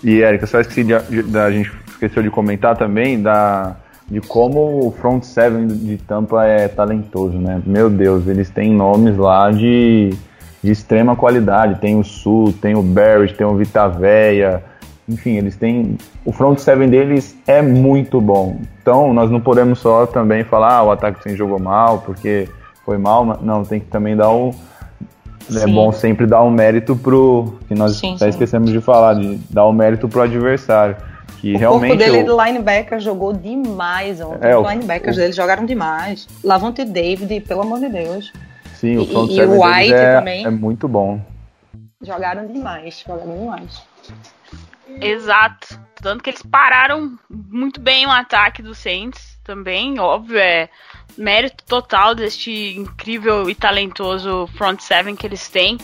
e 0.04 0.20
Erika, 0.20 0.46
só 0.46 0.60
esqueci 0.60 0.84
de, 0.84 0.94
a 0.94 1.50
gente 1.50 1.72
esqueceu 1.88 2.22
de 2.22 2.30
comentar 2.30 2.76
também 2.76 3.20
da 3.20 3.76
de 4.10 4.20
como 4.22 4.86
o 4.86 4.90
front 4.90 5.22
seven 5.22 5.66
de 5.66 5.98
Tampa 5.98 6.44
é 6.44 6.66
talentoso, 6.66 7.36
né? 7.36 7.60
Meu 7.66 7.90
Deus, 7.90 8.26
eles 8.26 8.48
têm 8.48 8.72
nomes 8.72 9.16
lá 9.18 9.50
de, 9.50 10.14
de 10.62 10.72
extrema 10.72 11.14
qualidade. 11.14 11.78
Tem 11.78 11.98
o 11.98 12.02
Sul, 12.02 12.54
tem 12.54 12.74
o 12.74 12.82
Barrett, 12.82 13.34
tem 13.34 13.46
o 13.46 13.54
Vitaveia. 13.54 14.64
Enfim, 15.06 15.36
eles 15.36 15.56
têm. 15.56 15.98
O 16.24 16.32
front 16.32 16.58
seven 16.58 16.88
deles 16.88 17.36
é 17.46 17.60
muito 17.60 18.20
bom. 18.20 18.60
Então, 18.80 19.12
nós 19.12 19.30
não 19.30 19.40
podemos 19.40 19.78
só 19.78 20.06
também 20.06 20.42
falar 20.42 20.76
ah, 20.76 20.82
o 20.84 20.90
ataque 20.90 21.22
sem 21.22 21.36
jogou 21.36 21.58
mal, 21.58 21.98
porque 21.98 22.48
foi 22.88 22.96
mal. 22.96 23.38
Não, 23.42 23.64
tem 23.64 23.80
que 23.80 23.86
também 23.86 24.16
dar 24.16 24.30
o. 24.30 24.54
É 25.54 25.66
bom 25.66 25.92
sempre 25.92 26.26
dar 26.26 26.40
o 26.40 26.46
um 26.46 26.50
mérito 26.50 26.96
pro. 26.96 27.58
Que 27.68 27.74
nós 27.74 27.96
sim, 27.96 28.14
até 28.14 28.24
sim. 28.24 28.30
esquecemos 28.30 28.70
de 28.70 28.80
falar, 28.80 29.12
de 29.12 29.36
dar 29.50 29.66
o 29.66 29.70
um 29.70 29.72
mérito 29.74 30.08
pro 30.08 30.22
adversário. 30.22 30.96
Que 31.38 31.54
o 31.54 31.58
realmente 31.58 31.98
corpo 31.98 32.12
dele 32.12 32.30
eu... 32.30 32.44
linebacker 32.44 32.98
jogou 32.98 33.34
demais 33.34 34.22
ontem. 34.22 34.48
É, 34.48 34.56
Os 34.56 34.66
linebackers 34.66 35.16
o... 35.16 35.20
dele 35.20 35.32
jogaram 35.34 35.66
demais. 35.66 36.26
Lavonte 36.42 36.82
David, 36.82 37.40
pelo 37.42 37.60
amor 37.60 37.78
de 37.78 37.90
Deus. 37.90 38.32
Sim, 38.74 38.96
o 38.96 39.06
front 39.06 39.30
e, 39.30 39.36
e 39.36 39.44
o 39.44 39.62
White 39.62 39.92
é, 39.92 40.18
também. 40.18 40.46
É 40.46 40.50
muito 40.50 40.88
bom. 40.88 41.20
Jogaram 42.00 42.46
demais, 42.46 43.04
jogaram 43.06 43.38
demais. 43.38 43.82
Exato. 44.98 45.78
Tanto 46.00 46.24
que 46.24 46.30
eles 46.30 46.42
pararam 46.42 47.18
muito 47.28 47.80
bem 47.80 48.06
o 48.06 48.10
ataque 48.10 48.62
do 48.62 48.74
Saints 48.74 49.38
também, 49.44 49.98
óbvio, 49.98 50.38
é 50.38 50.68
mérito 51.16 51.64
total 51.64 52.14
deste 52.14 52.76
incrível 52.76 53.48
e 53.48 53.54
talentoso 53.54 54.48
front 54.56 54.80
seven 54.80 55.16
que 55.16 55.26
eles 55.26 55.48
têm. 55.48 55.78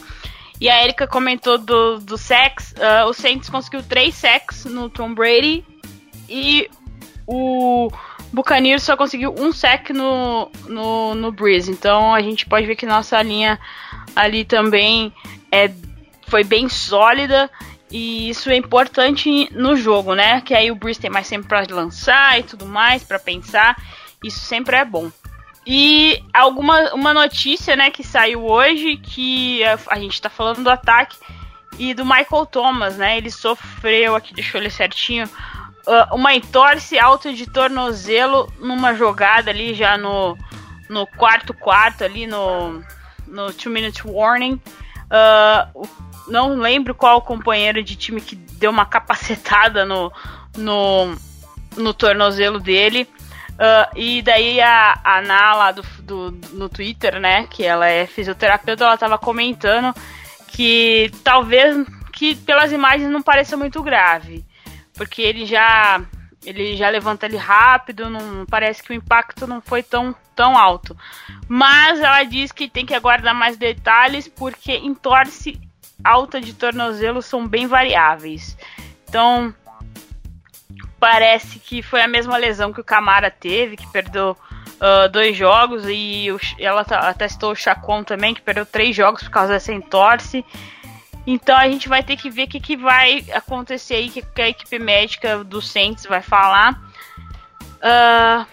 E 0.60 0.68
a 0.68 0.82
Erika 0.82 1.06
comentou 1.06 1.58
do, 1.58 1.98
do 1.98 2.16
sex. 2.16 2.74
Uh, 2.78 3.08
o 3.08 3.12
Saints 3.12 3.48
conseguiu 3.48 3.82
três 3.82 4.14
sacks 4.14 4.64
no 4.64 4.88
Tom 4.88 5.12
Brady. 5.12 5.64
E 6.28 6.70
o 7.26 7.90
Buccaneers 8.32 8.82
só 8.82 8.96
conseguiu 8.96 9.34
um 9.36 9.52
sack 9.52 9.92
no, 9.92 10.50
no, 10.66 11.14
no 11.14 11.32
Breeze. 11.32 11.70
Então 11.70 12.14
a 12.14 12.20
gente 12.20 12.46
pode 12.46 12.66
ver 12.66 12.76
que 12.76 12.86
nossa 12.86 13.20
linha 13.22 13.58
ali 14.14 14.44
também 14.44 15.12
é, 15.50 15.70
foi 16.28 16.44
bem 16.44 16.68
sólida. 16.68 17.50
E 17.90 18.28
isso 18.28 18.50
é 18.50 18.56
importante 18.56 19.48
no 19.52 19.76
jogo, 19.76 20.14
né? 20.14 20.40
Que 20.40 20.54
aí 20.54 20.70
o 20.70 20.74
Breeze 20.74 21.00
tem 21.00 21.10
mais 21.10 21.28
tempo 21.28 21.46
para 21.46 21.64
lançar 21.70 22.38
e 22.40 22.42
tudo 22.42 22.66
mais, 22.66 23.04
para 23.04 23.18
pensar. 23.18 23.76
Isso 24.24 24.40
sempre 24.40 24.76
é 24.76 24.84
bom. 24.84 25.10
E 25.66 26.22
alguma 26.32 26.92
uma 26.92 27.14
notícia, 27.14 27.74
né, 27.74 27.90
que 27.90 28.02
saiu 28.02 28.44
hoje 28.44 28.96
que 28.96 29.64
a, 29.64 29.78
a 29.88 29.98
gente 29.98 30.20
tá 30.20 30.28
falando 30.28 30.62
do 30.62 30.70
ataque 30.70 31.16
e 31.78 31.94
do 31.94 32.04
Michael 32.04 32.46
Thomas, 32.46 32.96
né? 32.96 33.16
Ele 33.16 33.30
sofreu 33.30 34.14
aqui, 34.14 34.34
deixa 34.34 34.58
eu 34.58 34.62
ler 34.62 34.70
certinho, 34.70 35.26
uh, 35.86 36.14
uma 36.14 36.34
entorse 36.34 36.98
alta 36.98 37.32
de 37.32 37.46
tornozelo 37.46 38.52
numa 38.58 38.94
jogada 38.94 39.50
ali 39.50 39.74
já 39.74 39.96
no, 39.96 40.36
no 40.88 41.06
quarto 41.06 41.54
quarto 41.54 42.04
ali 42.04 42.26
no 42.26 42.82
no 43.26 43.52
two 43.52 43.72
minute 43.72 44.06
warning. 44.06 44.60
Uh, 45.06 45.88
não 46.28 46.54
lembro 46.56 46.94
qual 46.94 47.20
companheiro 47.22 47.82
de 47.82 47.96
time 47.96 48.20
que 48.20 48.36
deu 48.36 48.70
uma 48.70 48.86
capacetada 48.86 49.84
no 49.84 50.12
no, 50.56 51.14
no 51.76 51.94
tornozelo 51.94 52.60
dele. 52.60 53.08
Uh, 53.54 53.96
e 53.96 54.22
daí 54.22 54.60
a, 54.60 54.98
a 55.04 55.22
Nala 55.22 55.72
do, 55.72 55.82
do, 56.02 56.30
no 56.52 56.68
Twitter, 56.68 57.20
né, 57.20 57.46
que 57.46 57.62
ela 57.62 57.88
é 57.88 58.04
fisioterapeuta, 58.06 58.84
ela 58.84 58.98
tava 58.98 59.16
comentando 59.16 59.94
que 60.48 61.12
talvez 61.22 61.86
que 62.12 62.34
pelas 62.34 62.72
imagens 62.72 63.10
não 63.10 63.22
pareça 63.22 63.56
muito 63.56 63.82
grave, 63.82 64.44
porque 64.94 65.22
ele 65.22 65.46
já 65.46 66.00
ele 66.44 66.76
já 66.76 66.90
levanta 66.90 67.26
ele 67.26 67.36
rápido, 67.36 68.10
não 68.10 68.44
parece 68.44 68.82
que 68.82 68.90
o 68.90 68.94
impacto 68.94 69.46
não 69.46 69.60
foi 69.60 69.82
tão, 69.82 70.14
tão 70.34 70.58
alto. 70.58 70.96
Mas 71.48 72.00
ela 72.00 72.22
diz 72.22 72.52
que 72.52 72.68
tem 72.68 72.84
que 72.84 72.94
aguardar 72.94 73.34
mais 73.34 73.56
detalhes 73.56 74.28
porque 74.28 74.76
entorse 74.76 75.58
alta 76.02 76.40
de 76.40 76.52
tornozelo 76.52 77.22
são 77.22 77.48
bem 77.48 77.66
variáveis. 77.66 78.56
Então, 79.08 79.54
parece 81.04 81.58
que 81.58 81.82
foi 81.82 82.00
a 82.00 82.08
mesma 82.08 82.38
lesão 82.38 82.72
que 82.72 82.80
o 82.80 82.84
Camara 82.84 83.30
teve, 83.30 83.76
que 83.76 83.86
perdeu 83.88 84.34
uh, 84.80 85.06
dois 85.12 85.36
jogos, 85.36 85.84
e 85.86 86.32
o, 86.32 86.40
ela 86.58 86.82
testou 87.12 87.52
o 87.52 87.54
Chacon 87.54 88.02
também, 88.02 88.32
que 88.32 88.40
perdeu 88.40 88.64
três 88.64 88.96
jogos 88.96 89.22
por 89.22 89.30
causa 89.30 89.52
dessa 89.52 89.70
entorse. 89.70 90.42
Então 91.26 91.54
a 91.54 91.68
gente 91.68 91.90
vai 91.90 92.02
ter 92.02 92.16
que 92.16 92.30
ver 92.30 92.44
o 92.44 92.48
que, 92.48 92.58
que 92.58 92.74
vai 92.74 93.22
acontecer 93.34 93.96
aí, 93.96 94.08
que, 94.08 94.22
que 94.22 94.40
a 94.40 94.48
equipe 94.48 94.78
médica 94.78 95.44
do 95.44 95.60
Saints 95.60 96.06
vai 96.06 96.22
falar. 96.22 96.72
Uh, 97.82 98.46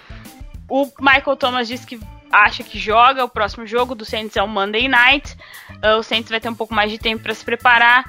o 0.67 0.91
Michael 0.99 1.37
Thomas 1.37 1.69
disse 1.69 1.87
que 1.87 2.01
acha 2.29 2.63
que 2.63 2.77
joga. 2.77 3.23
O 3.23 3.29
próximo 3.29 3.65
jogo 3.65 3.95
do 3.95 4.03
Saints 4.03 4.35
é 4.35 4.43
o 4.43 4.47
Monday 4.47 4.89
Night. 4.89 5.37
Uh, 5.81 5.99
o 5.99 6.03
Saints 6.03 6.29
vai 6.29 6.41
ter 6.41 6.49
um 6.49 6.55
pouco 6.55 6.73
mais 6.73 6.91
de 6.91 6.97
tempo 6.97 7.23
para 7.23 7.33
se 7.33 7.45
preparar. 7.45 8.03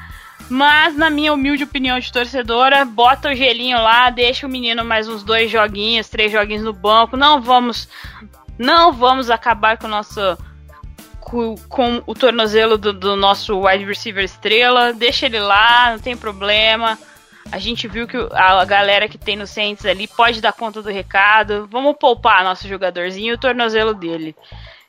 Mas, 0.49 0.97
na 0.97 1.09
minha 1.09 1.33
humilde 1.33 1.65
opinião 1.65 1.99
de 1.99 2.13
torcedora, 2.13 2.85
bota 2.85 3.31
o 3.31 3.35
gelinho 3.35 3.79
lá, 3.79 4.11
deixa 4.11 4.47
o 4.47 4.51
menino 4.51 4.85
mais 4.85 5.09
uns 5.09 5.23
dois 5.23 5.51
joguinhos, 5.51 6.09
três 6.09 6.31
joguinhos 6.31 6.63
no 6.63 6.73
banco. 6.73 7.17
Não 7.17 7.41
vamos. 7.41 7.89
Não 8.59 8.93
vamos 8.93 9.31
acabar 9.31 9.79
com 9.79 9.87
o 9.87 9.91
nosso. 9.91 10.21
Com, 11.21 11.55
com 11.69 12.03
o 12.07 12.15
tornozelo 12.15 12.77
do, 12.77 12.93
do 12.93 13.17
nosso 13.17 13.59
wide 13.61 13.85
receiver 13.85 14.25
estrela. 14.25 14.93
Deixa 14.93 15.27
ele 15.27 15.41
lá, 15.41 15.93
não 15.93 15.99
tem 15.99 16.17
problema. 16.17 16.99
A 17.51 17.59
gente 17.59 17.89
viu 17.89 18.07
que 18.07 18.17
a 18.33 18.65
galera 18.65 19.09
que 19.09 19.19
tem 19.19 19.37
no 19.37 19.47
Saints 19.47 19.85
ali 19.85 20.07
pode 20.07 20.41
dar 20.41 20.53
conta 20.53 20.83
do 20.83 20.91
recado. 20.91 21.67
Vamos 21.71 21.97
poupar 21.99 22.45
nosso 22.45 22.69
jogadorzinho 22.69 23.33
e 23.33 23.35
o 23.35 23.39
tornozelo 23.39 23.95
dele. 23.95 24.37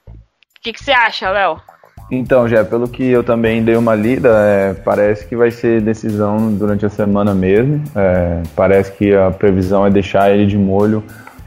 O 0.07 0.61
que, 0.61 0.73
que 0.73 0.83
você 0.83 0.91
acha, 0.91 1.29
Léo? 1.29 1.61
Então, 2.11 2.47
já 2.47 2.63
pelo 2.63 2.87
que 2.87 3.03
eu 3.03 3.23
também 3.23 3.63
dei 3.63 3.75
uma 3.75 3.95
lida, 3.95 4.29
é, 4.29 4.73
parece 4.73 5.25
que 5.25 5.35
vai 5.35 5.49
ser 5.49 5.81
decisão 5.81 6.53
durante 6.53 6.85
a 6.85 6.89
semana 6.89 7.33
mesmo. 7.33 7.81
É, 7.95 8.43
parece 8.55 8.91
que 8.91 9.15
a 9.15 9.31
previsão 9.31 9.85
é 9.85 9.89
deixar 9.89 10.31
ele 10.31 10.45
de 10.45 10.57
molho 10.57 11.03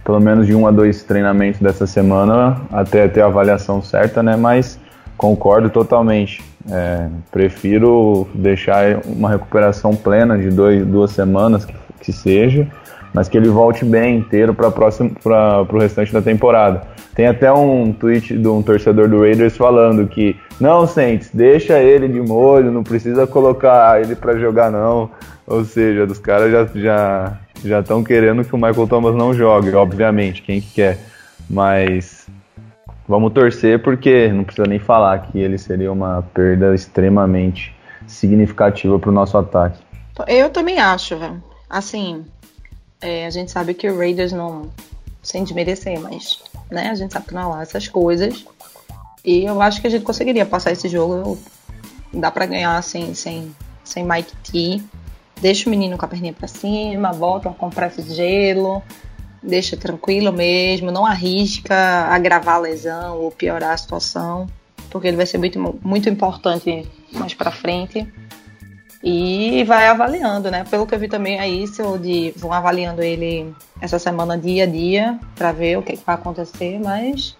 pelo 0.06 0.20
menos 0.20 0.46
de 0.46 0.54
um 0.54 0.68
a 0.68 0.70
dois 0.70 1.02
treinamentos 1.02 1.60
dessa 1.60 1.84
semana 1.84 2.60
até 2.72 3.08
ter 3.08 3.22
a 3.22 3.26
avaliação 3.26 3.82
certa, 3.82 4.22
né? 4.22 4.36
Mas 4.36 4.78
concordo 5.16 5.68
totalmente. 5.68 6.44
É, 6.70 7.08
prefiro 7.30 8.26
deixar 8.32 9.00
uma 9.04 9.30
recuperação 9.30 9.94
plena 9.96 10.38
de 10.38 10.48
dois, 10.48 10.86
duas 10.86 11.10
semanas 11.10 11.64
que, 11.64 11.74
que 12.00 12.12
seja, 12.12 12.68
mas 13.12 13.28
que 13.28 13.36
ele 13.36 13.48
volte 13.48 13.84
bem 13.84 14.18
inteiro 14.18 14.54
para 14.54 14.68
o 14.68 15.78
restante 15.78 16.12
da 16.12 16.22
temporada. 16.22 16.82
Tem 17.16 17.26
até 17.26 17.50
um 17.50 17.94
tweet 17.94 18.36
de 18.36 18.46
um 18.46 18.62
torcedor 18.62 19.08
do 19.08 19.20
Raiders 19.20 19.56
falando 19.56 20.06
que 20.06 20.36
não, 20.60 20.86
Saints, 20.86 21.30
deixa 21.32 21.82
ele 21.82 22.08
de 22.08 22.20
molho, 22.20 22.70
não 22.70 22.84
precisa 22.84 23.26
colocar 23.26 24.02
ele 24.02 24.14
para 24.14 24.38
jogar 24.38 24.70
não. 24.70 25.10
Ou 25.46 25.64
seja, 25.64 26.04
os 26.04 26.18
caras 26.18 26.52
já 26.52 26.66
já 26.78 27.38
já 27.64 27.80
estão 27.80 28.04
querendo 28.04 28.44
que 28.44 28.54
o 28.54 28.58
Michael 28.58 28.86
Thomas 28.86 29.14
não 29.14 29.32
jogue, 29.32 29.74
obviamente, 29.74 30.42
quem 30.42 30.60
quer. 30.60 30.98
Mas 31.48 32.26
vamos 33.08 33.32
torcer 33.32 33.82
porque 33.82 34.28
não 34.28 34.44
precisa 34.44 34.68
nem 34.68 34.78
falar 34.78 35.18
que 35.20 35.38
ele 35.38 35.56
seria 35.56 35.90
uma 35.90 36.22
perda 36.34 36.74
extremamente 36.74 37.74
significativa 38.06 38.98
para 38.98 39.08
o 39.08 39.14
nosso 39.14 39.38
ataque. 39.38 39.82
Eu 40.28 40.50
também 40.50 40.78
acho, 40.78 41.16
velho. 41.16 41.42
Assim, 41.68 42.26
é, 43.00 43.24
a 43.26 43.30
gente 43.30 43.50
sabe 43.50 43.72
que 43.72 43.88
o 43.88 43.96
Raiders 43.96 44.32
não 44.32 44.68
sem 45.22 45.42
desmerecer, 45.42 45.98
mas 45.98 46.42
né? 46.70 46.90
A 46.90 46.94
gente 46.94 47.12
sabe 47.12 47.26
que 47.26 47.34
não 47.34 47.42
é 47.42 47.46
lá 47.46 47.62
essas 47.62 47.88
coisas. 47.88 48.44
E 49.24 49.44
eu 49.44 49.60
acho 49.60 49.80
que 49.80 49.86
a 49.86 49.90
gente 49.90 50.04
conseguiria 50.04 50.46
passar 50.46 50.72
esse 50.72 50.88
jogo. 50.88 51.38
Dá 52.12 52.30
para 52.30 52.46
ganhar 52.46 52.76
assim, 52.76 53.14
sem, 53.14 53.54
sem 53.84 54.04
Mike 54.04 54.36
T. 54.36 54.82
Deixa 55.40 55.68
o 55.68 55.70
menino 55.70 55.98
com 55.98 56.04
a 56.04 56.08
perninha 56.08 56.32
pra 56.32 56.48
cima, 56.48 57.12
volta 57.12 57.50
com 57.50 57.54
compressa 57.54 58.02
de 58.02 58.14
gelo, 58.14 58.82
deixa 59.42 59.76
tranquilo 59.76 60.32
mesmo, 60.32 60.90
não 60.90 61.04
arrisca 61.04 61.74
agravar 62.08 62.54
a 62.54 62.60
lesão 62.60 63.18
ou 63.18 63.30
piorar 63.30 63.72
a 63.72 63.76
situação, 63.76 64.46
porque 64.90 65.08
ele 65.08 65.16
vai 65.16 65.26
ser 65.26 65.36
muito, 65.36 65.78
muito 65.82 66.08
importante 66.08 66.88
mais 67.12 67.34
para 67.34 67.50
frente. 67.50 68.10
E 69.08 69.62
vai 69.62 69.86
avaliando, 69.86 70.50
né? 70.50 70.64
Pelo 70.68 70.84
que 70.84 70.92
eu 70.92 70.98
vi 70.98 71.06
também 71.06 71.38
é 71.38 71.48
isso, 71.48 71.96
de 71.96 72.34
vão 72.36 72.52
avaliando 72.52 73.00
ele 73.00 73.54
essa 73.80 74.00
semana 74.00 74.36
dia 74.36 74.64
a 74.64 74.66
dia 74.66 75.16
para 75.36 75.52
ver 75.52 75.78
o 75.78 75.82
que, 75.82 75.96
que, 75.96 76.04
vai 76.04 76.16
acontecer, 76.16 76.80
mas 76.82 77.36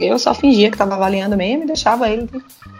eu 0.00 0.18
só 0.18 0.34
fingia 0.34 0.68
que 0.68 0.74
estava 0.74 0.96
avaliando 0.96 1.36
mesmo 1.36 1.62
e 1.62 1.66
deixava 1.68 2.08
ele 2.08 2.28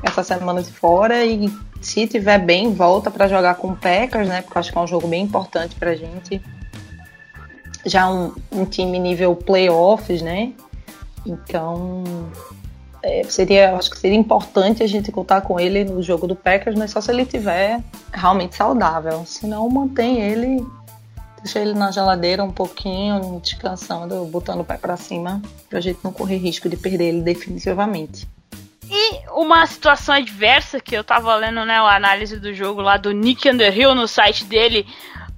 essa 0.02 0.24
semana 0.24 0.60
de 0.60 0.72
fora 0.72 1.24
e 1.24 1.48
se 1.80 2.04
tiver 2.08 2.40
bem, 2.40 2.74
volta 2.74 3.12
para 3.12 3.28
jogar 3.28 3.54
com 3.54 3.68
o 3.68 3.76
Packers, 3.76 4.26
né? 4.26 4.42
Porque 4.42 4.58
acho 4.58 4.72
que 4.72 4.78
é 4.78 4.80
um 4.80 4.88
jogo 4.88 5.06
bem 5.06 5.22
importante 5.22 5.76
pra 5.76 5.94
gente. 5.94 6.42
Já 7.86 8.10
um, 8.10 8.34
um 8.50 8.64
time 8.64 8.98
nível 8.98 9.36
playoffs, 9.36 10.20
né? 10.20 10.52
Então, 11.24 12.02
é, 13.02 13.24
seria, 13.24 13.76
acho 13.76 13.90
que 13.90 13.98
seria 13.98 14.18
importante 14.18 14.82
a 14.82 14.86
gente 14.86 15.10
contar 15.10 15.40
com 15.40 15.58
ele 15.58 15.84
no 15.84 16.02
jogo 16.02 16.26
do 16.26 16.36
Packers, 16.36 16.76
mas 16.76 16.90
só 16.90 17.00
se 17.00 17.10
ele 17.10 17.24
tiver 17.24 17.80
realmente 18.12 18.56
saudável. 18.56 19.24
Senão, 19.24 19.68
mantém 19.68 20.20
ele, 20.20 20.64
deixa 21.42 21.60
ele 21.60 21.72
na 21.72 21.90
geladeira 21.90 22.44
um 22.44 22.52
pouquinho, 22.52 23.40
descansando, 23.42 24.24
botando 24.26 24.60
o 24.60 24.64
pé 24.64 24.76
para 24.76 24.96
cima, 24.96 25.40
pra 25.68 25.80
gente 25.80 26.00
não 26.04 26.12
correr 26.12 26.36
risco 26.36 26.68
de 26.68 26.76
perder 26.76 27.06
ele 27.06 27.22
definitivamente. 27.22 28.28
E 28.90 29.20
uma 29.30 29.64
situação 29.66 30.14
adversa 30.14 30.80
que 30.80 30.96
eu 30.96 31.04
tava 31.04 31.34
lendo, 31.36 31.64
né, 31.64 31.78
a 31.78 31.94
análise 31.94 32.38
do 32.38 32.52
jogo 32.52 32.82
lá 32.82 32.96
do 32.96 33.12
Nick 33.12 33.48
Underhill 33.48 33.94
no 33.94 34.08
site 34.08 34.44
dele, 34.44 34.84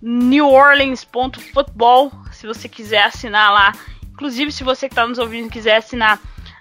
neworleans.football, 0.00 2.10
se 2.32 2.46
você 2.46 2.66
quiser 2.68 3.04
assinar 3.04 3.52
lá. 3.52 3.72
Inclusive, 4.10 4.50
se 4.50 4.64
você 4.64 4.88
que 4.88 4.94
tá 4.94 5.06
nos 5.06 5.18
ouvindo 5.18 5.50
quiser 5.50 5.76
assinar 5.76 6.18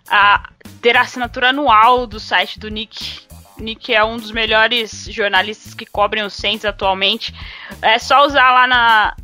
a 0.10 0.50
ter 0.82 0.98
a 0.98 1.02
assinatura 1.02 1.50
anual 1.50 2.08
do 2.08 2.20
site 2.20 2.60
do 2.60 2.70
Nick. 2.70 3.22
Nick 3.58 3.94
é 3.94 4.04
um 4.04 4.18
dos 4.18 4.32
melhores 4.32 5.06
jornalistas 5.06 5.74
que 5.74 5.86
cobrem 5.86 6.24
os 6.24 6.34
Saints 6.34 6.66
atualmente. 6.66 7.34
É 7.82 8.00
só 8.00 8.26
usar 8.26 8.52
lá 8.52 8.68
na, 8.68 9.16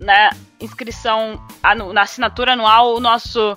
na 0.00 0.30
inscrição, 0.60 1.40
na 1.92 2.02
assinatura 2.02 2.52
anual, 2.52 2.94
o 2.94 3.00
nosso 3.00 3.56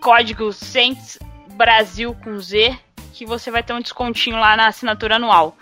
código 0.00 0.52
Saints 0.52 1.18
Brasil 1.52 2.14
com 2.22 2.38
Z, 2.38 2.78
que 3.12 3.24
você 3.24 3.50
vai 3.50 3.62
ter 3.62 3.72
um 3.72 3.80
descontinho 3.80 4.38
lá 4.38 4.56
na 4.56 4.66
assinatura 4.68 5.16
anual. 5.16 5.56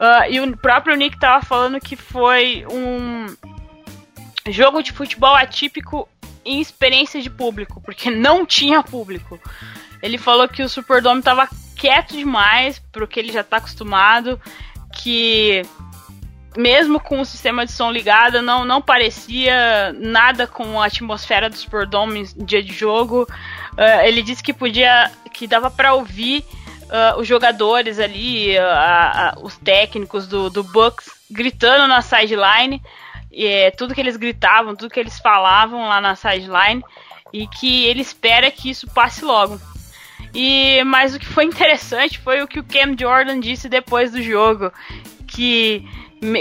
Uh, 0.00 0.30
e 0.30 0.40
o 0.40 0.56
próprio 0.56 0.96
Nick 0.96 1.18
tava 1.18 1.44
falando 1.44 1.80
que 1.80 1.94
foi 1.94 2.64
um 2.70 3.26
jogo 4.48 4.82
de 4.82 4.92
futebol 4.92 5.34
atípico 5.34 6.08
em 6.50 6.60
experiência 6.60 7.20
de 7.20 7.30
público, 7.30 7.80
porque 7.80 8.10
não 8.12 8.44
tinha 8.44 8.82
público. 8.82 9.38
Ele 10.02 10.18
falou 10.18 10.48
que 10.48 10.62
o 10.62 10.68
Superdome 10.68 11.22
tava 11.22 11.48
quieto 11.76 12.16
demais 12.16 12.78
pro 12.92 13.06
que 13.08 13.20
ele 13.20 13.32
já 13.32 13.42
tá 13.42 13.58
acostumado, 13.58 14.40
que 14.92 15.62
mesmo 16.56 16.98
com 16.98 17.20
o 17.20 17.24
sistema 17.24 17.64
de 17.64 17.72
som 17.72 17.90
ligado, 17.90 18.42
não, 18.42 18.64
não 18.64 18.82
parecia 18.82 19.92
nada 19.92 20.46
com 20.46 20.80
a 20.80 20.86
atmosfera 20.86 21.48
do 21.48 21.56
Superdome 21.56 22.20
em 22.36 22.44
dia 22.44 22.62
de 22.62 22.72
jogo. 22.72 23.22
Uh, 23.72 24.04
ele 24.04 24.22
disse 24.22 24.42
que 24.42 24.52
podia, 24.52 25.10
que 25.32 25.46
dava 25.46 25.70
para 25.70 25.94
ouvir 25.94 26.44
uh, 26.90 27.20
os 27.20 27.26
jogadores 27.26 27.98
ali, 27.98 28.56
uh, 28.58 29.44
os 29.44 29.56
técnicos 29.58 30.26
do, 30.26 30.50
do 30.50 30.64
Bucks 30.64 31.08
gritando 31.30 31.86
na 31.86 32.02
sideline, 32.02 32.82
e, 33.30 33.70
tudo 33.72 33.94
que 33.94 34.00
eles 34.00 34.16
gritavam, 34.16 34.74
tudo 34.74 34.90
que 34.90 35.00
eles 35.00 35.18
falavam 35.18 35.88
lá 35.88 36.00
na 36.00 36.16
sideline, 36.16 36.84
e 37.32 37.46
que 37.46 37.84
ele 37.86 38.00
espera 38.00 38.50
que 38.50 38.70
isso 38.70 38.86
passe 38.88 39.24
logo. 39.24 39.60
E 40.34 40.82
mas 40.84 41.14
o 41.14 41.18
que 41.18 41.26
foi 41.26 41.44
interessante 41.44 42.18
foi 42.18 42.42
o 42.42 42.48
que 42.48 42.60
o 42.60 42.64
Cam 42.64 42.96
Jordan 42.98 43.40
disse 43.40 43.68
depois 43.68 44.12
do 44.12 44.22
jogo, 44.22 44.72
que 45.26 45.84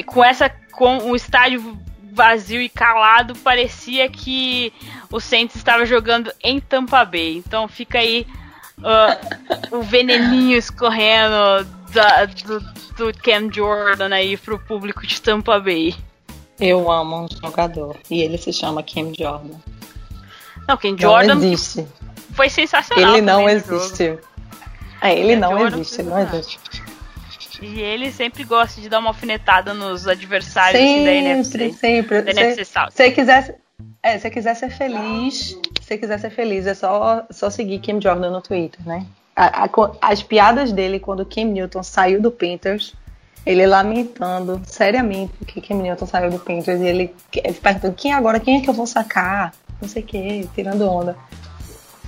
com 0.05 0.23
essa 0.23 0.49
com 0.71 1.09
o 1.09 1.15
estádio 1.15 1.77
vazio 2.11 2.61
e 2.61 2.69
calado, 2.69 3.35
parecia 3.35 4.09
que 4.09 4.73
o 5.11 5.19
Saints 5.19 5.55
estava 5.55 5.85
jogando 5.85 6.31
em 6.43 6.59
Tampa 6.59 7.05
Bay. 7.05 7.37
Então 7.37 7.67
fica 7.67 7.99
aí 7.99 8.27
uh, 8.79 9.77
o 9.77 9.81
veneninho 9.81 10.57
escorrendo 10.57 11.65
da, 11.93 12.25
do, 12.25 12.59
do 12.97 13.21
Cam 13.21 13.51
Jordan 13.51 14.13
aí 14.13 14.37
pro 14.37 14.59
público 14.59 15.05
de 15.05 15.21
Tampa 15.21 15.59
Bay. 15.59 15.95
Eu 16.59 16.91
amo 16.91 17.23
um 17.23 17.27
jogador 17.29 17.97
e 18.09 18.21
ele 18.21 18.37
se 18.37 18.51
chama 18.51 18.83
Cam 18.83 19.13
Jordan. 19.17 19.55
Não, 20.67 20.77
Cam 20.77 20.97
Jordan 20.97 21.35
não 21.35 21.43
existe. 21.43 21.87
foi 22.33 22.49
sensacional. 22.49 23.13
Ele 23.13 23.21
não 23.21 23.49
existe. 23.49 24.19
É, 25.01 25.17
ele 25.17 25.33
Cam 25.33 25.39
não 25.39 25.59
Jordan 25.59 25.79
existe, 25.79 26.03
não 26.03 26.19
existe. 26.19 26.89
E 27.61 27.81
ele 27.81 28.11
sempre 28.11 28.43
gosta 28.43 28.79
de 28.79 28.87
dar 28.87 28.99
uma 28.99 29.09
alfinetada 29.09 29.73
nos 29.73 30.07
adversários 30.07 30.81
sempre, 30.81 31.05
da 31.05 31.13
NFC. 31.13 31.51
Sempre, 31.73 32.33
sempre. 32.33 32.65
Se 32.65 32.73
você 32.91 33.11
quiser, 33.11 33.59
é, 34.01 34.17
se 34.17 34.29
quiser 34.29 34.55
ser 34.55 34.69
feliz, 34.69 35.57
se 35.81 35.97
quiser 35.97 36.19
ser 36.19 36.29
feliz, 36.29 36.65
é 36.67 36.73
só, 36.73 37.25
só 37.29 37.49
seguir 37.49 37.79
Kim 37.79 37.99
Jordan 38.01 38.31
no 38.31 38.41
Twitter, 38.41 38.79
né? 38.85 39.05
A, 39.35 39.65
a, 39.65 39.69
as 40.01 40.21
piadas 40.23 40.71
dele 40.71 40.99
quando 40.99 41.25
Kim 41.25 41.45
Newton 41.45 41.83
saiu 41.83 42.21
do 42.21 42.31
Panthers, 42.31 42.93
ele 43.45 43.65
lamentando 43.65 44.61
seriamente 44.65 45.33
que 45.45 45.61
Kim 45.61 45.75
Newton 45.75 46.05
saiu 46.05 46.29
do 46.29 46.39
Panthers 46.39 46.81
e 46.81 46.85
ele, 46.85 47.15
ele 47.33 47.53
perguntando 47.53 47.93
quem 47.95 48.13
agora, 48.13 48.39
quem 48.39 48.57
é 48.57 48.61
que 48.61 48.69
eu 48.69 48.73
vou 48.73 48.87
sacar? 48.87 49.53
Não 49.81 49.87
sei 49.87 50.03
o 50.03 50.05
que, 50.05 50.49
tirando 50.53 50.87
onda. 50.89 51.17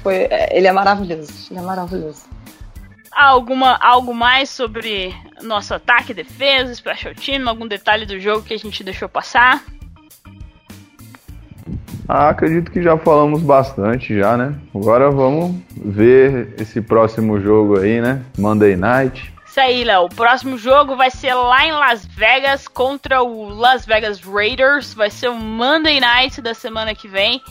Foi, 0.03 0.15
é, 0.15 0.57
ele 0.57 0.67
é 0.67 0.71
maravilhoso, 0.71 1.31
ele 1.49 1.59
é 1.59 1.63
maravilhoso 1.63 2.31
alguma, 3.11 3.77
algo 3.81 4.13
mais 4.13 4.49
sobre 4.49 5.13
nosso 5.41 5.73
ataque, 5.73 6.13
defesa, 6.13 6.73
special 6.73 7.13
team, 7.13 7.47
algum 7.47 7.67
detalhe 7.67 8.05
do 8.05 8.19
jogo 8.19 8.43
que 8.43 8.53
a 8.53 8.59
gente 8.59 8.83
deixou 8.83 9.09
passar? 9.09 9.63
Ah, 12.07 12.29
acredito 12.29 12.71
que 12.71 12.81
já 12.81 12.97
falamos 12.97 13.41
bastante 13.41 14.17
já, 14.17 14.35
né? 14.35 14.55
Agora 14.75 15.09
vamos 15.09 15.55
ver 15.75 16.55
esse 16.59 16.81
próximo 16.81 17.39
jogo 17.39 17.79
aí, 17.79 18.01
né? 18.01 18.21
Monday 18.37 18.75
Night. 18.75 19.33
Isso 19.51 19.59
aí, 19.59 19.83
Léo. 19.83 20.05
O 20.05 20.09
próximo 20.09 20.57
jogo 20.57 20.95
vai 20.95 21.11
ser 21.11 21.33
lá 21.33 21.65
em 21.65 21.73
Las 21.73 22.05
Vegas 22.05 22.69
contra 22.69 23.21
o 23.21 23.49
Las 23.49 23.85
Vegas 23.85 24.21
Raiders. 24.21 24.93
Vai 24.93 25.09
ser 25.09 25.27
o 25.27 25.35
Monday 25.35 25.99
Night 25.99 26.41
da 26.41 26.53
semana 26.53 26.95
que 26.95 27.05
vem 27.05 27.43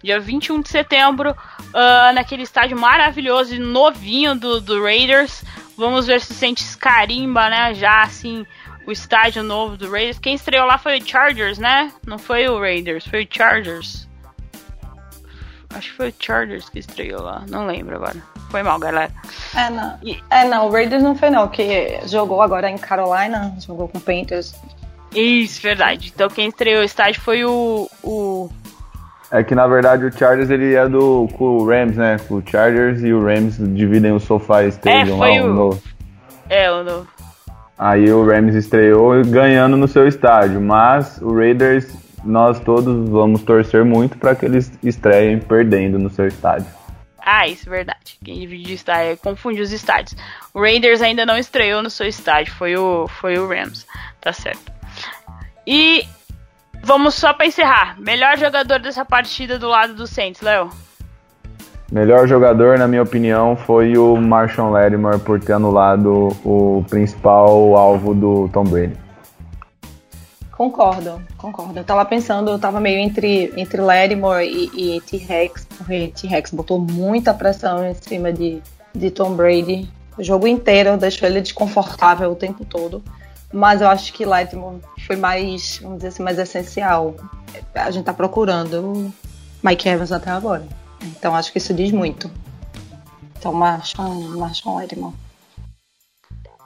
dia 0.00 0.20
21 0.20 0.60
de 0.60 0.68
setembro, 0.68 1.32
uh, 1.32 2.14
naquele 2.14 2.44
estádio 2.44 2.78
maravilhoso 2.78 3.56
e 3.56 3.58
novinho 3.58 4.36
do, 4.36 4.60
do 4.60 4.80
Raiders. 4.80 5.42
Vamos 5.76 6.06
ver 6.06 6.20
se 6.20 6.32
sente 6.32 6.64
carimba, 6.76 7.50
né? 7.50 7.74
Já 7.74 8.02
assim, 8.02 8.46
o 8.86 8.92
estádio 8.92 9.42
novo 9.42 9.76
do 9.76 9.90
Raiders. 9.90 10.20
Quem 10.20 10.36
estreou 10.36 10.64
lá 10.64 10.78
foi 10.78 11.00
o 11.00 11.04
Chargers, 11.04 11.58
né? 11.58 11.92
Não 12.06 12.20
foi 12.20 12.48
o 12.48 12.60
Raiders, 12.60 13.04
foi 13.04 13.24
o 13.24 13.28
Chargers. 13.28 14.08
Acho 15.70 15.90
que 15.90 15.96
foi 15.96 16.10
o 16.10 16.14
Chargers 16.20 16.68
que 16.68 16.78
estreou 16.78 17.20
lá, 17.20 17.44
não 17.48 17.66
lembro 17.66 17.96
agora. 17.96 18.37
Foi 18.50 18.62
mal, 18.62 18.78
galera. 18.78 19.10
É, 19.54 19.70
não. 19.70 19.98
E... 20.02 20.18
É, 20.30 20.44
não, 20.44 20.68
o 20.68 20.70
Raiders 20.70 21.02
não 21.02 21.14
foi 21.14 21.30
não, 21.30 21.48
que 21.48 22.00
jogou 22.06 22.40
agora 22.40 22.70
em 22.70 22.78
Carolina, 22.78 23.54
jogou 23.64 23.88
com 23.88 23.98
o 23.98 24.00
Panthers. 24.00 24.54
Isso, 25.14 25.62
verdade. 25.62 26.12
Então 26.14 26.28
quem 26.28 26.48
estreou 26.48 26.82
o 26.82 26.84
estádio 26.84 27.20
foi 27.20 27.44
o, 27.44 27.88
o 28.02 28.50
é 29.30 29.42
que 29.42 29.54
na 29.54 29.66
verdade 29.66 30.06
o 30.06 30.12
Chargers 30.12 30.48
ele 30.48 30.74
é 30.74 30.88
do 30.88 31.28
com 31.36 31.58
o 31.58 31.66
Rams, 31.66 31.96
né? 31.96 32.16
O 32.30 32.42
Chargers 32.44 33.02
e 33.02 33.12
o 33.12 33.22
Rams 33.22 33.58
dividem 33.58 34.12
o 34.12 34.20
SoFi 34.20 34.68
Stadium 34.68 35.22
é, 35.22 35.40
lá, 35.40 35.46
o 35.46 35.54
novo. 35.54 35.82
É, 36.48 36.72
o 36.72 36.82
novo. 36.82 37.06
Aí 37.78 38.10
o 38.10 38.26
Rams 38.26 38.54
estreou 38.54 39.22
ganhando 39.24 39.76
no 39.76 39.86
seu 39.86 40.08
estádio, 40.08 40.60
mas 40.60 41.20
o 41.20 41.34
Raiders 41.34 41.86
nós 42.24 42.58
todos 42.60 43.08
vamos 43.08 43.42
torcer 43.42 43.84
muito 43.84 44.16
para 44.18 44.34
que 44.34 44.46
eles 44.46 44.72
estreiem 44.82 45.38
perdendo 45.38 45.98
no 45.98 46.08
seu 46.08 46.26
estádio. 46.26 46.77
Ah, 47.30 47.46
isso 47.46 47.68
é 47.68 47.70
verdade. 47.70 48.18
Quem 48.24 48.40
divide 48.40 48.72
estádio 48.72 49.18
confunde 49.18 49.60
os 49.60 49.72
estádios. 49.72 50.16
O 50.54 50.60
Raiders 50.60 51.02
ainda 51.02 51.26
não 51.26 51.36
estreou 51.36 51.82
no 51.82 51.90
seu 51.90 52.06
estádio, 52.06 52.54
foi 52.54 52.76
o, 52.76 53.06
foi 53.08 53.38
o 53.38 53.46
Rams. 53.46 53.86
Tá 54.20 54.32
certo. 54.32 54.72
E 55.66 56.06
Vamos 56.82 57.14
só 57.14 57.32
para 57.32 57.46
encerrar. 57.46 57.96
Melhor 57.98 58.36
jogador 58.38 58.78
dessa 58.78 59.04
partida 59.04 59.58
do 59.58 59.68
lado 59.68 59.94
do 59.94 60.06
Saints, 60.06 60.40
Léo? 60.40 60.70
Melhor 61.90 62.26
jogador, 62.28 62.78
na 62.78 62.86
minha 62.86 63.02
opinião, 63.02 63.56
foi 63.56 63.96
o 63.96 64.16
Marshall 64.16 64.70
Lattimore 64.70 65.18
por 65.18 65.40
ter 65.40 65.54
anulado 65.54 66.28
o 66.44 66.84
principal 66.88 67.76
alvo 67.76 68.14
do 68.14 68.48
Tom 68.52 68.64
Brady. 68.64 69.07
Concordo, 70.58 71.22
concordo. 71.36 71.78
Eu 71.78 71.84
tava 71.84 72.04
pensando, 72.04 72.50
eu 72.50 72.58
tava 72.58 72.80
meio 72.80 72.98
entre, 72.98 73.52
entre 73.56 73.80
Lattimore 73.80 74.44
e, 74.44 74.96
e 74.96 75.00
T-Rex, 75.02 75.68
porque 75.76 76.08
T-Rex 76.08 76.50
botou 76.50 76.80
muita 76.80 77.32
pressão 77.32 77.88
em 77.88 77.94
cima 77.94 78.32
de, 78.32 78.60
de 78.92 79.08
Tom 79.08 79.36
Brady. 79.36 79.88
O 80.18 80.24
jogo 80.24 80.48
inteiro 80.48 80.96
deixou 80.96 81.28
ele 81.28 81.40
desconfortável 81.40 82.32
o 82.32 82.34
tempo 82.34 82.64
todo. 82.64 83.00
Mas 83.52 83.80
eu 83.80 83.88
acho 83.88 84.12
que 84.12 84.24
Lightmore 84.24 84.80
foi 85.06 85.14
mais, 85.14 85.78
vamos 85.80 85.98
dizer 85.98 86.08
assim, 86.08 86.24
mais 86.24 86.40
essencial. 86.40 87.14
A 87.72 87.92
gente 87.92 88.06
tá 88.06 88.12
procurando 88.12 89.14
Mike 89.62 89.88
Evans 89.88 90.10
até 90.10 90.32
agora. 90.32 90.66
Então 91.00 91.36
acho 91.36 91.52
que 91.52 91.58
isso 91.58 91.72
diz 91.72 91.92
muito. 91.92 92.28
Então 93.38 93.52
Marshall, 93.52 94.12
Marshall 94.36 94.74
Lightmore. 94.74 95.14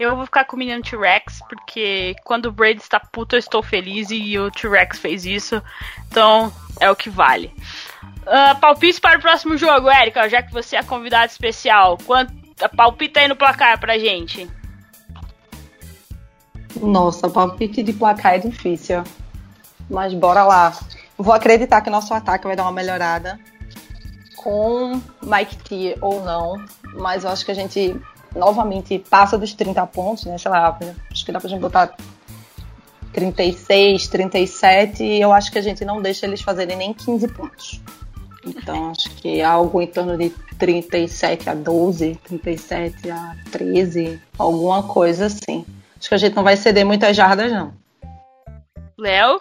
Eu 0.02 0.16
vou 0.16 0.24
ficar 0.24 0.44
com 0.44 0.56
o 0.56 0.58
menino 0.58 0.82
T-Rex, 0.82 1.40
porque 1.48 2.16
quando 2.24 2.46
o 2.46 2.52
Brady 2.52 2.80
está 2.80 2.98
puto, 2.98 3.36
eu 3.36 3.38
estou 3.38 3.62
feliz 3.62 4.08
e 4.10 4.36
o 4.36 4.50
T-Rex 4.50 4.98
fez 4.98 5.24
isso. 5.24 5.62
Então 6.08 6.52
é 6.80 6.90
o 6.90 6.96
que 6.96 7.08
vale. 7.08 7.54
Uh, 8.22 8.58
palpite 8.60 9.00
para 9.00 9.18
o 9.18 9.22
próximo 9.22 9.56
jogo, 9.56 9.88
Érica, 9.88 10.28
já 10.28 10.42
que 10.42 10.52
você 10.52 10.74
é 10.74 10.82
convidado 10.82 11.30
especial. 11.30 11.96
Quanto, 12.04 12.34
palpita 12.76 13.20
aí 13.20 13.28
no 13.28 13.36
placar 13.36 13.78
pra 13.78 13.96
gente. 13.96 14.50
Nossa, 16.80 17.30
palpite 17.30 17.80
de 17.82 17.92
placar 17.92 18.34
é 18.34 18.38
difícil. 18.38 19.04
Mas 19.88 20.12
bora 20.14 20.42
lá. 20.42 20.76
Vou 21.16 21.32
acreditar 21.32 21.80
que 21.80 21.90
nosso 21.90 22.12
ataque 22.12 22.46
vai 22.46 22.56
dar 22.56 22.64
uma 22.64 22.72
melhorada. 22.72 23.38
Com 24.36 25.00
Mike 25.22 25.56
T 25.58 25.98
ou 26.00 26.24
não. 26.24 26.64
Mas 26.94 27.22
eu 27.22 27.30
acho 27.30 27.44
que 27.44 27.52
a 27.52 27.54
gente 27.54 28.00
novamente 28.34 28.98
passa 28.98 29.38
dos 29.38 29.52
30 29.54 29.86
pontos, 29.86 30.24
né? 30.24 30.38
Sei 30.38 30.50
lá, 30.50 30.78
acho 31.10 31.24
que 31.24 31.32
dá 31.32 31.40
pra 31.40 31.48
gente 31.48 31.60
botar 31.60 31.94
36, 33.12 34.08
37. 34.08 35.02
E 35.02 35.20
eu 35.20 35.32
acho 35.32 35.50
que 35.50 35.58
a 35.58 35.62
gente 35.62 35.84
não 35.84 36.00
deixa 36.00 36.26
eles 36.26 36.40
fazerem 36.40 36.76
nem 36.76 36.94
15 36.94 37.28
pontos. 37.28 37.80
Então 38.44 38.90
acho 38.90 39.10
que 39.16 39.40
é 39.40 39.44
algo 39.44 39.80
em 39.80 39.86
torno 39.86 40.16
de 40.18 40.30
37 40.58 41.48
a 41.48 41.54
12, 41.54 42.18
37 42.24 43.10
a 43.10 43.36
13, 43.50 44.20
alguma 44.38 44.82
coisa 44.82 45.26
assim. 45.26 45.64
Acho 45.98 46.08
que 46.08 46.14
a 46.14 46.18
gente 46.18 46.34
não 46.34 46.42
vai 46.42 46.56
ceder 46.56 46.84
muitas 46.84 47.16
jardas, 47.16 47.52
não. 47.52 47.72
Léo? 48.98 49.40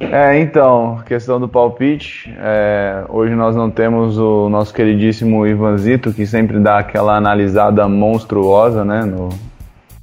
É, 0.00 0.38
então, 0.40 1.02
questão 1.04 1.38
do 1.38 1.46
palpite. 1.46 2.34
É, 2.38 3.04
hoje 3.10 3.34
nós 3.34 3.54
não 3.54 3.70
temos 3.70 4.16
o 4.16 4.48
nosso 4.48 4.72
queridíssimo 4.72 5.46
Ivanzito, 5.46 6.10
que 6.12 6.26
sempre 6.26 6.58
dá 6.58 6.78
aquela 6.78 7.16
analisada 7.16 7.86
monstruosa, 7.86 8.82
né, 8.82 9.02
no, 9.02 9.28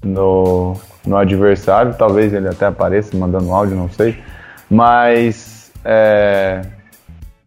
no, 0.03 0.75
no 1.03 1.17
adversário. 1.17 1.95
Talvez 1.97 2.31
ele 2.31 2.47
até 2.47 2.67
apareça 2.67 3.17
mandando 3.17 3.51
áudio, 3.51 3.75
não 3.75 3.89
sei. 3.89 4.15
Mas, 4.69 5.71
é, 5.83 6.61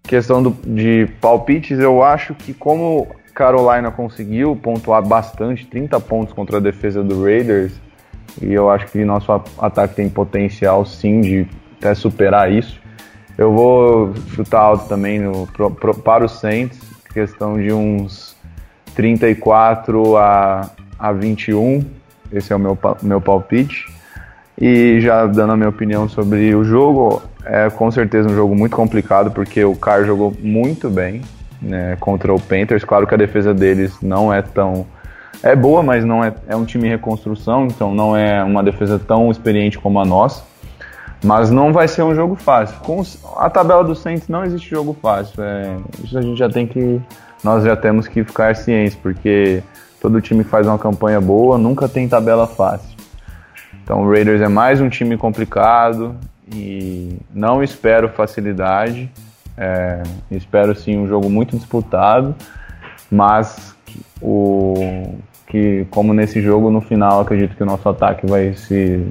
questão 0.02 0.42
do, 0.42 0.50
de 0.66 1.08
palpites, 1.20 1.78
eu 1.78 2.02
acho 2.02 2.34
que 2.34 2.52
como 2.52 3.06
Carolina 3.32 3.92
conseguiu 3.92 4.56
pontuar 4.56 5.06
bastante, 5.06 5.64
30 5.66 6.00
pontos 6.00 6.34
contra 6.34 6.56
a 6.56 6.60
defesa 6.60 7.00
do 7.02 7.22
Raiders, 7.22 7.72
e 8.42 8.52
eu 8.52 8.68
acho 8.68 8.86
que 8.88 9.04
nosso 9.04 9.30
ataque 9.58 9.94
tem 9.94 10.08
potencial 10.08 10.84
sim 10.84 11.20
de 11.20 11.46
até 11.80 11.94
superar 11.94 12.52
isso. 12.52 12.78
Eu 13.38 13.52
vou 13.52 14.12
chutar 14.34 14.60
alto 14.60 14.86
também 14.86 15.18
no, 15.18 15.46
pro, 15.46 15.70
pro, 15.70 15.94
para 15.94 16.24
o 16.24 16.28
Saints, 16.28 16.78
questão 17.12 17.56
de 17.56 17.72
uns 17.72 18.36
34 18.94 20.16
a, 20.18 20.70
a 20.98 21.12
21, 21.12 21.82
esse 22.30 22.52
é 22.52 22.56
o 22.56 22.58
meu, 22.58 22.78
meu 23.02 23.20
palpite. 23.20 23.86
E 24.60 25.00
já 25.00 25.26
dando 25.26 25.54
a 25.54 25.56
minha 25.56 25.70
opinião 25.70 26.06
sobre 26.06 26.54
o 26.54 26.62
jogo, 26.62 27.22
é 27.46 27.70
com 27.70 27.90
certeza 27.90 28.28
um 28.28 28.34
jogo 28.34 28.54
muito 28.54 28.76
complicado, 28.76 29.30
porque 29.30 29.64
o 29.64 29.74
Carr 29.74 30.04
jogou 30.04 30.34
muito 30.38 30.90
bem 30.90 31.22
né, 31.62 31.96
contra 31.98 32.34
o 32.34 32.38
Panthers. 32.38 32.84
Claro 32.84 33.06
que 33.06 33.14
a 33.14 33.18
defesa 33.18 33.54
deles 33.54 33.96
não 34.02 34.32
é 34.32 34.42
tão. 34.42 34.86
É 35.42 35.56
boa, 35.56 35.82
mas 35.82 36.04
não 36.04 36.22
é, 36.22 36.34
é 36.46 36.54
um 36.54 36.66
time 36.66 36.88
em 36.88 36.90
reconstrução, 36.90 37.66
então 37.66 37.94
não 37.94 38.14
é 38.14 38.44
uma 38.44 38.62
defesa 38.62 38.98
tão 38.98 39.30
experiente 39.30 39.78
como 39.78 39.98
a 39.98 40.04
nossa. 40.04 40.49
Mas 41.22 41.50
não 41.50 41.72
vai 41.72 41.86
ser 41.86 42.02
um 42.02 42.14
jogo 42.14 42.34
fácil. 42.34 42.78
Com 42.80 43.02
a 43.36 43.50
tabela 43.50 43.84
do 43.84 43.94
Saints 43.94 44.28
não 44.28 44.44
existe 44.44 44.70
jogo 44.70 44.96
fácil. 45.00 45.42
É, 45.42 45.76
isso 46.02 46.16
a 46.16 46.22
gente 46.22 46.38
já 46.38 46.48
tem 46.48 46.66
que. 46.66 47.00
Nós 47.44 47.64
já 47.64 47.76
temos 47.76 48.08
que 48.08 48.24
ficar 48.24 48.56
cientes, 48.56 48.94
porque 48.94 49.62
todo 50.00 50.20
time 50.20 50.44
que 50.44 50.50
faz 50.50 50.66
uma 50.66 50.78
campanha 50.78 51.20
boa 51.20 51.58
nunca 51.58 51.88
tem 51.88 52.08
tabela 52.08 52.46
fácil. 52.46 52.96
Então 53.82 54.02
o 54.02 54.10
Raiders 54.10 54.40
é 54.40 54.48
mais 54.48 54.80
um 54.80 54.88
time 54.88 55.16
complicado 55.16 56.16
e 56.54 57.18
não 57.34 57.62
espero 57.62 58.08
facilidade. 58.08 59.10
É, 59.56 60.02
espero 60.30 60.74
sim 60.74 60.96
um 60.96 61.06
jogo 61.06 61.28
muito 61.28 61.56
disputado, 61.56 62.34
mas 63.10 63.74
o 64.22 65.14
que 65.46 65.86
como 65.90 66.14
nesse 66.14 66.40
jogo 66.40 66.70
no 66.70 66.80
final 66.80 67.20
acredito 67.20 67.56
que 67.56 67.62
o 67.62 67.66
nosso 67.66 67.88
ataque 67.88 68.26
vai 68.26 68.54
se 68.54 69.06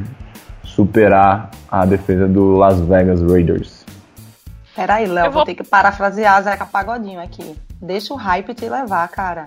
superar 0.79 1.51
a 1.69 1.85
defesa 1.85 2.25
do 2.25 2.55
Las 2.55 2.79
Vegas 2.79 3.21
Raiders. 3.21 3.85
Peraí, 4.73 5.05
Léo, 5.07 5.25
vou... 5.25 5.33
vou 5.33 5.45
ter 5.45 5.55
que 5.55 5.63
parafrasear 5.63 6.41
Zeca 6.41 6.65
Pagodinho 6.65 7.19
aqui. 7.19 7.53
Deixa 7.81 8.13
o 8.13 8.17
hype 8.17 8.53
te 8.53 8.69
levar, 8.69 9.05
cara. 9.09 9.45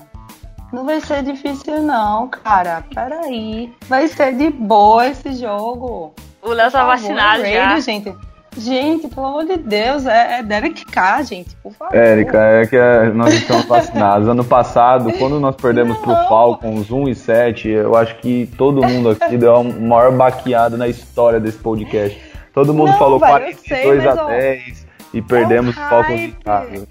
Não 0.70 0.84
vai 0.84 1.00
ser 1.00 1.22
difícil, 1.22 1.82
não, 1.82 2.28
cara. 2.28 2.84
Peraí. 2.94 3.72
Vai 3.88 4.08
ser 4.08 4.36
de 4.36 4.50
boa 4.50 5.06
esse 5.06 5.32
jogo. 5.32 6.14
O 6.42 6.50
Léo 6.50 6.70
tá 6.70 6.84
vacinado 6.84 7.42
já. 7.46 7.80
gente. 7.80 8.14
Gente, 8.56 9.08
pelo 9.08 9.26
amor 9.26 9.44
de 9.46 9.56
Deus, 9.56 10.04
é, 10.04 10.38
é 10.38 10.42
Derek 10.42 10.84
K, 10.84 11.22
gente, 11.22 11.56
por 11.56 11.72
favor. 11.72 11.96
Érica, 11.96 12.38
é 12.38 12.66
que 12.66 12.76
é, 12.76 13.10
nós 13.10 13.32
estamos 13.32 13.64
vacinados. 13.64 14.28
ano 14.28 14.44
passado, 14.44 15.10
quando 15.14 15.40
nós 15.40 15.56
perdemos 15.56 15.96
não. 15.96 16.02
pro 16.02 16.14
Falcons 16.28 16.90
1 16.90 17.08
e 17.08 17.14
7, 17.14 17.68
eu 17.68 17.96
acho 17.96 18.16
que 18.18 18.48
todo 18.58 18.82
mundo 18.86 19.10
aqui 19.10 19.38
deu 19.38 19.56
a 19.56 19.64
maior 19.64 20.12
baqueada 20.12 20.76
na 20.76 20.86
história 20.86 21.40
desse 21.40 21.58
podcast. 21.58 22.20
Todo 22.52 22.74
mundo 22.74 22.90
não, 22.90 22.98
falou 22.98 23.18
velho, 23.18 23.32
42 23.32 24.02
sei, 24.02 24.08
a 24.08 24.14
10 24.26 24.86
e 25.14 25.22
perdemos 25.22 25.76
é 25.76 25.88
Falcons 25.88 26.20
em 26.20 26.30
casa. 26.32 26.88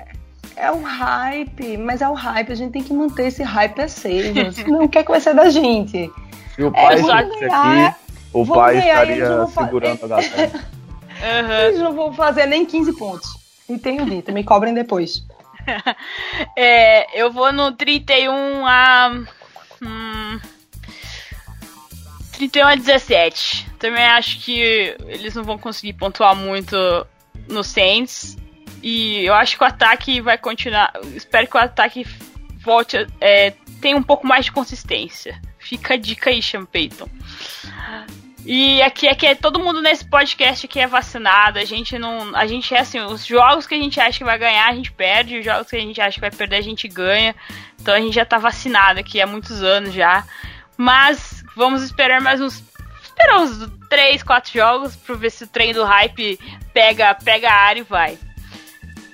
É 0.56 0.72
o 0.72 0.82
hype, 0.82 1.78
mas 1.78 2.02
é 2.02 2.10
o 2.10 2.14
hype, 2.14 2.52
a 2.52 2.56
gente 2.56 2.72
tem 2.72 2.84
que 2.84 2.94
manter 2.94 3.28
esse 3.28 3.44
hype 3.44 3.80
aceso. 3.80 4.52
Senão 4.54 4.84
o 4.84 4.90
que 4.90 4.98
é 4.98 5.04
que 5.04 5.12
vai 5.12 5.20
ser 5.20 5.36
da 5.36 5.50
gente? 5.50 6.12
Se 6.56 6.64
o 6.64 6.68
é, 6.68 6.72
pai 6.72 6.96
estivesse 6.96 7.56
aqui, 7.56 7.96
o 8.34 8.46
pai 8.46 8.76
ganhar, 8.76 9.10
estaria 9.10 9.48
segurando 9.48 10.06
a 10.06 10.08
galera. 10.08 10.81
Uhum. 11.22 11.54
Eles 11.68 11.80
não 11.80 11.94
vão 11.94 12.14
fazer 12.14 12.46
nem 12.46 12.66
15 12.66 12.94
pontos. 12.94 13.30
E 13.70 13.78
tenho 13.78 14.06
dito, 14.06 14.32
me 14.32 14.44
cobrem 14.44 14.74
depois. 14.74 15.24
é, 16.58 17.22
eu 17.22 17.32
vou 17.32 17.54
no 17.54 17.72
31 17.72 18.66
a. 18.66 19.12
Hum, 19.82 20.40
31 22.34 22.68
a 22.68 22.76
17. 22.76 23.70
Também 23.78 24.04
acho 24.04 24.40
que 24.40 24.96
eles 25.08 25.36
não 25.36 25.44
vão 25.44 25.58
conseguir 25.58 25.94
pontuar 25.94 26.36
muito 26.36 26.76
no 27.48 27.64
Saints. 27.64 28.38
E 28.84 29.24
eu 29.24 29.34
acho 29.36 29.58
que 29.58 29.64
o 29.64 29.68
ataque 29.68 30.22
vai 30.22 30.38
continuar. 30.38 30.92
Espero 31.16 31.48
que 31.48 31.56
o 31.56 31.60
ataque 31.60 32.06
volte. 32.64 33.08
É, 33.20 33.52
tenha 33.80 33.96
um 33.96 34.04
pouco 34.04 34.26
mais 34.26 34.46
de 34.46 34.52
consistência. 34.52 35.40
Fica 35.60 35.94
a 35.94 35.98
dica 35.98 36.32
aí, 36.32 36.42
Sean 36.42 36.66
Payton. 36.66 37.08
E 38.46 38.82
aqui, 38.82 39.08
é 39.08 39.36
todo 39.36 39.60
mundo 39.60 39.82
nesse 39.82 40.04
podcast 40.04 40.66
aqui 40.66 40.80
é 40.80 40.88
vacinado. 40.88 41.60
A 41.60 41.66
gente 41.66 41.98
não. 42.00 42.36
A 42.36 42.48
gente 42.48 42.74
é 42.74 42.80
assim, 42.80 43.00
os 43.00 43.26
jogos 43.26 43.68
que 43.68 43.76
a 43.76 43.78
gente 43.78 44.00
acha 44.00 44.18
que 44.18 44.24
vai 44.24 44.38
ganhar, 44.38 44.68
a 44.68 44.76
gente 44.76 44.92
perde. 44.92 45.40
Os 45.40 45.46
jogos 45.46 45.70
que 45.70 45.76
a 45.76 45.80
gente 45.80 46.02
acha 46.02 46.16
que 46.16 46.22
vai 46.22 46.32
perder, 46.32 46.58
a 46.58 46.62
gente 46.62 46.88
ganha. 46.88 47.36
Então 47.80 47.94
a 47.94 48.00
gente 48.00 48.16
já 48.16 48.26
tá 48.26 48.38
vacinado 48.38 49.00
aqui 49.00 49.22
há 49.22 49.28
muitos 49.28 49.62
anos 49.62 49.94
já. 49.94 50.26
Mas 50.76 51.44
vamos 51.56 51.84
esperar 51.84 52.20
mais 52.20 52.42
uns. 52.42 52.64
Esperar 53.04 53.42
uns 53.42 53.70
3, 53.90 54.24
4 54.24 54.52
jogos 54.52 54.96
pra 54.96 55.16
ver 55.16 55.30
se 55.30 55.44
o 55.44 55.48
trem 55.48 55.74
do 55.74 55.84
hype 55.84 56.40
pega, 56.74 57.14
pega 57.14 57.50
a 57.50 57.54
área 57.54 57.82
e 57.82 57.84
vai. 57.84 58.18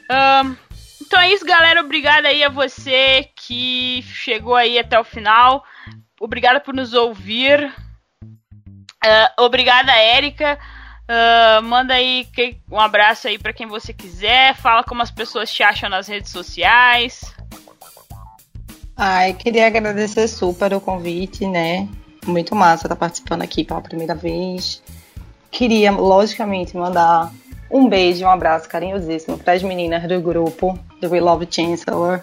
Um, 0.09 0.55
então 1.01 1.19
é 1.19 1.33
isso, 1.33 1.45
galera. 1.45 1.81
Obrigado 1.81 2.27
aí 2.27 2.43
a 2.43 2.49
você 2.49 3.29
que 3.35 4.01
chegou 4.03 4.55
aí 4.55 4.79
até 4.79 4.97
o 4.97 5.03
final. 5.03 5.65
Obrigado 6.19 6.61
por 6.61 6.73
nos 6.73 6.93
ouvir. 6.93 7.73
Uh, 9.03 9.43
obrigada, 9.43 9.91
Érica. 9.91 10.57
Uh, 11.09 11.63
manda 11.63 11.93
aí 11.93 12.27
um 12.69 12.79
abraço 12.79 13.27
aí 13.27 13.37
para 13.37 13.53
quem 13.53 13.67
você 13.67 13.93
quiser. 13.93 14.55
Fala 14.55 14.83
como 14.83 15.01
as 15.01 15.11
pessoas 15.11 15.51
te 15.51 15.63
acham 15.63 15.89
nas 15.89 16.07
redes 16.07 16.31
sociais. 16.31 17.33
Ai, 18.95 19.33
queria 19.33 19.67
agradecer 19.67 20.27
super 20.27 20.73
o 20.73 20.81
convite, 20.81 21.47
né? 21.47 21.87
Muito 22.25 22.55
massa 22.55 22.87
estar 22.87 22.95
tá 22.95 22.95
participando 22.95 23.43
aqui 23.43 23.63
pela 23.63 23.81
primeira 23.81 24.15
vez. 24.15 24.81
Queria, 25.51 25.91
logicamente, 25.91 26.75
mandar 26.75 27.31
um 27.69 27.87
beijo, 27.87 28.25
um 28.25 28.29
abraço 28.29 28.67
carinhosíssimo 28.67 29.37
para 29.37 29.53
as 29.53 29.63
meninas 29.63 30.07
do 30.07 30.19
grupo 30.19 30.77
do 30.99 31.09
We 31.09 31.19
Love 31.21 31.47
Chancellor. 31.49 32.21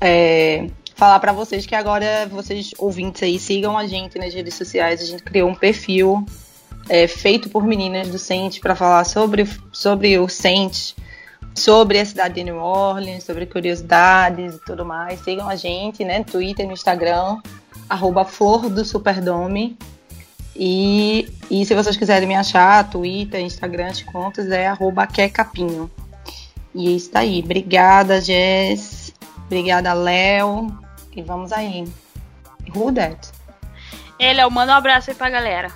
É, 0.00 0.68
falar 0.96 1.20
para 1.20 1.32
vocês 1.32 1.66
que 1.66 1.74
agora 1.74 2.26
vocês 2.26 2.72
ouvintes 2.78 3.22
aí 3.22 3.38
sigam 3.38 3.76
a 3.76 3.86
gente 3.86 4.18
nas 4.18 4.32
redes 4.34 4.54
sociais. 4.54 5.00
A 5.00 5.04
gente 5.04 5.22
criou 5.22 5.48
um 5.48 5.54
perfil 5.54 6.24
é, 6.88 7.06
feito 7.06 7.50
por 7.50 7.64
meninas 7.64 8.08
do 8.08 8.18
Saints 8.18 8.58
para 8.58 8.74
falar 8.74 9.04
sobre, 9.04 9.46
sobre 9.70 10.18
o 10.18 10.28
Saints, 10.28 10.96
sobre 11.54 12.00
a 12.00 12.04
cidade 12.04 12.34
de 12.34 12.44
New 12.44 12.56
Orleans, 12.56 13.24
sobre 13.24 13.44
curiosidades 13.44 14.54
e 14.54 14.58
tudo 14.64 14.84
mais. 14.86 15.20
Sigam 15.20 15.48
a 15.48 15.54
gente, 15.54 16.02
né, 16.02 16.24
Twitter, 16.24 16.66
no 16.66 16.72
Instagram, 16.72 17.40
arroba 17.88 18.24
Flor 18.24 18.70
do 18.70 18.84
Superdome. 18.84 19.76
E, 20.58 21.28
e 21.50 21.66
se 21.66 21.74
vocês 21.74 21.98
quiserem 21.98 22.26
me 22.26 22.34
achar, 22.34 22.88
Twitter, 22.88 23.42
Instagram, 23.42 23.88
as 23.88 24.00
contas 24.00 24.50
é 24.50 24.66
arroba 24.66 25.06
Capinho. 25.06 25.90
E 26.74 26.88
é 26.88 26.90
isso 26.92 27.10
aí. 27.12 27.42
Obrigada, 27.44 28.18
Jess. 28.18 29.12
Obrigada, 29.46 29.92
Léo. 29.92 30.85
E 31.16 31.22
vamos 31.22 31.52
aí. 31.52 31.84
Who 32.74 32.92
that? 32.92 33.32
Ele, 34.18 34.40
eu 34.40 34.50
mando 34.50 34.70
um 34.70 34.74
abraço 34.74 35.10
aí 35.10 35.16
pra 35.16 35.30
galera. 35.30 35.68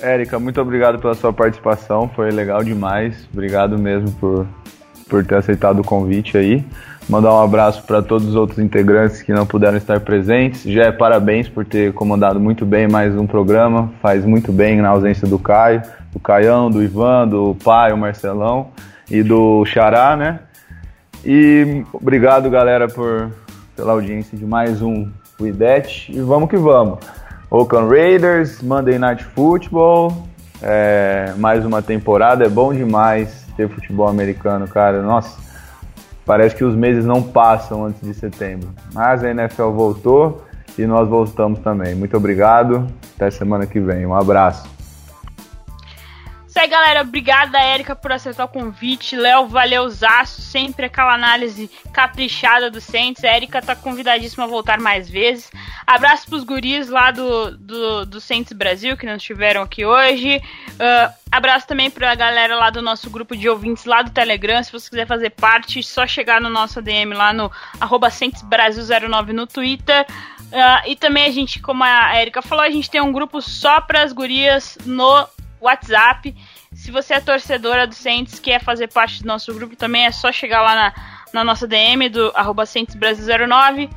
Érica, 0.00 0.38
muito 0.38 0.60
obrigado 0.60 0.98
pela 0.98 1.14
sua 1.14 1.32
participação, 1.32 2.08
foi 2.08 2.30
legal 2.30 2.62
demais. 2.62 3.26
Obrigado 3.32 3.78
mesmo 3.78 4.12
por 4.12 4.46
por 5.08 5.24
ter 5.24 5.36
aceitado 5.36 5.80
o 5.80 5.84
convite 5.84 6.36
aí. 6.36 6.64
Mandar 7.08 7.34
um 7.34 7.42
abraço 7.42 7.82
para 7.82 8.00
todos 8.00 8.26
os 8.26 8.34
outros 8.34 8.58
integrantes 8.58 9.20
que 9.20 9.32
não 9.32 9.46
puderam 9.46 9.76
estar 9.76 10.00
presentes. 10.00 10.62
Já 10.62 10.84
é 10.84 10.92
parabéns 10.92 11.48
por 11.48 11.64
ter 11.64 11.92
comandado 11.92 12.40
muito 12.40 12.64
bem 12.64 12.88
mais 12.88 13.14
um 13.14 13.26
programa. 13.26 13.92
Faz 14.00 14.24
muito 14.24 14.50
bem 14.50 14.80
na 14.80 14.88
ausência 14.88 15.28
do 15.28 15.38
Caio, 15.38 15.82
do 16.12 16.18
Caião, 16.18 16.70
do 16.70 16.82
Ivan, 16.82 17.28
do 17.28 17.54
pai, 17.62 17.92
o 17.92 17.96
Marcelão 17.96 18.68
e 19.10 19.22
do 19.22 19.64
Xará, 19.66 20.16
né? 20.16 20.40
E 21.24 21.84
obrigado, 21.92 22.48
galera, 22.50 22.88
por, 22.88 23.30
pela 23.76 23.92
audiência 23.92 24.36
de 24.36 24.44
mais 24.44 24.82
um 24.82 25.10
Widete. 25.40 26.12
E 26.12 26.20
vamos 26.20 26.48
que 26.48 26.56
vamos. 26.56 26.98
Oakland 27.50 27.88
Raiders, 27.88 28.62
Monday 28.62 28.98
Night 28.98 29.24
Football, 29.24 30.26
é, 30.62 31.32
mais 31.36 31.64
uma 31.64 31.82
temporada. 31.82 32.44
É 32.44 32.48
bom 32.48 32.72
demais 32.72 33.46
ter 33.56 33.68
futebol 33.68 34.08
americano, 34.08 34.66
cara. 34.66 35.02
Nossa, 35.02 35.38
parece 36.24 36.54
que 36.56 36.64
os 36.64 36.74
meses 36.74 37.04
não 37.04 37.22
passam 37.22 37.84
antes 37.84 38.00
de 38.02 38.14
setembro. 38.14 38.68
Mas 38.92 39.22
a 39.22 39.30
NFL 39.30 39.70
voltou 39.70 40.44
e 40.78 40.86
nós 40.86 41.08
voltamos 41.08 41.60
também. 41.60 41.94
Muito 41.94 42.16
obrigado. 42.16 42.86
Até 43.14 43.30
semana 43.30 43.66
que 43.66 43.78
vem. 43.78 44.04
Um 44.04 44.14
abraço. 44.14 44.73
Isso 46.54 46.60
aí, 46.60 46.68
galera. 46.68 47.00
Obrigada, 47.00 47.58
Érica, 47.58 47.96
por 47.96 48.12
aceitar 48.12 48.44
o 48.44 48.48
convite. 48.48 49.16
Léo, 49.16 49.48
valeu, 49.48 49.90
Zaço. 49.90 50.40
Sempre 50.40 50.86
aquela 50.86 51.12
análise 51.12 51.68
caprichada 51.92 52.70
do 52.70 52.80
Saints. 52.80 53.24
Érica 53.24 53.60
tá 53.60 53.74
convidadíssima 53.74 54.44
a 54.44 54.46
voltar 54.46 54.78
mais 54.78 55.10
vezes. 55.10 55.50
Abraço 55.84 56.28
pros 56.28 56.44
guris 56.44 56.88
lá 56.88 57.10
do, 57.10 57.58
do, 57.58 58.06
do 58.06 58.20
Saints 58.20 58.52
Brasil, 58.52 58.96
que 58.96 59.04
não 59.04 59.16
estiveram 59.16 59.62
aqui 59.62 59.84
hoje. 59.84 60.40
Uh, 60.74 61.12
abraço 61.28 61.66
também 61.66 61.90
pra 61.90 62.14
galera 62.14 62.54
lá 62.54 62.70
do 62.70 62.80
nosso 62.80 63.10
grupo 63.10 63.36
de 63.36 63.48
ouvintes 63.48 63.84
lá 63.84 64.02
do 64.02 64.12
Telegram. 64.12 64.62
Se 64.62 64.70
você 64.70 64.88
quiser 64.88 65.08
fazer 65.08 65.30
parte, 65.30 65.82
só 65.82 66.06
chegar 66.06 66.40
no 66.40 66.48
nosso 66.48 66.80
DM 66.80 67.14
lá 67.14 67.32
no 67.32 67.50
arroba 67.80 68.06
Brasil09 68.10 69.32
no 69.32 69.44
Twitter. 69.48 70.06
Uh, 70.52 70.86
e 70.88 70.94
também 70.94 71.24
a 71.24 71.32
gente, 71.32 71.58
como 71.58 71.82
a 71.82 72.20
Erika 72.20 72.40
falou, 72.40 72.64
a 72.64 72.70
gente 72.70 72.88
tem 72.88 73.00
um 73.00 73.10
grupo 73.10 73.42
só 73.42 73.80
para 73.80 74.04
as 74.04 74.12
gurias 74.12 74.78
no 74.86 75.26
WhatsApp. 75.64 76.34
Se 76.72 76.90
você 76.90 77.14
é 77.14 77.20
torcedora 77.20 77.86
do 77.86 77.94
Saints, 77.94 78.38
quer 78.38 78.62
fazer 78.62 78.92
parte 78.92 79.22
do 79.22 79.26
nosso 79.26 79.52
grupo 79.54 79.76
também, 79.76 80.06
é 80.06 80.12
só 80.12 80.32
chegar 80.32 80.62
lá 80.62 80.74
na, 80.74 80.94
na 81.32 81.44
nossa 81.44 81.66
DM 81.66 82.08
do 82.08 82.32
arroba 82.34 82.64
Brasil09. 82.64 83.90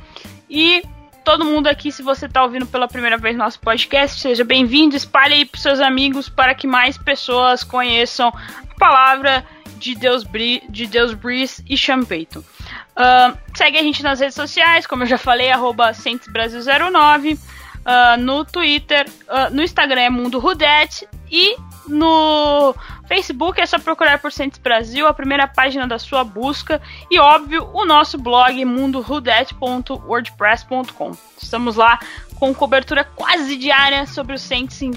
E 0.48 0.82
todo 1.24 1.44
mundo 1.44 1.66
aqui, 1.66 1.92
se 1.92 2.02
você 2.02 2.26
está 2.26 2.42
ouvindo 2.42 2.66
pela 2.66 2.88
primeira 2.88 3.18
vez 3.18 3.36
nosso 3.36 3.60
podcast, 3.60 4.20
seja 4.20 4.44
bem-vindo, 4.44 4.96
espalhe 4.96 5.34
aí 5.34 5.44
para 5.44 5.60
seus 5.60 5.80
amigos 5.80 6.28
para 6.28 6.54
que 6.54 6.66
mais 6.66 6.96
pessoas 6.96 7.62
conheçam 7.62 8.28
a 8.28 8.74
palavra 8.78 9.44
de 9.78 9.94
Deus, 9.94 10.24
de 10.68 10.86
Deus 10.86 11.14
Breeze 11.14 11.62
e 11.68 11.76
Sean 11.76 12.02
Payton. 12.02 12.40
Uh, 12.40 13.38
segue 13.54 13.78
a 13.78 13.82
gente 13.82 14.02
nas 14.02 14.20
redes 14.20 14.34
sociais, 14.34 14.86
como 14.86 15.02
eu 15.04 15.06
já 15.06 15.18
falei, 15.18 15.50
arroba 15.50 15.92
Brasil09. 15.92 17.38
Uh, 17.78 18.20
no 18.20 18.44
Twitter, 18.44 19.08
uh, 19.28 19.48
no 19.54 19.62
Instagram 19.62 20.00
é 20.02 20.10
Mundo 20.10 20.38
Rudete 20.38 21.08
e 21.30 21.56
no 21.86 22.74
Facebook 23.06 23.58
é 23.60 23.66
só 23.66 23.78
procurar 23.78 24.18
por 24.18 24.30
Centes 24.30 24.58
Brasil, 24.58 25.06
a 25.06 25.14
primeira 25.14 25.48
página 25.48 25.86
da 25.86 25.98
sua 25.98 26.22
busca. 26.22 26.82
E 27.10 27.18
óbvio, 27.18 27.66
o 27.72 27.86
nosso 27.86 28.18
blog 28.18 28.62
mundorudete.wordpress.com. 28.64 31.12
Estamos 31.40 31.76
lá 31.76 31.98
com 32.36 32.54
cobertura 32.54 33.04
quase 33.04 33.56
diária 33.56 34.06
sobre 34.06 34.34
o 34.34 34.38
Saints 34.38 34.82
e 34.82 34.90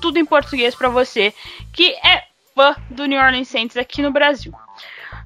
tudo 0.00 0.18
em 0.18 0.24
português 0.24 0.74
para 0.74 0.88
você 0.88 1.34
que 1.72 1.90
é 2.04 2.24
fã 2.54 2.74
do 2.90 3.04
New 3.04 3.20
Orleans 3.20 3.48
Saints 3.48 3.76
aqui 3.76 4.00
no 4.00 4.10
Brasil. 4.10 4.54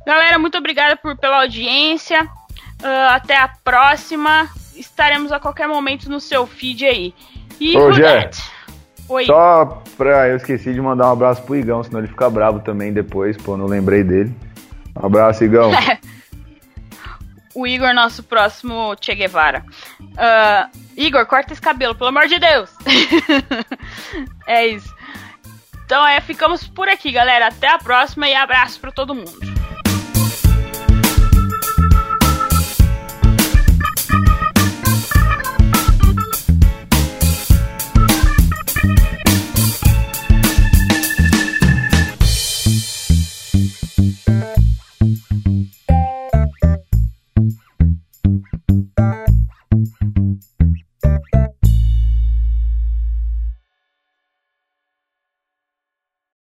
Galera, 0.05 0.37
muito 0.39 0.59
obrigada 0.59 0.97
por, 0.97 1.16
pela 1.16 1.43
audiência. 1.43 2.28
Uh, 2.83 3.11
até 3.11 3.37
a 3.37 3.49
próxima. 3.49 4.51
Estaremos 4.81 5.31
a 5.31 5.39
qualquer 5.39 5.68
momento 5.68 6.09
no 6.09 6.18
seu 6.18 6.47
feed 6.47 6.87
aí. 6.87 7.14
E 7.61 7.76
Ô. 7.76 7.91
Oi. 9.11 9.26
Só 9.26 9.83
pra. 9.97 10.28
Eu 10.28 10.37
esqueci 10.37 10.72
de 10.72 10.81
mandar 10.81 11.09
um 11.09 11.12
abraço 11.12 11.43
pro 11.43 11.57
Igão, 11.57 11.83
senão 11.83 12.01
ele 12.01 12.09
fica 12.09 12.31
bravo 12.31 12.61
também 12.61 12.93
depois, 12.93 13.37
pô, 13.37 13.57
não 13.57 13.66
lembrei 13.66 14.03
dele. 14.03 14.35
Um 14.97 15.05
abraço, 15.05 15.45
Igão. 15.45 15.70
o 17.55 17.66
Igor, 17.66 17.93
nosso 17.93 18.22
próximo 18.22 18.95
Che 18.99 19.14
Guevara. 19.14 19.64
Uh, 20.01 20.78
Igor, 20.97 21.26
corta 21.26 21.53
esse 21.53 21.61
cabelo, 21.61 21.95
pelo 21.95 22.09
amor 22.09 22.26
de 22.26 22.39
Deus! 22.39 22.70
é 24.47 24.68
isso. 24.68 24.95
Então 25.85 26.07
é, 26.07 26.20
ficamos 26.20 26.66
por 26.66 26.89
aqui, 26.89 27.12
galera. 27.12 27.49
Até 27.49 27.68
a 27.68 27.78
próxima 27.78 28.28
e 28.28 28.35
abraço 28.35 28.81
para 28.81 28.93
todo 28.93 29.14
mundo. 29.14 29.59